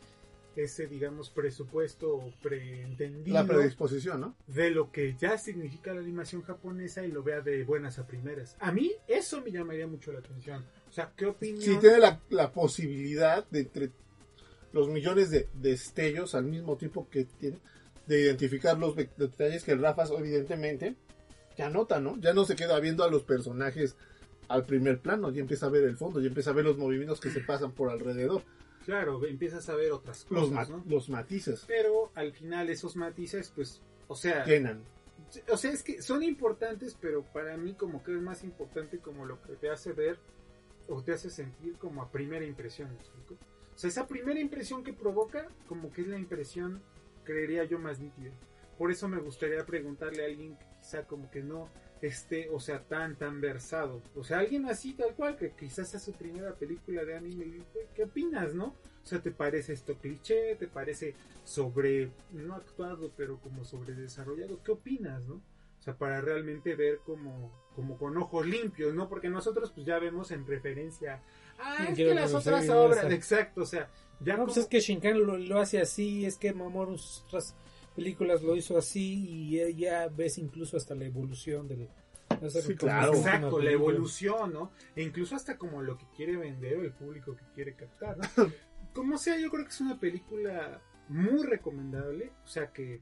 [0.56, 4.36] ese digamos presupuesto preentendido La predisposición, ¿no?
[4.48, 8.56] de lo que ya significa la animación japonesa y lo vea de buenas a primeras.
[8.60, 10.66] A mí eso me llamaría mucho la atención.
[10.90, 11.62] O sea, ¿qué opinión?
[11.62, 13.92] Si tiene la, la posibilidad de entre
[14.72, 17.60] los millones de destellos al mismo tiempo que tiene,
[18.08, 20.96] de identificar los detalles que el Rafa evidentemente
[21.58, 22.18] ya nota, ¿no?
[22.20, 23.96] Ya no se queda viendo a los personajes
[24.48, 27.20] al primer plano, ya empieza a ver el fondo, ya empieza a ver los movimientos
[27.20, 28.44] que se pasan por alrededor,
[28.86, 30.84] Claro, empiezas a ver otras los, cosas, ma- ¿no?
[30.88, 34.84] los matices Pero al final esos matices, pues, o sea, llenan.
[35.50, 39.26] o sea, es que son importantes, pero para mí como que es más importante como
[39.26, 40.18] lo que te hace ver
[40.88, 43.36] o te hace sentir como a primera impresión, ¿me explico?
[43.74, 46.82] O sea, esa primera impresión que provoca, como que es la impresión,
[47.24, 48.32] creería yo, más nítida.
[48.78, 51.70] Por eso me gustaría preguntarle a alguien que quizá como que no
[52.08, 54.02] esté, o sea, tan, tan versado.
[54.16, 57.46] O sea, alguien así tal cual, que quizás sea su primera película de anime.
[57.46, 57.64] y,
[57.96, 58.66] ¿Qué opinas, no?
[59.04, 60.56] O sea, ¿te parece esto cliché?
[60.56, 64.62] ¿Te parece sobre, no actuado, pero como sobre desarrollado?
[64.64, 65.36] ¿Qué opinas, no?
[65.36, 69.10] O sea, para realmente ver como, como con ojos limpios, ¿no?
[69.10, 71.22] Porque nosotros pues ya vemos en referencia,
[71.60, 73.90] ah, es que las otras obras, exacto, o sea,
[74.22, 76.98] ya No, pues como- es que Shinkan lo, lo hace así, es que Mamoru
[77.96, 81.90] películas lo hizo así y ya, ves incluso hasta la evolución del...
[82.42, 83.14] no sé, Sí, como claro.
[83.14, 84.72] es una Exacto, la evolución, ¿no?
[84.96, 88.24] E incluso hasta como lo que quiere vender o el público que quiere captar, ¿no?
[88.94, 90.80] Como sea, yo creo que es una película
[91.10, 93.02] muy recomendable, o sea que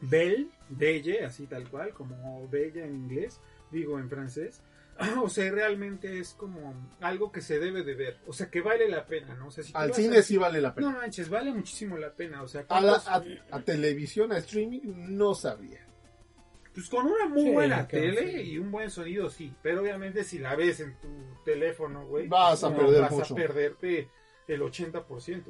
[0.00, 3.40] Belle, Belle, así tal cual, como Bella en inglés,
[3.70, 4.62] digo en francés,
[5.22, 8.88] o sea, realmente es como algo que se debe de ver, o sea, que vale
[8.88, 9.46] la pena, ¿no?
[9.48, 10.90] O sea, si Al cine a- sí vale la No pena.
[10.90, 14.80] manches, vale muchísimo la pena, o sea, A, la- ¿cuántos- a, a televisión, a streaming,
[14.84, 15.86] no sabría.
[16.74, 18.50] Pues con una muy Sí, buena tele sí.
[18.52, 19.52] y un buen sonido, sí.
[19.62, 21.08] Pero obviamente si la ves en tu
[21.44, 23.34] teléfono, güey, Vas a no, perder vas mucho.
[23.34, 24.08] a perderte
[24.46, 25.42] el 80%.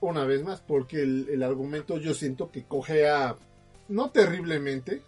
[0.00, 3.36] Una vez más, porque el, el argumento yo siento que cojea,
[3.88, 5.02] no terriblemente,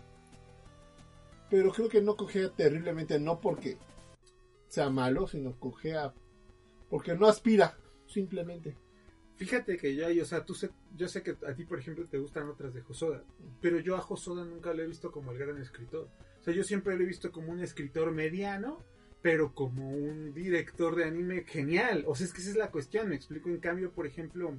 [1.52, 3.76] pero creo que no cojea terriblemente, no porque
[4.68, 6.14] sea malo, sino cojea
[6.88, 7.76] porque no aspira,
[8.06, 8.74] simplemente.
[9.36, 12.16] Fíjate que ya, o sea, tú sé, yo sé que a ti, por ejemplo, te
[12.16, 13.22] gustan otras de Hosoda,
[13.60, 16.08] pero yo a Hosoda nunca lo he visto como el gran escritor.
[16.40, 18.82] O sea, yo siempre lo he visto como un escritor mediano,
[19.20, 22.04] pero como un director de anime genial.
[22.06, 23.50] O sea, es que esa es la cuestión, me explico.
[23.50, 24.56] En cambio, por ejemplo,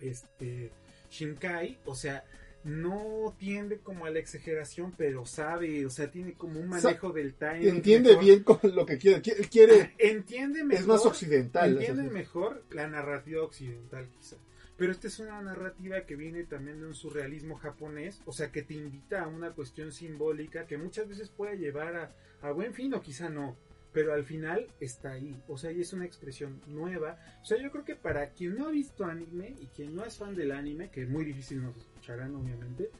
[0.00, 0.72] este
[1.10, 2.24] Shinkai, o sea,
[2.64, 7.34] no tiende como a la exageración, pero sabe, o sea, tiene como un manejo del
[7.34, 7.68] timing.
[7.68, 8.24] Entiende mejor.
[8.24, 9.22] bien con lo que quiere.
[9.22, 10.80] Qui- Quiere, Entiende mejor.
[10.80, 11.72] es más occidental.
[11.72, 14.36] Entiende mejor la narrativa occidental, quizá.
[14.76, 18.62] Pero esta es una narrativa que viene también de un surrealismo japonés, o sea, que
[18.62, 22.92] te invita a una cuestión simbólica que muchas veces puede llevar a, a buen fin
[22.94, 23.56] o quizá no.
[23.92, 27.18] Pero al final está ahí, o sea, y es una expresión nueva.
[27.42, 30.16] O sea, yo creo que para quien no ha visto anime y quien no es
[30.16, 32.90] fan del anime, que es muy difícil nos escucharán obviamente,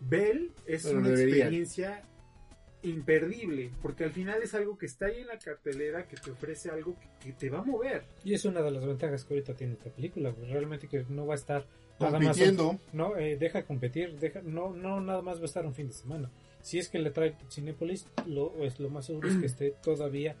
[0.00, 1.38] Bell es Pero una deberían.
[1.38, 2.02] experiencia
[2.82, 6.68] imperdible, porque al final es algo que está ahí en la cartelera, que te ofrece
[6.68, 8.02] algo que, que te va a mover.
[8.24, 11.26] Y es una de las ventajas que ahorita tiene esta película, pues, realmente que no
[11.26, 11.64] va a estar
[12.00, 12.78] nada más compitiendo.
[12.92, 15.94] no eh, deja competir, deja no no nada más va a estar un fin de
[15.94, 16.30] semana.
[16.60, 20.36] Si es que le trae Cinépolis, lo es lo más seguro es que esté todavía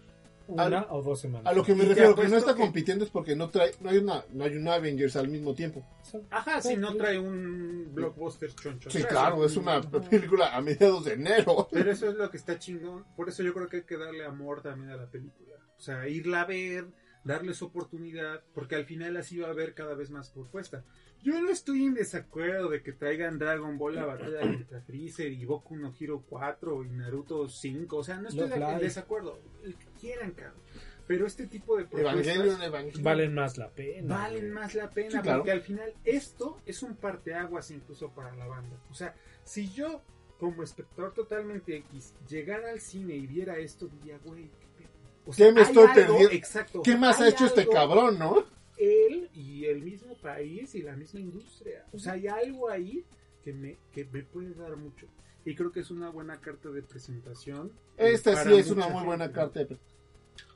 [0.46, 1.46] una o dos semanas.
[1.46, 3.90] A lo que me refiero, que no está que- compitiendo es porque no trae, no
[3.90, 5.84] hay una, no hay una Avengers al mismo tiempo.
[6.30, 8.90] Ajá, si no trae un blockbuster choncho.
[8.90, 11.68] Sí, claro, es una película a mediados de enero.
[11.72, 13.04] Pero eso es lo que está chingón.
[13.16, 15.56] Por eso yo creo que hay que darle amor también a la película.
[15.76, 16.86] O sea, irla a ver,
[17.24, 20.84] darles oportunidad, porque al final así va a haber cada vez más propuesta.
[21.22, 25.44] Yo no estoy en desacuerdo de que traigan Dragon Ball la batalla contra Freezer y
[25.44, 27.96] Boku no Hero 4 y Naruto 5.
[27.96, 29.38] O sea, no estoy en desacuerdo.
[29.62, 30.60] El que quieran, cabrón.
[31.06, 33.02] Pero este tipo de propuestas Evangelion, Evangelion.
[33.04, 34.16] Valen más la pena.
[34.16, 34.52] valen güey.
[34.52, 35.38] más la pena Sí, claro.
[35.40, 38.76] porque al final esto es un parteaguas incluso para la banda.
[38.90, 40.00] O sea, si yo
[40.38, 44.90] como espectador totalmente X llegara al cine y viera esto diría, güey, qué pedo.
[45.26, 46.30] O ¿Qué me estoy algo- perdiendo?
[46.30, 46.82] Exacto.
[46.82, 48.44] ¿Qué más ha hecho este cabrón, no?
[48.78, 51.84] Él y el mismo país y la misma industria.
[51.92, 53.04] O sea, hay algo ahí
[53.44, 55.06] que me, que me puede dar mucho.
[55.44, 57.72] Y creo que es una buena carta de presentación.
[57.96, 59.40] Esta sí es una muy buena gente.
[59.40, 59.76] carta de...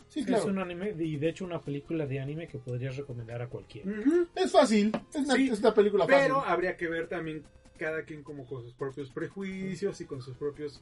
[0.09, 0.47] Sí, Es claro.
[0.47, 3.91] un anime y de hecho una película de anime que podrías recomendar a cualquiera.
[4.37, 4.93] Es fácil.
[5.13, 6.53] Es una, Sí, es una película Pero fácil.
[6.53, 7.43] habría que ver también
[7.77, 10.81] cada quien como con sus propios prejuicios y con sus propios...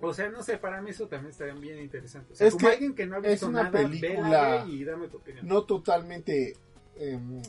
[0.00, 2.32] O sea, no sé, para mí eso también estaría bien interesante.
[2.32, 4.84] O sea, Es como que alguien que no ha es visto una nada, película- y
[4.84, 5.46] dame tu opinión.
[5.46, 6.56] No totalmente...
[6.96, 7.42] em,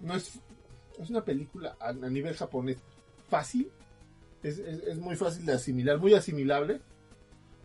[0.00, 0.38] no es...
[0.98, 2.76] Es una película a, a nivel japonés
[3.28, 3.70] fácil.
[4.42, 6.80] Es, es- es muy fácil de asimilar, muy asimilable.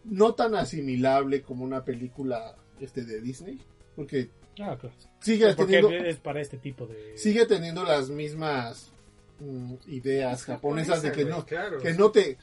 [0.06, 3.60] No tan asimilable como una película este de Disney.
[3.96, 4.96] Porque Ah, claro.
[5.20, 6.08] sigue Porque teniendo...
[6.08, 8.90] es para este tipo de sigue teniendo las mismas
[9.42, 11.80] mm, ideas japonesas de que no claro.
[11.82, 12.38] que no te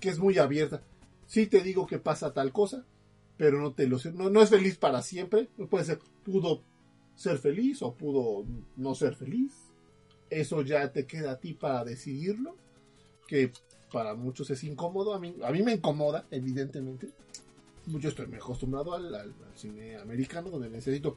[0.00, 0.82] que es muy abierta
[1.28, 2.84] sí te digo que pasa tal cosa
[3.36, 6.64] pero no te lo sé no, no es feliz para siempre no puede ser pudo
[7.14, 8.44] ser feliz o pudo
[8.76, 9.52] no ser feliz.
[10.30, 12.56] Eso ya te queda a ti para decidirlo
[13.26, 13.52] que
[13.92, 15.14] para muchos es incómodo.
[15.14, 17.10] A mí a mí me incomoda evidentemente.
[17.86, 21.16] Yo estoy muy acostumbrado al, cine americano donde necesito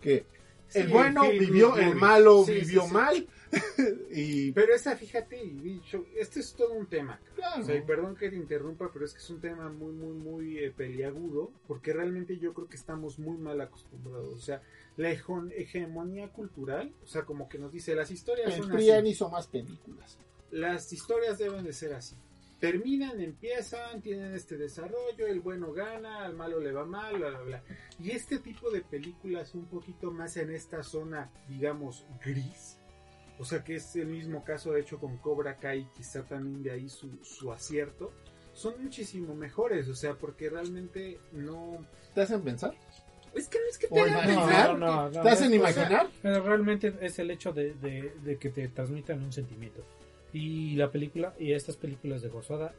[0.00, 0.26] que
[0.72, 2.92] Sí, el bueno vivió, el malo Sí, vivió sí.
[2.92, 3.26] mal.
[4.10, 7.20] y Pero esa, fíjate, y bicho, este es todo un tema.
[7.34, 9.92] claro, O sea, y perdón que te interrumpa, pero es que es un tema muy,
[9.92, 14.34] muy, muy eh, peliagudo, porque realmente yo creo que estamos muy mal acostumbrados.
[14.34, 14.62] O sea,
[14.96, 19.08] la hegemonía cultural, o sea, como que nos dice, las historias el son PRIAN así.
[19.10, 20.18] hizo más películas.
[20.50, 22.16] Las historias deben de ser así.
[22.62, 27.40] Terminan, empiezan, tienen este desarrollo, el bueno gana, al malo le va mal, bla, bla,
[27.40, 27.62] bla.
[27.98, 32.78] Y este tipo de películas un poquito más en esta zona, digamos, gris.
[33.40, 36.70] O sea que es el mismo caso de hecho con Cobra Kai, quizá también de
[36.70, 38.12] ahí su, su acierto.
[38.52, 41.84] Son muchísimo mejores, o sea, porque realmente no...
[42.14, 42.76] ¿Te hacen pensar?
[43.34, 46.06] Es que no es que O te hagan pensar, No, no, no, ¿Te hacen imaginar?
[46.22, 49.84] Pero realmente es el hecho de, de- de que te transmitan un sentimiento.
[50.32, 52.72] Y la película, y estas películas de Hosoda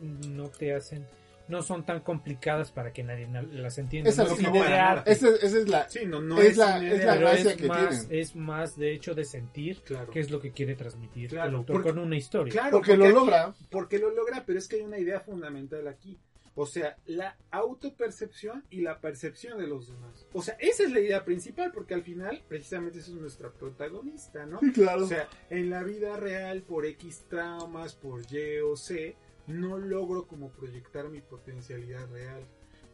[0.00, 1.06] no te hacen,
[1.48, 4.10] no son tan complicadas para que nadie na- las entienda.
[4.10, 5.88] Esa No es cine de arte, Esa, esa es la...
[5.88, 8.20] Sí, no, no Es es, la- es la gracia es que más, tienen.
[8.20, 10.10] es más de hecho de sentir Claro.
[10.10, 12.52] qué es lo que quiere transmitir Claro, el autor porque- con una historia.
[12.52, 13.54] Claro, Porque lo aquí- logra.
[13.70, 16.18] Porque lo logra, pero es que hay una idea fundamental aquí.
[16.54, 20.26] O sea, la autopercepción y la percepción de los demás.
[20.32, 24.44] O sea, esa es la idea principal, porque al final, precisamente, esa es nuestra protagonista,
[24.44, 24.60] ¿no?
[24.60, 25.04] Sí, claro.
[25.04, 29.16] O sea, en la vida real, por X traumas, por Y o C,
[29.46, 32.46] no logro como proyectar mi potencialidad real.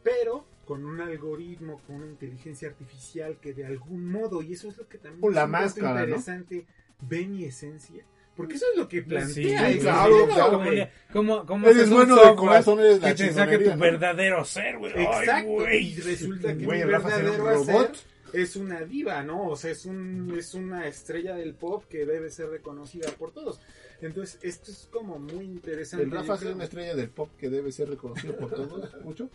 [0.03, 4.77] Pero con un algoritmo, con una inteligencia artificial que de algún modo, y eso es
[4.77, 5.99] lo que también la es máscara, ¿no?
[6.01, 6.65] interesante,
[7.01, 8.05] ve mi esencia.
[8.39, 9.69] Porque eso es lo que Sí, plantea.
[9.69, 10.57] ese claro, libro, claro.
[10.63, 10.87] güey.
[11.11, 13.77] ¿Cómo, cómo Eres bueno de corazón, eres la que te saque tu ¿no?
[13.77, 14.93] verdadero ser, güey?
[14.95, 17.89] Exacto, y resulta que Güey, mi será un verdadero robot.
[17.89, 19.49] hacer es una diva, ¿no?
[19.49, 23.59] O sea, es, un, es una estrella del pop que debe ser reconocida por todos.
[23.99, 26.05] Entonces, esto es como muy interesante.
[26.05, 28.89] El Rafa es una estrella del pop que debe ser reconocido por todos.
[29.03, 29.29] ¿Mucho?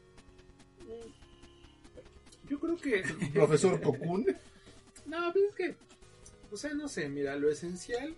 [2.48, 3.02] Yo creo que...
[3.34, 4.24] Profesor Cocoon.
[5.04, 5.74] No, pues es que...
[6.50, 8.14] O sea, no sé, mira, lo esencial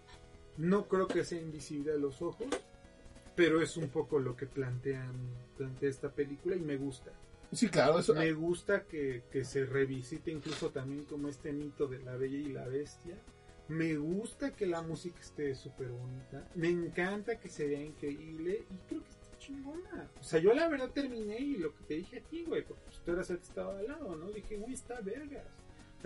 [0.59, 2.49] no creo que sea invisible a los ojos,
[3.35, 5.13] pero es un poco lo que plantean,
[5.57, 7.13] plantea esta película y me gusta.
[7.53, 8.15] Sí, claro, eso.
[8.15, 12.53] Me gusta que, que se revisite incluso también como este mito de la bella y
[12.53, 13.17] la bestia.
[13.69, 16.49] Me gusta que la música esté súper bonita.
[16.55, 20.11] Me encanta que se vea increíble y creo que está chingona.
[20.21, 22.83] O sea, yo la verdad terminé y lo que te dije a ti, güey, porque
[23.05, 24.31] tú eras el que estaba al lado, ¿no?
[24.31, 25.45] Dije, güey, está vergas.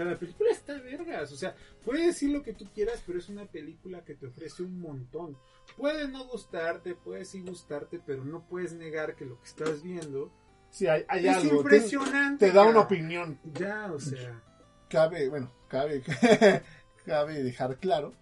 [0.02, 1.32] Sea, la película está vergas.
[1.32, 1.54] O sea,
[1.84, 5.36] puedes decir lo que tú quieras, pero es una película que te ofrece un montón.
[5.76, 10.32] Puede no gustarte, puede sí gustarte, pero no puedes negar que lo que estás viendo
[10.70, 11.48] Sí, hay, hay es algo.
[11.50, 12.46] Te, impresionante.
[12.46, 13.38] te da una opinión.
[13.54, 14.40] Ya, o sea.
[14.88, 16.02] Cabe, bueno, cabe,
[17.04, 18.14] cabe dejar claro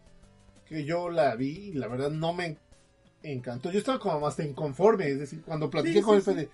[0.67, 2.59] que yo la vi y la verdad no me
[3.23, 3.71] encantó.
[3.71, 5.09] Yo estaba como más inconforme.
[5.09, 6.51] Es decir, cuando platiqué Sí, con sí, el Fede,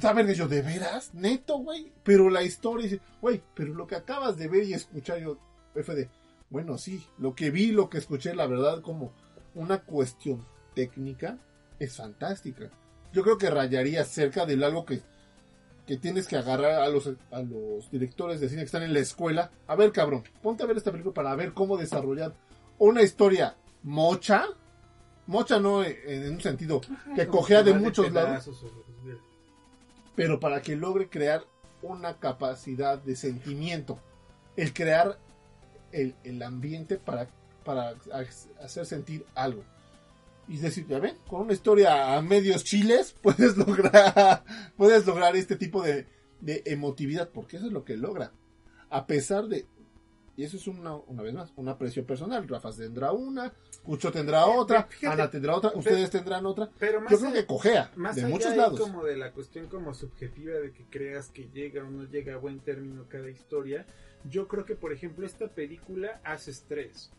[0.00, 0.32] ¿saben?
[0.34, 1.14] Yo, ¿de veras?
[1.14, 1.92] Neto, güey.
[2.02, 5.38] Pero la historia, dice, güey, pero lo que acabas de ver y escuchar, yo,
[5.74, 6.10] Fede,
[6.50, 9.12] bueno, sí, lo que vi, lo que escuché, la verdad, como
[9.54, 10.44] una cuestión
[10.74, 11.38] técnica,
[11.78, 12.70] es fantástica.
[13.12, 15.00] Yo creo que rayaría cerca de algo que,
[15.86, 19.00] que tienes que agarrar a los, a los directores de cine que están en la
[19.00, 19.50] escuela.
[19.66, 22.34] A ver, cabrón, ponte a ver esta película para ver cómo desarrollar
[22.78, 24.46] una historia mocha.
[25.28, 26.80] Mocha no en, en un sentido
[27.14, 28.68] que cojea de muchos lados o-
[30.16, 31.44] pero para que logre crear
[31.82, 34.00] una capacidad de sentimiento,
[34.56, 35.16] el crear
[35.92, 37.28] el, el ambiente para,
[37.64, 39.62] para ha- hacer sentir algo.
[40.48, 44.42] Y es decir, ya ven, con una historia a medios chiles puedes lograr,
[44.76, 46.06] puedes lograr este tipo de,
[46.40, 48.32] de emotividad, porque eso es lo que logra.
[48.90, 49.66] A pesar de,
[50.38, 52.46] y eso es una, una vez más, un aprecio personal.
[52.46, 53.52] Rafa tendrá una,
[53.82, 56.70] Cucho tendrá otra, fíjate, Ana tendrá otra, ustedes tendrán otra.
[56.78, 58.78] Pero más Yo creo allá- que cojea Más de allá muchos lados.
[58.80, 62.36] como de la cuestión como subjetiva de que creas que llega o no llega a
[62.38, 63.84] buen término cada historia,
[64.30, 67.10] yo creo que por ejemplo esta película hace estrés.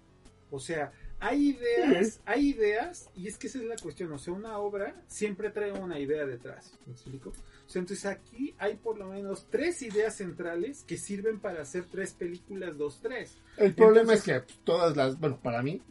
[0.52, 4.34] O sea, hay ideas, hay ideas, y es que esa es la cuestión, o sea,
[4.34, 7.34] una obra siempre trae una idea detrás, ¿me explico?
[7.76, 12.78] Entonces aquí hay por lo menos tres ideas centrales que sirven para hacer tres películas,
[12.78, 13.38] dos, tres.
[13.58, 15.82] El problema Entonces- es que todas las, bueno, para mí,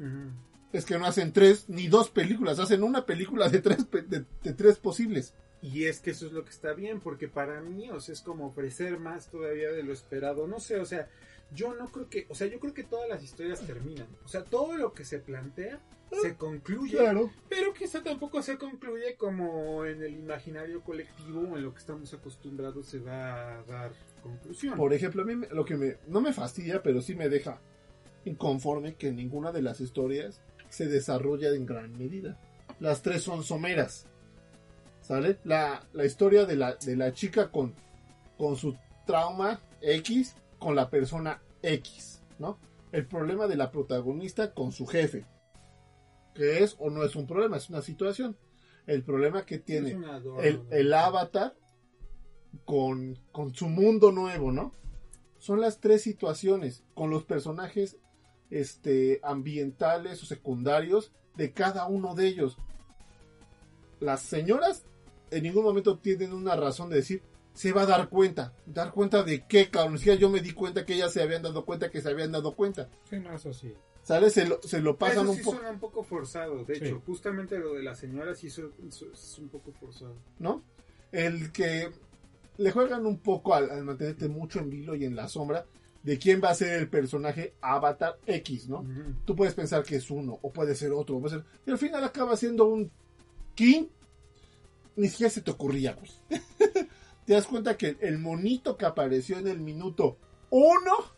[0.73, 4.53] es que no hacen tres ni dos películas, hacen una película de tres, de, de
[4.55, 5.35] tres posibles.
[5.63, 8.21] Y es que eso es lo que está bien, porque para mí, o sea, es
[8.23, 10.47] como ofrecer más todavía de lo esperado.
[10.47, 11.09] No sé, o sea,
[11.55, 14.07] yo no creo que, o sea, yo creo que todas las historias terminan.
[14.25, 15.81] O sea, todo lo que se plantea
[16.23, 17.31] se concluye, Claro.
[17.51, 22.13] pero quizá tampoco se concluye como en el imaginario colectivo o en lo que estamos
[22.15, 23.93] acostumbrados se va a dar
[24.23, 24.75] conclusión.
[24.77, 27.61] Por ejemplo, a mí me- lo que me, no me fastidia, pero sí me deja
[28.25, 32.39] inconforme que ninguna de las historias se desarrolla en gran medida.
[32.81, 34.07] Las tres son someras.
[35.03, 35.39] ¿Sale?
[35.45, 37.75] La, la historia de la, de la chica con,
[38.37, 38.77] con su
[39.07, 42.59] trauma X con la persona X, ¿no?
[42.93, 45.27] El problema de la protagonista con su jefe.
[46.35, 48.37] Que es o no es un problema, es una situación.
[48.87, 51.55] El problema que tiene adorno, el, el avatar
[52.65, 54.73] con, con su mundo nuevo, ¿no?
[55.39, 57.99] Son las tres situaciones con los personajes
[58.51, 62.57] este, ambientales o secundarios de cada uno de ellos.
[64.01, 64.85] Las señoras
[65.31, 67.23] en ningún momento tienen una razón de decir,
[67.59, 68.53] se va a dar cuenta.
[68.67, 69.95] ¿Dar cuenta de qué, cabrón?
[69.95, 72.31] Ni siquiera yo me di cuenta que ellas se habían dado cuenta que se habían
[72.31, 72.89] dado cuenta.
[73.11, 73.75] Sí, no, eso sí.
[74.05, 74.31] ¿Sale?
[74.31, 76.65] Se lo, se lo pasan Eso un sí poco, suena un poco forzado.
[76.65, 76.85] De Sí.
[76.85, 78.59] hecho, justamente lo de la señora sí es
[79.39, 80.15] un poco forzado.
[80.39, 80.63] ¿no?
[81.11, 81.91] El que
[82.59, 85.67] le juegan un poco al, al mantenerte mucho en vilo y en la sombra
[86.05, 88.87] de quién va a ser el personaje Avatar X, ¿no?
[89.25, 91.79] Tú puedes pensar que es uno, o puede ser otro, o puede ser- y al
[91.79, 92.91] final acaba siendo un
[93.57, 93.87] King.
[94.97, 96.11] Ni siquiera se te ocurría, güey.
[97.29, 100.17] te das cuenta que el monito que apareció en el minuto
[100.49, 101.13] uno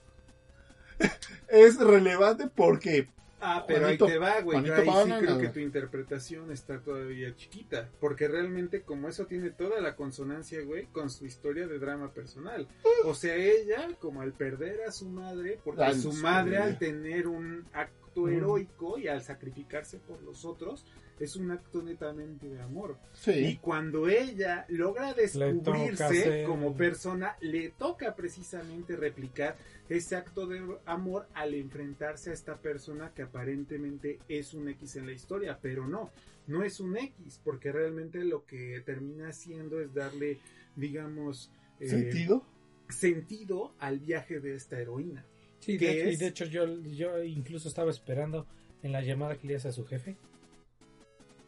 [1.49, 3.09] es relevante porque
[3.43, 4.63] Ah, pero Juanito- ahí te va, güey.
[4.63, 7.89] Yo Juanito ahí sí creo que tu interpretación está todavía chiquita.
[7.99, 12.69] Porque realmente, como eso tiene toda la consonancia, güey, con su historia de drama personal.
[13.07, 17.65] O sea, ella, como al perder a su madre, porque su madre, al tener un
[17.73, 20.85] acto heroico y al sacrificarse por los otros,
[21.21, 22.97] es un acto netamente de amor.
[23.27, 29.57] Y cuando ella logra descubrirse como persona, le toca precisamente replicar
[29.89, 35.07] ese acto de amor al enfrentarse a esta persona que aparentemente es un X en
[35.07, 36.11] la historia, pero no,
[36.47, 40.39] no es un X, porque realmente lo que termina haciendo es darle,
[40.77, 41.51] digamos,
[41.81, 42.47] eh, ¿Sentido?
[42.89, 45.27] sentido al viaje de esta heroína.
[45.61, 46.19] Sí, ¿Qué de, y es?
[46.19, 48.47] de hecho yo, yo incluso estaba esperando
[48.83, 50.17] en la llamada que le hace a su jefe.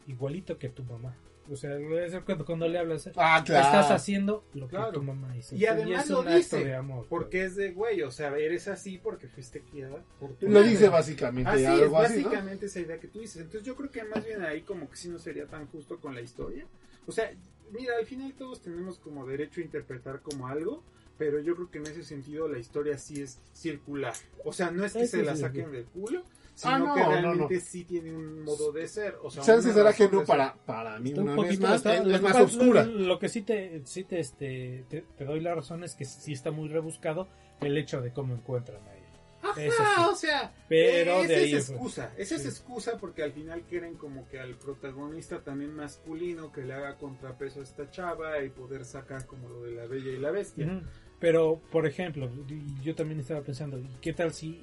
[0.07, 1.15] Igualito que tu mamá.
[1.51, 3.67] O sea, es cuando, cuando le hablas, Ah, claro.
[3.67, 4.93] estás haciendo lo que Claro.
[4.93, 5.57] tu mamá hizo.
[5.57, 7.07] Y además es lo un acto dice, de amor.
[7.09, 10.69] Porque es de güey, o sea, eres así porque fuiste criada por tu Lo madre.
[10.71, 12.25] dice básicamente Así es, algo así, ¿no?
[12.25, 13.39] básicamente esa idea que tú dices.
[13.43, 16.15] Entonces yo creo que más bien ahí como que sí no sería tan justo con
[16.15, 16.65] la historia.
[17.07, 17.33] O sea,
[17.73, 20.85] mira, al final todos tenemos como derecho a interpretar como algo,
[21.25, 24.13] pero yo creo que en ese sentido la historia sí es circular.
[24.45, 25.71] O sea, no es que Sí, se sí, la sí, saquen sí.
[25.71, 26.25] del culo,
[26.57, 27.61] sino Ah, no, que no, realmente no.
[27.61, 29.17] sí tiene un modo de ser.
[29.23, 32.05] O sea, Chance una será que no para, para mí, una vez más, está- es,
[32.05, 32.85] lo es que más oscura.
[32.85, 36.33] Lo, que sí te, sí te, este, te, te doy la razón es que sí
[36.33, 37.29] está muy rebuscado
[37.61, 38.99] el hecho de cómo encuentran a ella.
[39.45, 40.01] Ajá, Eso sí.
[40.09, 43.97] o sea, Pero esa de ahí es excusa, esa es excusa porque al final quieren
[43.97, 48.85] como que al protagonista también masculino que le haga contrapeso a esta chava y poder
[48.85, 50.81] sacar como lo de la bella y la bestia.
[51.23, 52.29] Pero, por ejemplo,
[52.83, 54.61] yo también estaba pensando, ¿y ¿qué tal si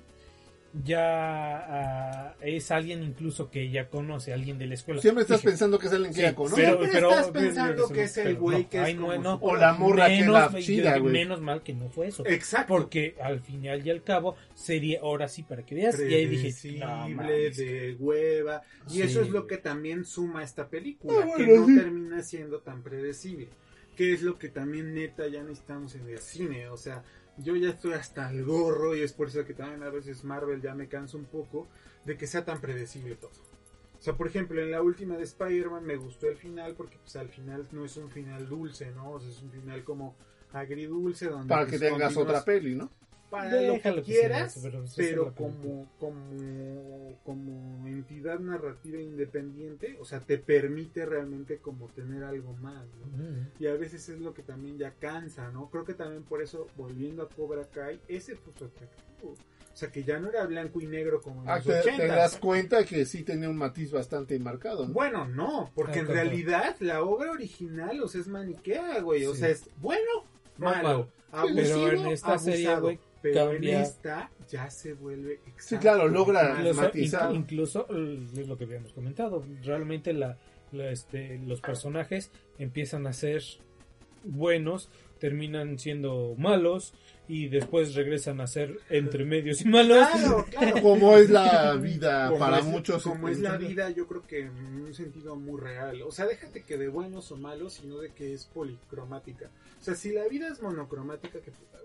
[0.84, 5.02] ya ah, es alguien incluso que ya conoce, alguien de la escuela?
[5.02, 6.64] Siempre estás Dije, pensando que es alguien que sí, ya conoce.
[6.66, 9.40] Siempre estás pensando que es el pero güey no, que es ay, como no.
[9.42, 11.14] O la morra que es la Menos- chida, güey.
[11.14, 12.26] Menos mal que no fue eso.
[12.28, 12.74] Exacto.
[12.74, 16.00] Porque al final y al cabo sería ahora sí para que veas.
[16.00, 18.62] Y ahí dije, de hueva.
[18.90, 21.76] Y Sí, eso es lo que también suma esta película, Ah, que no sí.
[21.78, 23.48] termina siendo tan predecible.
[24.00, 26.70] Que es lo que también neta ya necesitamos en el cine.
[26.70, 27.04] O sea,
[27.36, 30.62] yo ya estoy hasta el gorro y es por eso que también a veces Marvel
[30.62, 31.68] ya me cansa un poco
[32.06, 33.32] de que sea tan predecible todo.
[34.00, 37.18] O sea, por ejemplo, en la última de Spider-Man me gustó el final porque pues
[37.18, 39.12] al final no es un final dulce, ¿no?
[39.12, 40.16] O sea, es un final como
[40.54, 42.90] agridulce donde Para pues, que tengas otra peli, ¿no?
[43.30, 50.20] Para Déjalo lo que quieras, eso, pero como, como, como entidad narrativa independiente, o sea,
[50.20, 53.48] te permite realmente como tener algo más, ¿no?
[53.60, 55.70] Y a veces es lo que también ya cansa, ¿no?
[55.70, 59.36] Creo que también por eso, volviendo a Cobra Kai, ese fue su atractivo.
[59.72, 61.90] O sea, que ya no era blanco y negro como en Ah, los te, te
[61.92, 62.08] 80.
[62.08, 64.94] das cuenta que sí tenía un matiz bastante marcado, ¿no?
[64.94, 66.22] Bueno, no, porque Ah, en claro.
[66.22, 69.26] realidad la obra original, o sea, es maniquea, güey.
[69.26, 70.02] O sea, es bueno,
[70.58, 71.10] malo, Malo.
[71.32, 72.82] abusivo, Pero en esta serie, abusado.
[72.82, 73.78] güey, Pero cambia.
[73.78, 75.64] en esta ya se vuelve exacto.
[75.68, 76.92] Sí, claro, logra más
[77.34, 80.38] Incluso, eh, es lo que habíamos comentado, realmente la,
[80.72, 83.44] la, este, los personajes empiezan a ser
[84.24, 84.90] buenos,
[85.20, 86.94] terminan siendo malos
[87.28, 90.08] y después regresan a ser entre medios y malos.
[90.10, 90.82] Claro, claro.
[90.82, 93.04] Como es la vida Como para es- muchos.
[93.04, 96.02] Como es la vida, yo creo que en un sentido muy real.
[96.02, 99.52] O sea, déjate que de buenos o malos, sino de que es policromática.
[99.80, 101.78] O sea, si la vida es monocromática, que puta.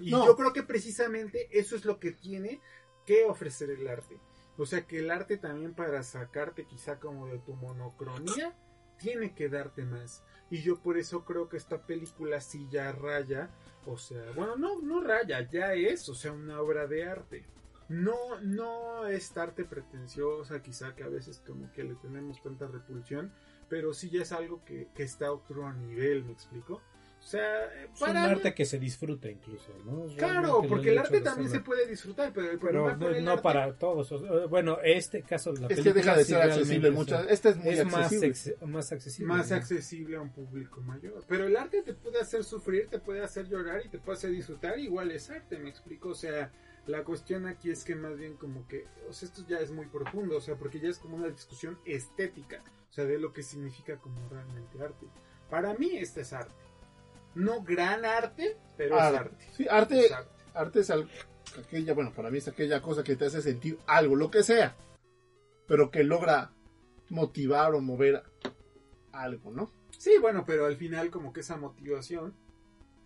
[0.00, 0.24] Y No.
[0.26, 2.60] yo creo que precisamente eso es lo que tiene
[3.06, 4.18] que ofrecer el arte.
[4.56, 8.56] O sea, que el arte también para sacarte quizá como de tu monocronía,
[8.98, 10.24] tiene que darte más.
[10.50, 13.50] Y yo por eso creo que esta película sí ya raya,
[13.86, 17.44] o sea, bueno, no, no raya, ya es, o sea, una obra de arte.
[17.88, 23.32] No, no es arte pretenciosa, quizá que a veces como que le tenemos tanta repulsión,
[23.68, 26.82] pero sí ya es algo que, que está a otro nivel, ¿me explico?
[27.28, 30.06] Sea, eh, Es un arte que se disfruta incluso, ¿no?
[30.16, 33.22] Claro, porque el arte también se puede disfrutar, pero el Pero problema no, con el
[33.26, 34.08] no arte- para todos.
[34.08, 37.26] sea, Bueno, este caso la Es que película deja de sí ser accesible muchas.
[37.26, 38.66] es- Esta es muy es más, accesible.
[38.66, 39.28] más accesible.
[39.28, 39.56] más ¿no?
[39.56, 41.22] accesible a un público mayor.
[41.28, 44.30] Pero el arte te puede hacer sufrir, te puede hacer llorar y te puede hacer
[44.30, 44.78] disfrutar.
[44.78, 46.08] Igual es arte, me explico.
[46.08, 46.50] O sea,
[46.86, 49.84] la cuestión aquí es que más bien como que, o sea, esto ya es muy
[49.84, 53.42] profundo, o sea, porque ya es como una discusión estética, o sea, de lo que
[53.42, 55.04] significa como realmente arte.
[55.50, 56.54] Para mí este es arte.
[57.34, 59.18] No gran arte, pero es Arte.
[59.18, 59.46] arte.
[59.52, 60.30] Sí, arte, Es arte.
[60.54, 61.08] arte es al-
[61.58, 64.76] aquella, bueno, para mí es aquella cosa que te hace sentir algo, lo que sea,
[65.66, 66.52] pero que logra
[67.10, 68.22] motivar o mover
[69.12, 69.70] algo, ¿no?
[69.96, 72.34] Sí, bueno, pero al final como que esa motivación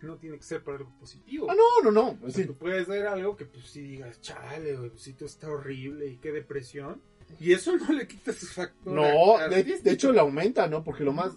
[0.01, 1.47] no tiene que ser para algo positivo.
[1.49, 2.17] Ah, no, no, no.
[2.19, 2.47] Pues sí.
[2.87, 7.01] ver algo que pues sí digas, chale, güey, pues todo está horrible y qué depresión.
[7.39, 8.93] Y eso no le quita su factor.
[8.93, 10.83] No, de, hecho le aumenta, ¿no?
[10.83, 11.31] Porque lo más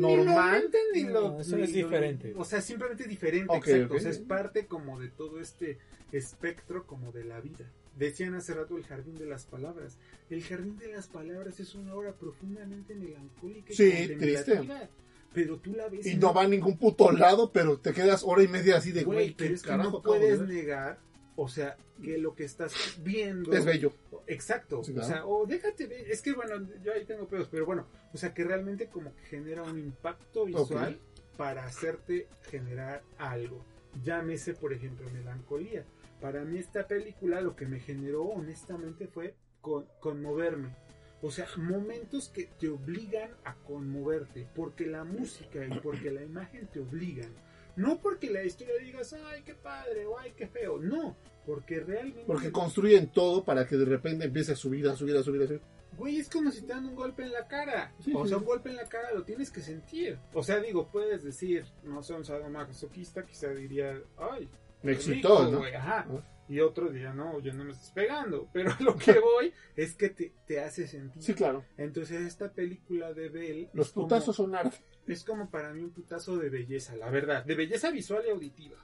[0.00, 2.34] normal- Ni lo No, lo- eso ni es lo- diferente.
[2.36, 3.94] O sea, simplemente diferente, Ok, exacto.
[3.94, 3.96] ok.
[3.98, 5.78] O sea, es parte como de todo este
[6.12, 7.70] espectro como de la vida.
[7.96, 9.96] Decían hace rato el jardín de las palabras.
[10.28, 14.88] El jardín de las palabras es una obra profundamente melancólica y Sí, contemplativa.
[15.32, 18.42] Pero tú la ves Y no va a ningún puto lado, pero te quedas hora
[18.42, 20.98] y media así de, Güey, güey, pero ¿qué es que carajo no puedes negar,
[21.36, 23.92] o sea, que lo que estás viendo Es bello.
[24.26, 25.08] Exacto, Sí, o claro.
[25.08, 28.32] sea, o déjate ver, es que bueno, yo ahí tengo pedos, pero bueno, o sea,
[28.34, 30.98] que realmente como que genera un impacto visual
[31.36, 33.64] para hacerte generar algo.
[34.02, 35.84] Llámese, por ejemplo, melancolía.
[36.20, 40.74] Para mí esta película lo que me generó honestamente fue con- conmoverme.
[41.22, 46.66] O sea, momentos que te obligan a conmoverte, porque la música y porque la imagen
[46.68, 47.30] te obligan.
[47.74, 50.78] No porque la historia digas, ay, qué padre, o ay, qué feo.
[50.78, 52.24] No, porque realmente...
[52.26, 55.46] Porque construyen todo para que de repente empiece a subir, a subir, a subir, a
[55.46, 55.60] subir.
[55.96, 57.92] Güey, es como si te dan un golpe en la cara.
[58.00, 58.42] Sí, o sea, sí.
[58.42, 60.18] un golpe en la cara lo tienes que sentir.
[60.34, 64.48] O sea, digo, puedes decir, no sé, un sadomasoquista quizá diría, ay,
[64.82, 65.58] Me excitó, rico, ¿no?
[65.58, 66.06] güey, ajá.
[66.08, 66.22] Ah.
[66.48, 68.48] Y otro diría, no, yo no me estás pegando.
[68.52, 71.22] Pero a lo que voy es que te, te hace sentir.
[71.22, 71.64] Sí, claro.
[71.76, 73.68] Entonces, esta película de Bell.
[73.72, 74.76] Los es como- putazos son arte.
[75.06, 77.44] Es como para mí un putazo de belleza, la verdad.
[77.44, 78.76] De belleza visual y auditiva.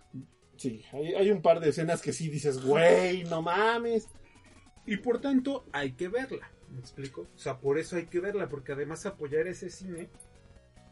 [0.57, 4.07] Sí, hay, hay un par de escenas que sí dices, güey, no mames.
[4.87, 6.51] Y por tanto, hay que verla.
[6.73, 7.23] ¿Me explico?
[7.35, 10.09] O sea, por eso hay que verla, porque además apoyar ese cine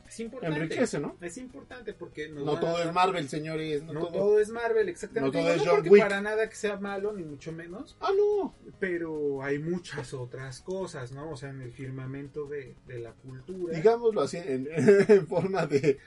[0.07, 0.57] es importante.
[0.61, 1.17] Enriquece, ¿no?
[1.21, 3.83] Es importante porque nos No a todo es Marvel, señores.
[3.85, 4.11] No, No, todo.
[4.13, 4.41] todo...
[4.41, 5.39] es Marvel, exactamente.
[5.39, 6.03] No todo es John Wick.
[6.03, 8.55] para nada que sea malo, ni mucho menos, Ah, no.
[8.81, 11.31] pero hay muchas otras cosas, ¿no?
[11.31, 13.75] O sea, en el firmamento de, de la cultura.
[13.77, 14.69] Digámoslo así, en,
[15.09, 15.99] en forma de.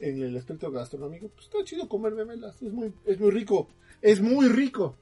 [0.00, 2.60] En el aspecto gastronómico, pues está chido comer memelas.
[2.60, 3.68] Es muy, es muy rico.
[4.02, 4.94] Es muy rico.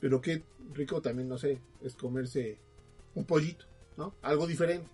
[0.00, 0.42] Pero qué
[0.72, 2.58] rico también, no sé, es comerse
[3.14, 3.66] un pollito,
[3.96, 4.14] ¿no?
[4.22, 4.88] Algo diferente.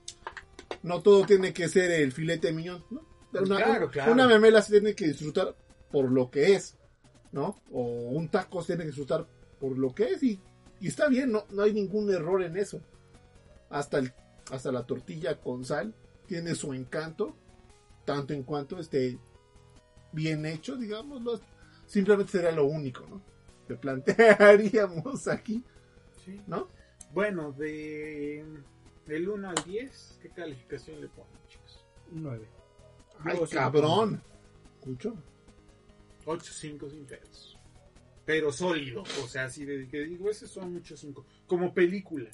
[0.83, 3.05] No todo tiene que ser el filete miñón, ¿no?
[3.33, 4.13] Una, Claro, claro.
[4.13, 5.55] una memela se tiene que disfrutar
[5.91, 6.77] por lo que es,
[7.33, 7.61] ¿no?
[7.71, 9.27] O un taco se tiene que disfrutar
[9.61, 10.41] por lo que es y,
[10.81, 12.81] y está bien, no, no hay ningún error en eso.
[13.69, 14.13] Hasta, el,
[14.51, 15.95] hasta la tortilla con sal
[16.27, 17.35] tiene su encanto,
[18.05, 19.19] tanto en cuanto esté
[20.13, 21.41] bien hecho, digámoslo.
[21.87, 23.21] Simplemente sería lo único, ¿no?
[23.69, 25.63] Que plantearíamos aquí.
[26.47, 26.69] ¿no?
[27.13, 28.45] Bueno, de
[29.07, 31.85] del 1 al 10, ¿qué calificación le ponen, chicos?
[32.11, 32.47] 9.
[33.25, 34.21] ¡Ay, sí cabrón!
[34.81, 35.15] ¿Escucho?
[36.25, 37.59] 8, 5 sin pedos.
[38.25, 41.25] Pero sólido, o sea, así de que digo, ese son muchos 5.
[41.47, 42.29] Como película,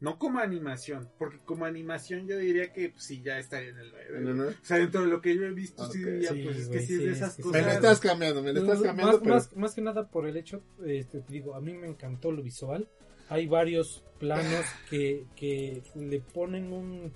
[0.00, 3.90] no como animación, porque como animación yo diría que pues, sí, ya estaría en el
[3.90, 4.20] 9.
[4.20, 4.48] ¿No, no?
[4.48, 6.10] O sea, dentro de lo que yo he visto, sí Ok.
[6.10, 7.66] diría, Sí, pues es que güey, sí es sí, de es esas que Me cosas.
[7.66, 9.34] la estás cambiando, me la estás Más- cambiando, más, pero...
[9.34, 12.42] más- más que nada por el hecho, este, te digo, a mí me encantó lo
[12.42, 12.86] visual.
[13.28, 17.12] Hay varios planos que, que le ponen un,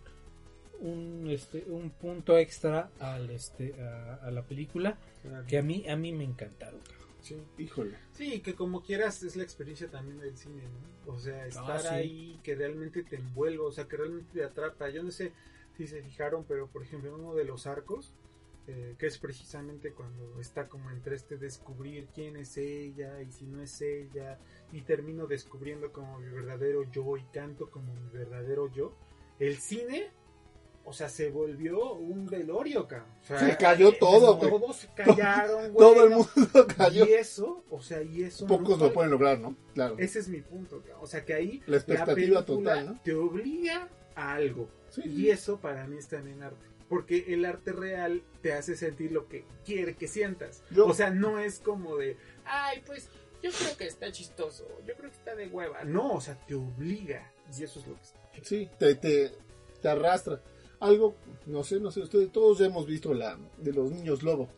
[0.81, 4.99] un, este, un punto extra al, este, a, a la película
[5.47, 6.81] que a mí, a mí me encantaron.
[7.21, 7.37] Sí.
[7.57, 7.97] Híjole.
[8.13, 11.13] Sí, que como quieras es la experiencia también del cine, ¿no?
[11.13, 11.89] O sea, estar sí.
[11.89, 14.91] ahí, que realmente te envuelva, o sea, que realmente te atrapa.
[14.91, 15.33] Yo no sé
[15.77, 18.13] si se fijaron, pero por ejemplo, en uno de los arcos,
[18.69, 23.47] eh, que es precisamente cuando está como entre este descubrir quién es ella y si
[23.47, 24.39] no es ella,
[24.71, 28.97] y termino descubriendo como mi verdadero yo y canto como mi verdadero yo.
[29.41, 30.11] El cine,
[30.85, 33.09] o sea, se volvió un velorio, cabrón.
[33.23, 34.51] O sea, Se cayó todo, güey.
[34.51, 35.77] Todos se callaron, güey.
[35.77, 37.05] Todo el mundo cayó.
[37.05, 38.47] Y eso, o sea, y eso.
[38.47, 39.57] Pocos lo pueden lograr, ¿no?
[39.75, 39.97] Claro.
[39.99, 40.81] Ese es mi punto.
[40.83, 41.01] cabrón.
[41.03, 43.01] O sea, que ahí La expectativa total, ¿no?
[43.03, 44.69] te obliga a algo.
[44.89, 45.03] Sí.
[45.05, 46.67] Y eso para mí es también arte.
[46.93, 50.63] Porque el arte real te hace sentir lo que quiere que sientas.
[50.71, 53.09] Yo- O sea, no es como de, ay, pues
[53.43, 55.85] yo creo que está chistoso, yo creo que está de hueva.
[55.85, 57.33] No, o sea, te obliga.
[57.59, 58.21] Y eso es lo que está.
[58.43, 59.33] Sí, te, te,
[59.81, 60.43] te arrastra.
[60.81, 61.17] Algo,
[61.47, 64.51] no sé, no sé, ustedes todos ya hemos visto la de los niños lobo.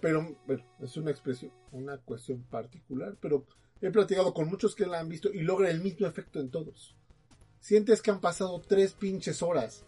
[0.00, 3.44] Pero, bueno, es una expresión, una cuestión particular, pero
[3.80, 6.94] he platicado con muchos que la han visto y logra el mismo efecto en todos.
[7.58, 9.84] Sientes que han pasado tres pinches horas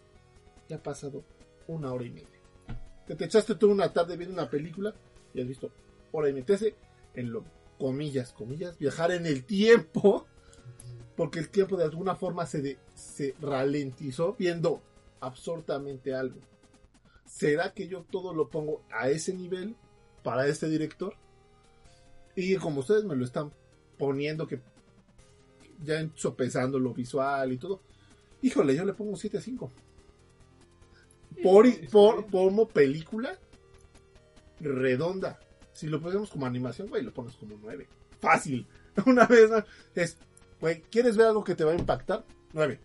[0.67, 1.23] y ha pasado
[1.67, 2.27] una hora y media.
[3.07, 4.93] Que te echaste toda una tarde viendo una película
[5.33, 5.71] y has visto
[6.11, 6.57] hora y media.
[7.13, 7.43] En lo,
[7.77, 10.25] comillas, comillas, viajar en el tiempo
[11.15, 14.81] porque el tiempo de alguna forma se, se ralentizó viendo
[15.19, 16.39] absurdamente algo.
[17.25, 19.75] ¿Será que yo todo lo pongo a ese nivel
[20.23, 21.13] para este director?
[22.35, 23.51] Y como ustedes me lo están
[23.97, 24.59] poniendo, que
[25.83, 27.81] ya sopesando lo visual y todo,
[28.41, 29.69] híjole, yo le pongo un 7-5.
[31.43, 33.37] Por, por, como película
[34.59, 35.39] redonda.
[35.73, 37.87] Si lo ponemos como animación, güey, lo pones como 9.
[38.19, 38.65] Fácil.
[39.05, 40.17] Una vez más, es,
[40.59, 42.25] güey, ¿quieres ver algo que te va a impactar?
[42.53, 42.79] 9.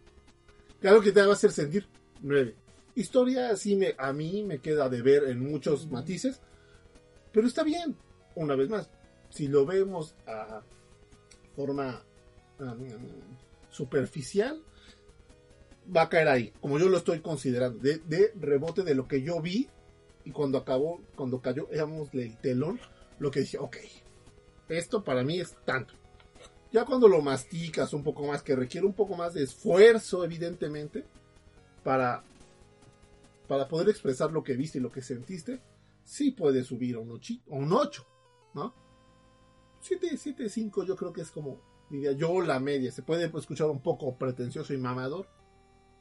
[0.83, 1.87] Algo que te va a hacer sentir?
[2.21, 2.55] 9.
[2.97, 6.41] Historia, sí, me, a mí me queda de ver en muchos matices,
[7.33, 7.97] pero está bien.
[8.35, 8.91] Una vez más,
[9.31, 10.63] si lo vemos a
[11.55, 12.03] forma
[12.59, 12.89] um,
[13.71, 14.63] superficial
[15.94, 19.40] va a caer ahí, como yo lo estoy considerando, de, rebote de lo que yo
[19.40, 19.69] vi
[20.24, 22.78] y cuando acabó, cuando cayó, digamos, el telón,
[23.19, 23.77] lo que dije, ok,
[24.69, 25.94] esto para mí es tanto.
[26.73, 31.05] Ya cuando lo masticas un poco más, que requiere un poco más de esfuerzo, evidentemente,
[31.82, 32.23] para,
[33.48, 35.61] para poder expresar lo que viste y lo que sentiste,
[36.05, 38.07] sí puede subir a un 8, un 8
[38.55, 38.74] ¿no?
[39.81, 42.93] 7, 7, 5 yo creo que es como, diría yo, la media.
[42.93, 45.28] Se puede escuchar un poco pretencioso y mamador.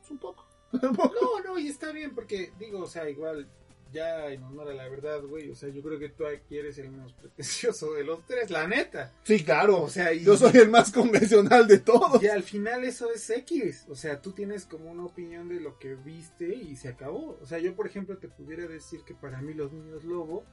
[0.72, 1.14] Un poco.
[1.22, 3.48] No, no, y está bien porque, digo, o sea, igual,
[3.92, 6.78] ya en honor a la verdad, güey, o sea, yo creo que tú aquí eres
[6.78, 9.12] el menos pretencioso de los tres, la neta.
[9.24, 9.82] Sí, claro.
[9.82, 12.22] O sea, y- yo soy el más convencional de todos.
[12.22, 15.80] Y al final eso es X, o sea, tú tienes como una opinión de lo
[15.80, 17.40] que viste y se acabó.
[17.42, 20.44] O sea, yo por ejemplo te pudiera decir que para mí Los Niños Lobo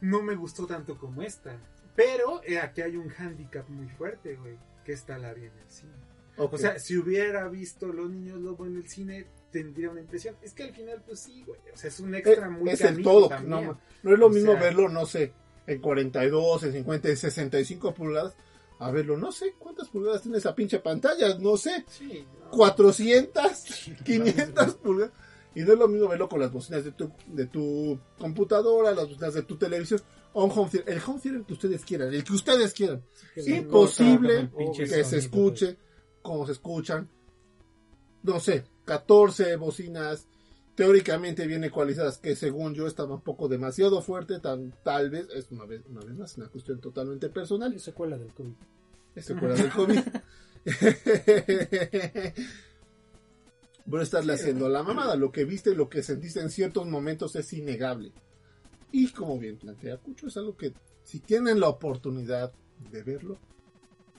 [0.00, 1.58] no me gustó tanto como esta.
[1.94, 5.52] Pero eh, aquí hay un handicap muy fuerte, güey, que esta la vi en
[6.38, 10.36] O sea, si hubiera visto Los Niños Lobo en el cine, tendría una impresión.
[10.42, 11.58] Es que al final, pues sí, güey.
[11.72, 13.28] O sea, es un Eh, extra muy es el todo.
[13.46, 15.32] No, no es lo O mismo sea- verlo, no sé,
[15.66, 18.34] en 42, en 50, en 65 pulgadas.
[18.78, 22.50] A verlo, no sé cuántas pulgadas tiene esa pinche pantalla, no sé, Sí, no.
[22.50, 23.64] 400,
[24.04, 25.12] 500 pulgadas.
[25.54, 29.08] Y no es lo mismo verlo con las bocinas de tu, de tu computadora, las
[29.08, 30.02] bocinas de tu televisión,
[30.34, 30.92] o un home theater.
[30.92, 33.02] El home theater que ustedes quieran, el que ustedes quieran.
[33.36, 35.78] Imposible que se escuche
[36.26, 37.08] como se escuchan.
[38.22, 40.26] No sé, 14 bocinas
[40.74, 45.50] teóricamente bien ecualizadas, que según yo estaba un poco demasiado fuerte, tan, tal vez, es
[45.50, 47.72] una vez, una vez más, una cuestión totalmente personal.
[47.72, 48.52] Es secuela del COVID.
[49.14, 50.00] Es secuela del COVID.
[53.86, 55.14] Voy a estarle haciendo la mamada.
[55.14, 58.12] Lo que viste, lo que sentiste en ciertos momentos es innegable.
[58.90, 60.74] Y como bien plantea Cucho, es algo que
[61.04, 62.52] si tienen la oportunidad
[62.90, 63.38] de verlo,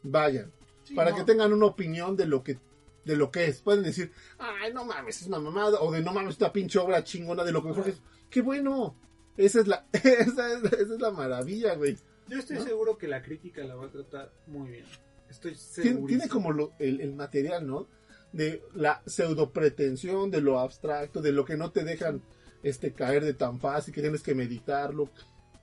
[0.03, 0.56] vayan.
[0.87, 1.17] Sí, para no.
[1.17, 2.59] que tengan una opinión de lo que
[3.05, 3.61] de lo que es.
[3.61, 5.79] Pueden decir, ay, no mames, es una mamada.
[5.81, 8.01] O de no mames, esta pinche obra chingona de lo que mejor es.
[8.29, 8.95] ¡Qué bueno!
[9.37, 11.97] Esa es la, esa es, esa es la maravilla, güey.
[12.27, 12.63] Yo estoy ¿no?
[12.65, 14.85] seguro que la crítica la va a tratar muy bien.
[15.29, 16.07] Estoy Tiene, seguro.
[16.07, 17.87] tiene como lo- el, el material, ¿no?
[18.33, 22.21] De la pseudo pretensión, de lo abstracto, de lo que no te dejan
[22.63, 25.09] este caer de tan fácil, que tienes que meditarlo,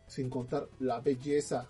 [0.07, 1.67] sin contar la belleza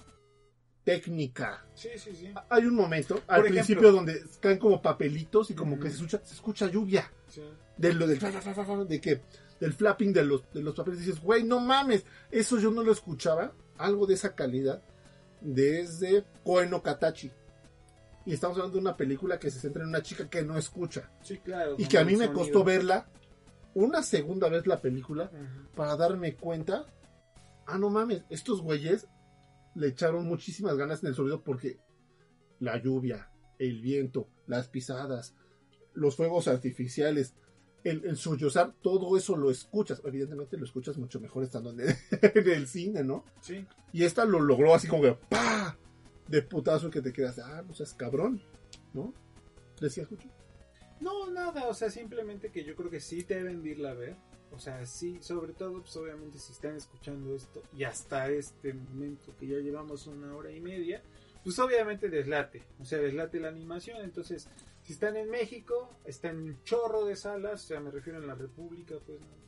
[0.85, 1.65] técnica.
[1.75, 2.33] Sí, sí, sí.
[2.51, 6.21] Hay un momento al ejemplo- principio donde caen como papelitos y como que se escucha,
[6.25, 7.11] se escucha lluvia.
[7.29, 7.43] sí.
[7.77, 8.21] de lo del
[8.89, 9.21] de que
[9.59, 12.93] del flapping de los de los papeles dices güey no mames eso yo no lo
[12.93, 14.81] escuchaba algo de esa calidad
[15.41, 17.33] desde Koe no Katachi
[18.27, 21.11] y estamos hablando de una película que se centra en una chica que no escucha
[21.23, 21.75] Sí, claro.
[21.79, 22.41] y que a mí me sonido.
[22.43, 23.07] costó verla
[23.75, 25.31] una segunda vez la película
[25.75, 26.87] para darme cuenta
[27.67, 29.09] ah no mames estos güeyes
[29.75, 31.79] le echaron muchísimas ganas en el sonido porque
[32.61, 35.35] la lluvia el viento las pisadas
[35.95, 37.35] los fuegos artificiales
[37.85, 40.01] el, el sollozar, todo eso lo escuchas.
[40.05, 41.89] Evidentemente lo escuchas mucho mejor estando en el,
[42.35, 43.25] en el cine, ¿no?
[43.41, 43.67] Sí.
[43.93, 45.77] Y esta lo logró así como que ¡pa!
[46.27, 48.41] De putazo que te quedas, ah, no seas cabrón,
[48.95, 49.13] ¿no?
[49.81, 50.29] Decías mucho.
[51.01, 54.17] No, nada, o sea, simplemente que yo creo que sí deben de irla a ver.
[54.55, 59.35] O sea, sí, sobre todo, pues obviamente si están escuchando esto y hasta este momento
[59.39, 61.03] que ya llevamos una hora y media,
[61.43, 64.01] pues obviamente deslate, o sea, deslate la animación.
[64.03, 64.49] Entonces,
[64.83, 68.35] si están en México, está en chorro de salas, o sea, me refiero en la
[68.35, 69.45] República, pues, ¿no?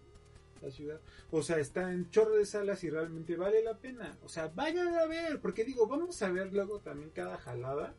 [0.63, 1.01] la ciudad.
[1.31, 4.17] O sea, está en chorro de salas y realmente vale la pena.
[4.25, 7.95] O sea, vayan a ver, porque digo, vamos a ver luego también cada jalada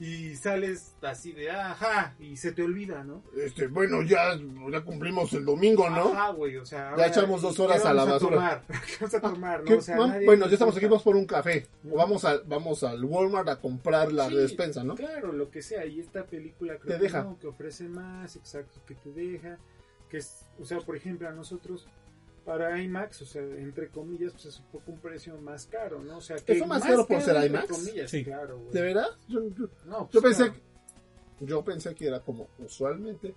[0.00, 3.22] y sales así de ajá y se te olvida, ¿no?
[3.36, 4.38] Este, bueno, ya,
[4.70, 6.12] ya cumplimos el domingo, ¿no?
[6.12, 8.36] Ajá, güey, o sea, Ya echamos dos ¿qué horas a la vamos basura.
[8.36, 8.64] tomar?
[8.86, 9.78] ¿Qué vamos a tomar, ¿Qué- no?
[9.78, 11.66] O sea, mam- nadie bueno, ya estamos aquí, vamos por un café.
[11.90, 14.94] O vamos al, vamos al Walmart a comprar la Sí, despensa, ¿no?
[14.94, 15.84] Claro, lo que sea.
[15.84, 17.22] Y esta película creo Te que deja.
[17.24, 19.58] no, que ofrece más, exacto, que te deja.
[20.08, 21.86] Que es, o sea, por ejemplo, a nosotros,
[22.48, 26.16] para IMAX, o sea, entre comillas, pues es un poco un precio más caro, ¿no?
[26.16, 27.68] O sea, que ¿Fue más caro por ser entre IMAX?
[27.68, 28.24] comillas, Sí.
[28.24, 28.72] claro, güey.
[28.72, 29.06] ¿De verdad?
[29.28, 30.60] Yo, yo- No, yo pues, pensé, claro.
[31.40, 33.34] yo pensé que era como usualmente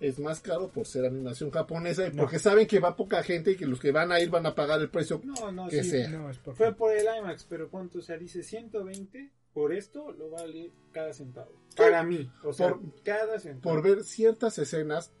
[0.00, 2.22] es más caro por ser animación japonesa y No.
[2.22, 4.56] porque saben que va poca gente y que los que van a ir van a
[4.56, 5.90] pagar el precio No, no, que sí.
[5.90, 6.08] sea.
[6.08, 8.00] No, es por Fue por el IMAX, pero ¿cuánto?
[8.00, 11.52] O sea, dice 120, por esto lo vale cada centavo.
[11.76, 13.72] Para mí, o sea, Por- cada centavo.
[13.72, 15.12] por ver ciertas escenas.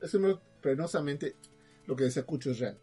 [0.00, 1.36] Eso no penosamente
[1.86, 2.78] lo que decía Cucho es real.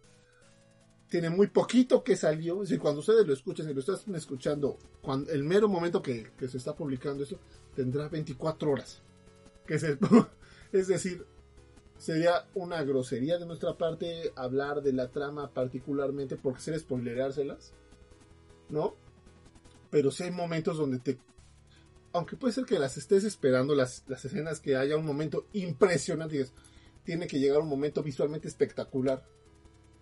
[1.10, 2.64] Tiene muy poquito que salió.
[2.64, 6.32] Es decir, cuando ustedes lo escuchan, si lo están escuchando, cuando, el mero momento que,
[6.38, 7.40] que se está publicando eso,
[7.76, 9.02] tendrá 24 horas.
[9.68, 10.00] Que es, el-
[10.72, 11.26] es decir,
[11.98, 17.74] sería una grosería de nuestra parte hablar de la trama particularmente porque ser spoilerárselas,
[18.70, 18.96] ¿no?
[19.92, 21.20] Pero sí hay momentos donde te
[22.16, 26.36] aunque puede ser que las estés esperando, las, las escenas que haya un momento impresionante,
[26.36, 26.54] digas,
[27.04, 29.24] tiene que llegar un momento visualmente espectacular.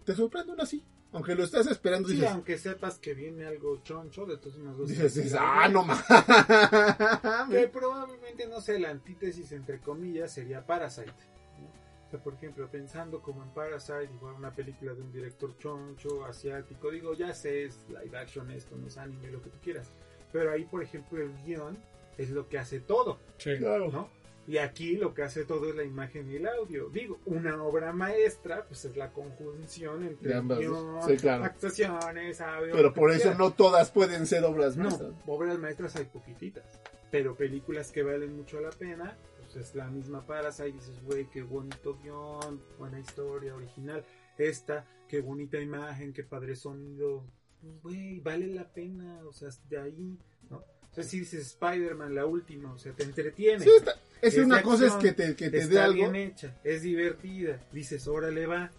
[0.06, 0.84] Te sorprende aún así.
[1.14, 4.88] Aunque lo estás esperando, Sí, dices, aunque sepas que viene algo choncho, de todos modos.
[4.88, 7.68] dices, sí, ah, no Que mames.
[7.70, 11.12] probablemente, no sé, la antítesis entre comillas sería Parasite.
[11.60, 11.68] ¿no?
[12.08, 16.24] O sea, por ejemplo, pensando como en Parasite, igual una película de un director choncho,
[16.24, 19.92] asiático, digo, ya sé, es live action esto, no es anime, lo que tú quieras.
[20.32, 21.78] Pero ahí, por ejemplo, el guion
[22.18, 23.92] es lo que hace todo, Claro.
[23.92, 24.10] ¿no?
[24.52, 26.90] Y aquí lo que hace todo es la imagen y el audio.
[26.90, 31.46] Digo, una obra maestra, pues es la conjunción entre ambas, guion, sí, claro.
[31.46, 32.74] actuaciones, audio.
[32.74, 33.40] Pero por eso quieras.
[33.40, 35.14] no todas pueden ser obras No, maestras.
[35.26, 36.66] obras maestras hay poquititas.
[37.12, 40.68] Pero películas que valen mucho la pena, pues es la misma Parasite.
[40.68, 44.04] Y dices, güey, qué bonito guion, buena historia, original.
[44.38, 47.24] Esta, qué bonita imagen, qué padre sonido.
[47.62, 49.22] Pues, güey, vale la pena.
[49.26, 50.18] O sea, de ahí,
[50.50, 50.58] ¿no?
[50.58, 53.64] O sea, si dices Spider-Man, la última, o sea, te entretiene.
[53.64, 55.96] Sí, está- es Es una cosa es que te, que te dé algo.
[55.96, 57.60] bien hecha, es divertida.
[57.72, 58.72] Dices, órale va.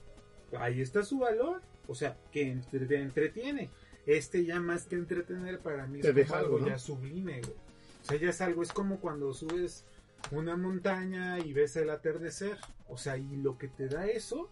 [0.59, 1.63] Ahí está su valor.
[1.89, 3.69] O sea, que entre- te entretiene.
[4.07, 7.55] Este ya más que entretener para mí Te es deja como algo ya sublime, güey.
[8.03, 9.85] O sea, ya es algo, es como cuando subes
[10.33, 12.57] una montaña y ves el atardecer.
[12.89, 14.49] O sea, y lo que te da eso,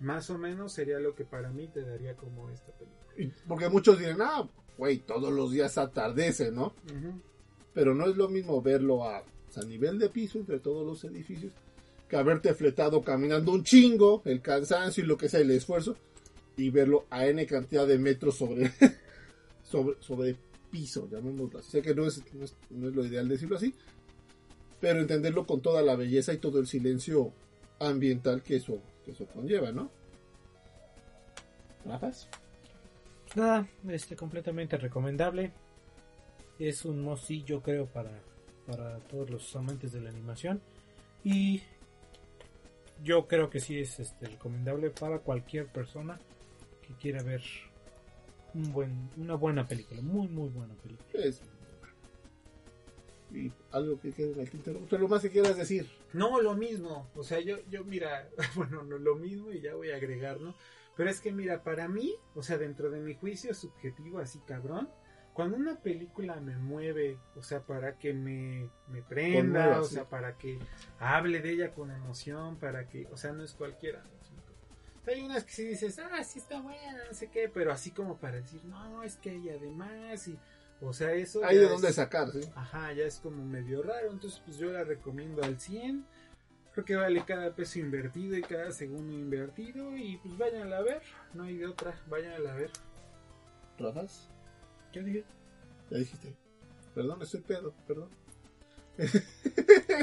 [0.00, 3.42] más o menos sería lo que para mí te daría como esta película.
[3.48, 4.48] Porque muchos dirán, ah,
[4.78, 6.74] güey, todos los días atardece, ¿no?
[7.74, 9.22] Pero no es lo mismo verlo a,
[9.58, 11.52] a nivel de piso entre todos los edificios
[12.08, 15.96] que haberte fletado caminando un chingo, el cansancio y lo que sea, el esfuerzo,
[16.56, 18.70] y verlo a N cantidad de metros sobre,
[19.64, 20.36] sobre, sobre
[20.70, 21.70] piso, llamémoslo así.
[21.70, 23.74] Sé que no es, no, es, no es lo ideal decirlo así,
[24.78, 27.32] pero entenderlo con toda la belleza y todo el silencio
[27.78, 29.90] ambiental que eso, que eso conlleva, ¿no?
[31.86, 32.28] ¿Rafas?
[33.34, 35.52] Nada, este completamente recomendable.
[36.58, 37.16] Es un
[37.46, 38.20] yo creo, para,
[38.76, 40.60] para todos los amantes de la animación.
[41.24, 41.62] Y
[43.02, 46.18] yo creo que sí es este, recomendable para cualquier persona
[46.86, 47.42] que quiera ver
[48.54, 50.00] un buen, una buena película.
[50.02, 51.24] Muy, muy buena película.
[51.24, 51.40] Es-
[53.34, 54.80] y algo que quede en el tintero.
[54.84, 55.88] O sea, lo más que quieras decir.
[56.12, 57.08] No, lo mismo.
[57.14, 60.54] O sea, yo, yo mira, bueno, no lo mismo y ya voy a agregar, ¿no?
[60.96, 64.90] Pero es que mira, para mí, o sea, dentro de mi juicio subjetivo así cabrón,
[65.32, 69.94] cuando una película me mueve, o sea, para que me, me prenda, Conmueva, o sí.
[69.94, 70.58] sea, para que
[70.98, 74.10] hable de ella con emoción, para que, o sea, no es cualquiera, ¿no?
[74.10, 77.72] O sea, Hay unas que sí dices, ah, sí está buena, no sé qué, pero
[77.72, 80.38] así como para decir, no, es que hay además, y,
[80.80, 81.44] o sea, eso...
[81.44, 82.40] Hay de es- dónde sacar, ¿sí?
[82.54, 86.04] Ajá, ya es como medio raro, entonces pues yo la recomiendo al 100.
[86.72, 91.02] Creo que vale cada peso invertido y cada segundo invertido y pues vayan a ver,
[91.34, 92.70] no hay de otra, vayan a ver.
[93.78, 94.31] ¿Rafas?
[94.92, 95.24] Yo dije,
[95.90, 96.34] Ya dijiste.
[96.94, 98.08] Perdón, estoy pedo, perdón.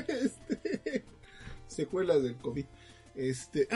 [0.07, 1.06] Este,
[1.68, 2.66] secuelas del COVID.
[3.16, 3.68] Este.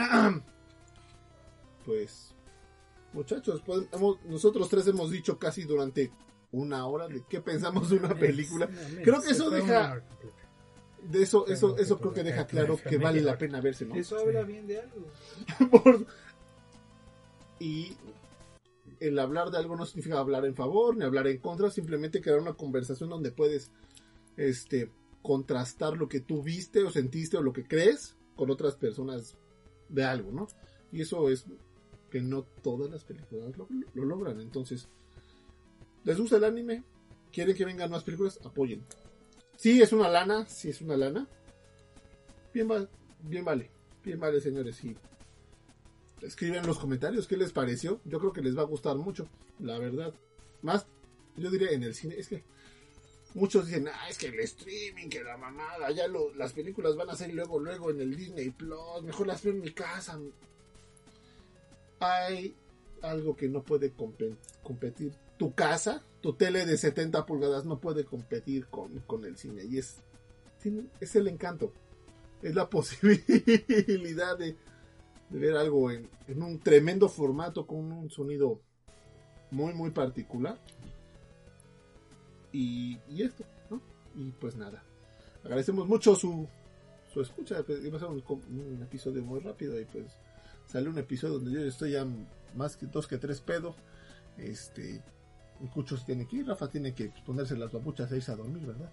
[1.84, 2.34] Pues.
[3.12, 6.10] Muchachos, pues, hemos- nosotros tres hemos dicho casi durante
[6.50, 8.68] una hora de qué pensamos de una película.
[9.04, 10.02] Creo que eso deja-.
[11.02, 13.94] De eso, eso, eso creo que deja claro que vale la pena verse, ¿no?
[13.94, 15.06] Eso habla bien de algo.
[17.60, 17.96] Y
[19.00, 22.38] el hablar de algo no significa hablar en favor ni hablar en contra, simplemente crear
[22.38, 23.70] una conversación donde puedes
[24.36, 24.90] este
[25.22, 29.36] contrastar lo que tú viste o sentiste o lo que crees con otras personas
[29.88, 30.48] de algo, ¿no?
[30.92, 31.46] Y eso es
[32.10, 34.40] que no todas las películas lo, lo logran.
[34.40, 34.88] Entonces,
[36.04, 36.82] ¿les gusta el anime?
[37.32, 38.38] ¿Quieren que vengan más películas?
[38.44, 38.82] Apoyen.
[39.56, 41.26] Sí, es una lana, sí es una lana.
[42.52, 42.88] Bien, va-
[43.22, 43.70] bien vale,
[44.04, 44.82] bien vale, señores.
[44.84, 44.96] Y
[46.22, 48.00] escriben en los comentarios qué les pareció.
[48.04, 49.28] Yo creo que les va a gustar mucho,
[49.60, 50.12] la verdad.
[50.62, 50.86] Más,
[51.36, 52.42] yo diría en el cine, es que
[53.34, 56.04] muchos dicen, ah, es que el streaming, que la mamada, ya
[56.36, 59.60] las películas van a ser luego, luego en el Disney Plus, mejor las veo en
[59.60, 60.18] mi casa.
[62.00, 62.54] Hay
[63.02, 65.12] algo que no puede compe- competir.
[65.38, 69.64] Tu casa, tu tele de 70 pulgadas no puede competir con, con el cine.
[69.64, 69.96] Y es,
[71.00, 71.72] es el encanto.
[72.42, 74.56] Es la posibilidad de,
[75.30, 78.60] de ver algo en, en un tremendo formato con un sonido
[79.50, 80.58] muy muy particular.
[82.52, 83.80] Y, y esto ¿no?
[84.14, 84.84] y pues nada.
[85.42, 86.48] Agradecemos mucho su,
[87.12, 87.62] su escucha.
[87.62, 90.06] Pues, a un, episodio muy rápido y pues
[90.66, 92.06] sale un episodio donde yo estoy ya
[92.54, 93.76] más que dos que tres pedos
[94.38, 95.02] este
[95.60, 98.36] el Cucho se tiene que ir Rafa tiene que ponerse las babuchas e irse a
[98.36, 98.90] dormir verdad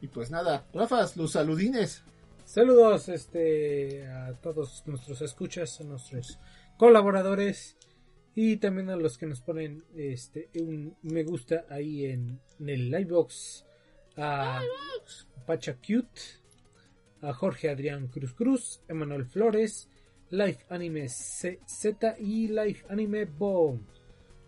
[0.00, 2.04] y pues nada Rafa los saludines
[2.44, 6.38] Saludos este, a todos nuestros escuchas, a nuestros
[6.76, 7.76] colaboradores
[8.34, 12.90] y también a los que nos ponen este, un me gusta ahí en, en el
[12.90, 13.64] Livebox
[14.16, 14.62] a
[15.46, 16.20] Pacha Cute,
[17.22, 19.88] a Jorge Adrián Cruz Cruz, Emanuel Flores,
[20.30, 23.80] Life Anime Z y Life Anime Bomb.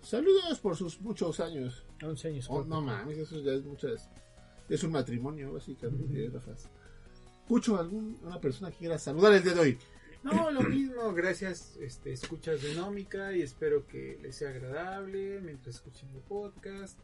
[0.00, 1.84] Saludos por sus muchos años.
[2.02, 2.46] 11 años.
[2.50, 4.10] Oh, no mames, eso ya es muchas.
[4.68, 6.52] Es un matrimonio, básicamente, Rafa.
[7.46, 9.78] Escucho a alguna persona que quiera saludar el día de hoy.
[10.24, 15.76] No, lo mismo, gracias, este, escuchas de Nómica y espero que les sea agradable mientras
[15.76, 16.98] escuchen el podcast.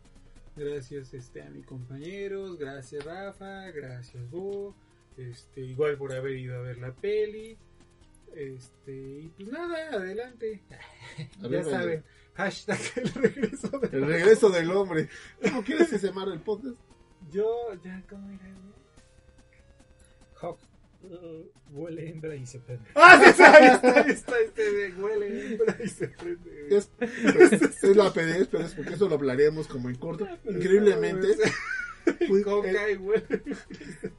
[0.56, 4.74] Gracias este, a mis compañeros, gracias Rafa, gracias Bo,
[5.16, 7.56] este, igual por haber ido a ver la peli.
[8.35, 10.64] Este, y pues nada, adelante.
[11.40, 12.05] A ya saben,
[12.35, 15.09] hashtag el regreso de El regreso del hombre.
[15.40, 16.81] ¿Cómo quieres que se llame el podcast?
[17.31, 17.47] Yo,
[17.85, 18.72] ya, ¿cómo era?
[20.43, 20.59] Hawk
[21.05, 22.85] uh, huele hembra y se prende.
[22.94, 26.69] Ah, sí, está, ahí está, ahí está, este de huele, hembra y se prende.
[26.77, 26.90] Es,
[27.82, 30.27] es la pedez, pero es porque eso lo hablaremos como en corto.
[30.44, 31.28] Increíblemente,
[32.28, 32.77] pues, el,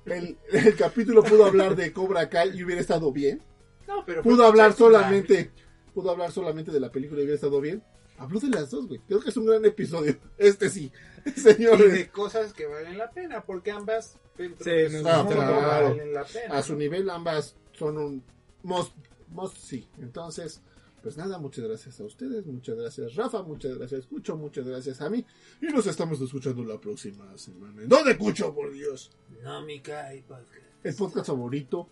[0.06, 3.42] el- el capítulo pudo hablar de Cobra Kai y hubiera estado bien.
[3.88, 5.52] No, pero Pudo hablar solamente,
[5.94, 7.84] pudo hablar solamente de la película y hubiera estado bien.
[8.24, 9.02] Habló de las dos, güey.
[9.08, 10.18] Creo que es un gran episodio.
[10.38, 10.92] Este sí,
[11.26, 11.94] y señores.
[11.94, 15.90] de cosas que valen la pena, porque ambas dentro Sí, mundo claro.
[15.90, 16.58] valen la pena.
[16.58, 18.24] A su nivel ambas son un
[18.64, 18.94] must,
[19.30, 19.88] must sí.
[20.00, 20.62] Entonces,
[21.02, 25.10] pues nada, muchas gracias a ustedes, muchas gracias Rafa, muchas gracias Cucho, muchas gracias a
[25.10, 25.26] mí.
[25.62, 27.82] Y nos estamos escuchando la próxima semana.
[27.84, 29.12] ¿En ¿Dónde Cucho, por Dios?
[29.44, 30.64] Nómica y podcast.
[30.84, 31.90] El podcast favorito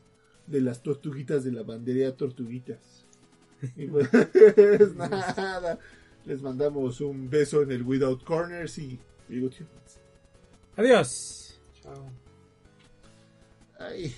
[0.48, 3.06] de las tortuguitas de la bandería Tortuguitas.
[3.76, 4.10] Y pues
[4.96, 5.78] nada,
[6.26, 9.00] les mandamos un beso en el Without Corners y...
[10.76, 11.60] Adiós.
[11.82, 12.10] Chao.
[13.80, 14.14] Ay.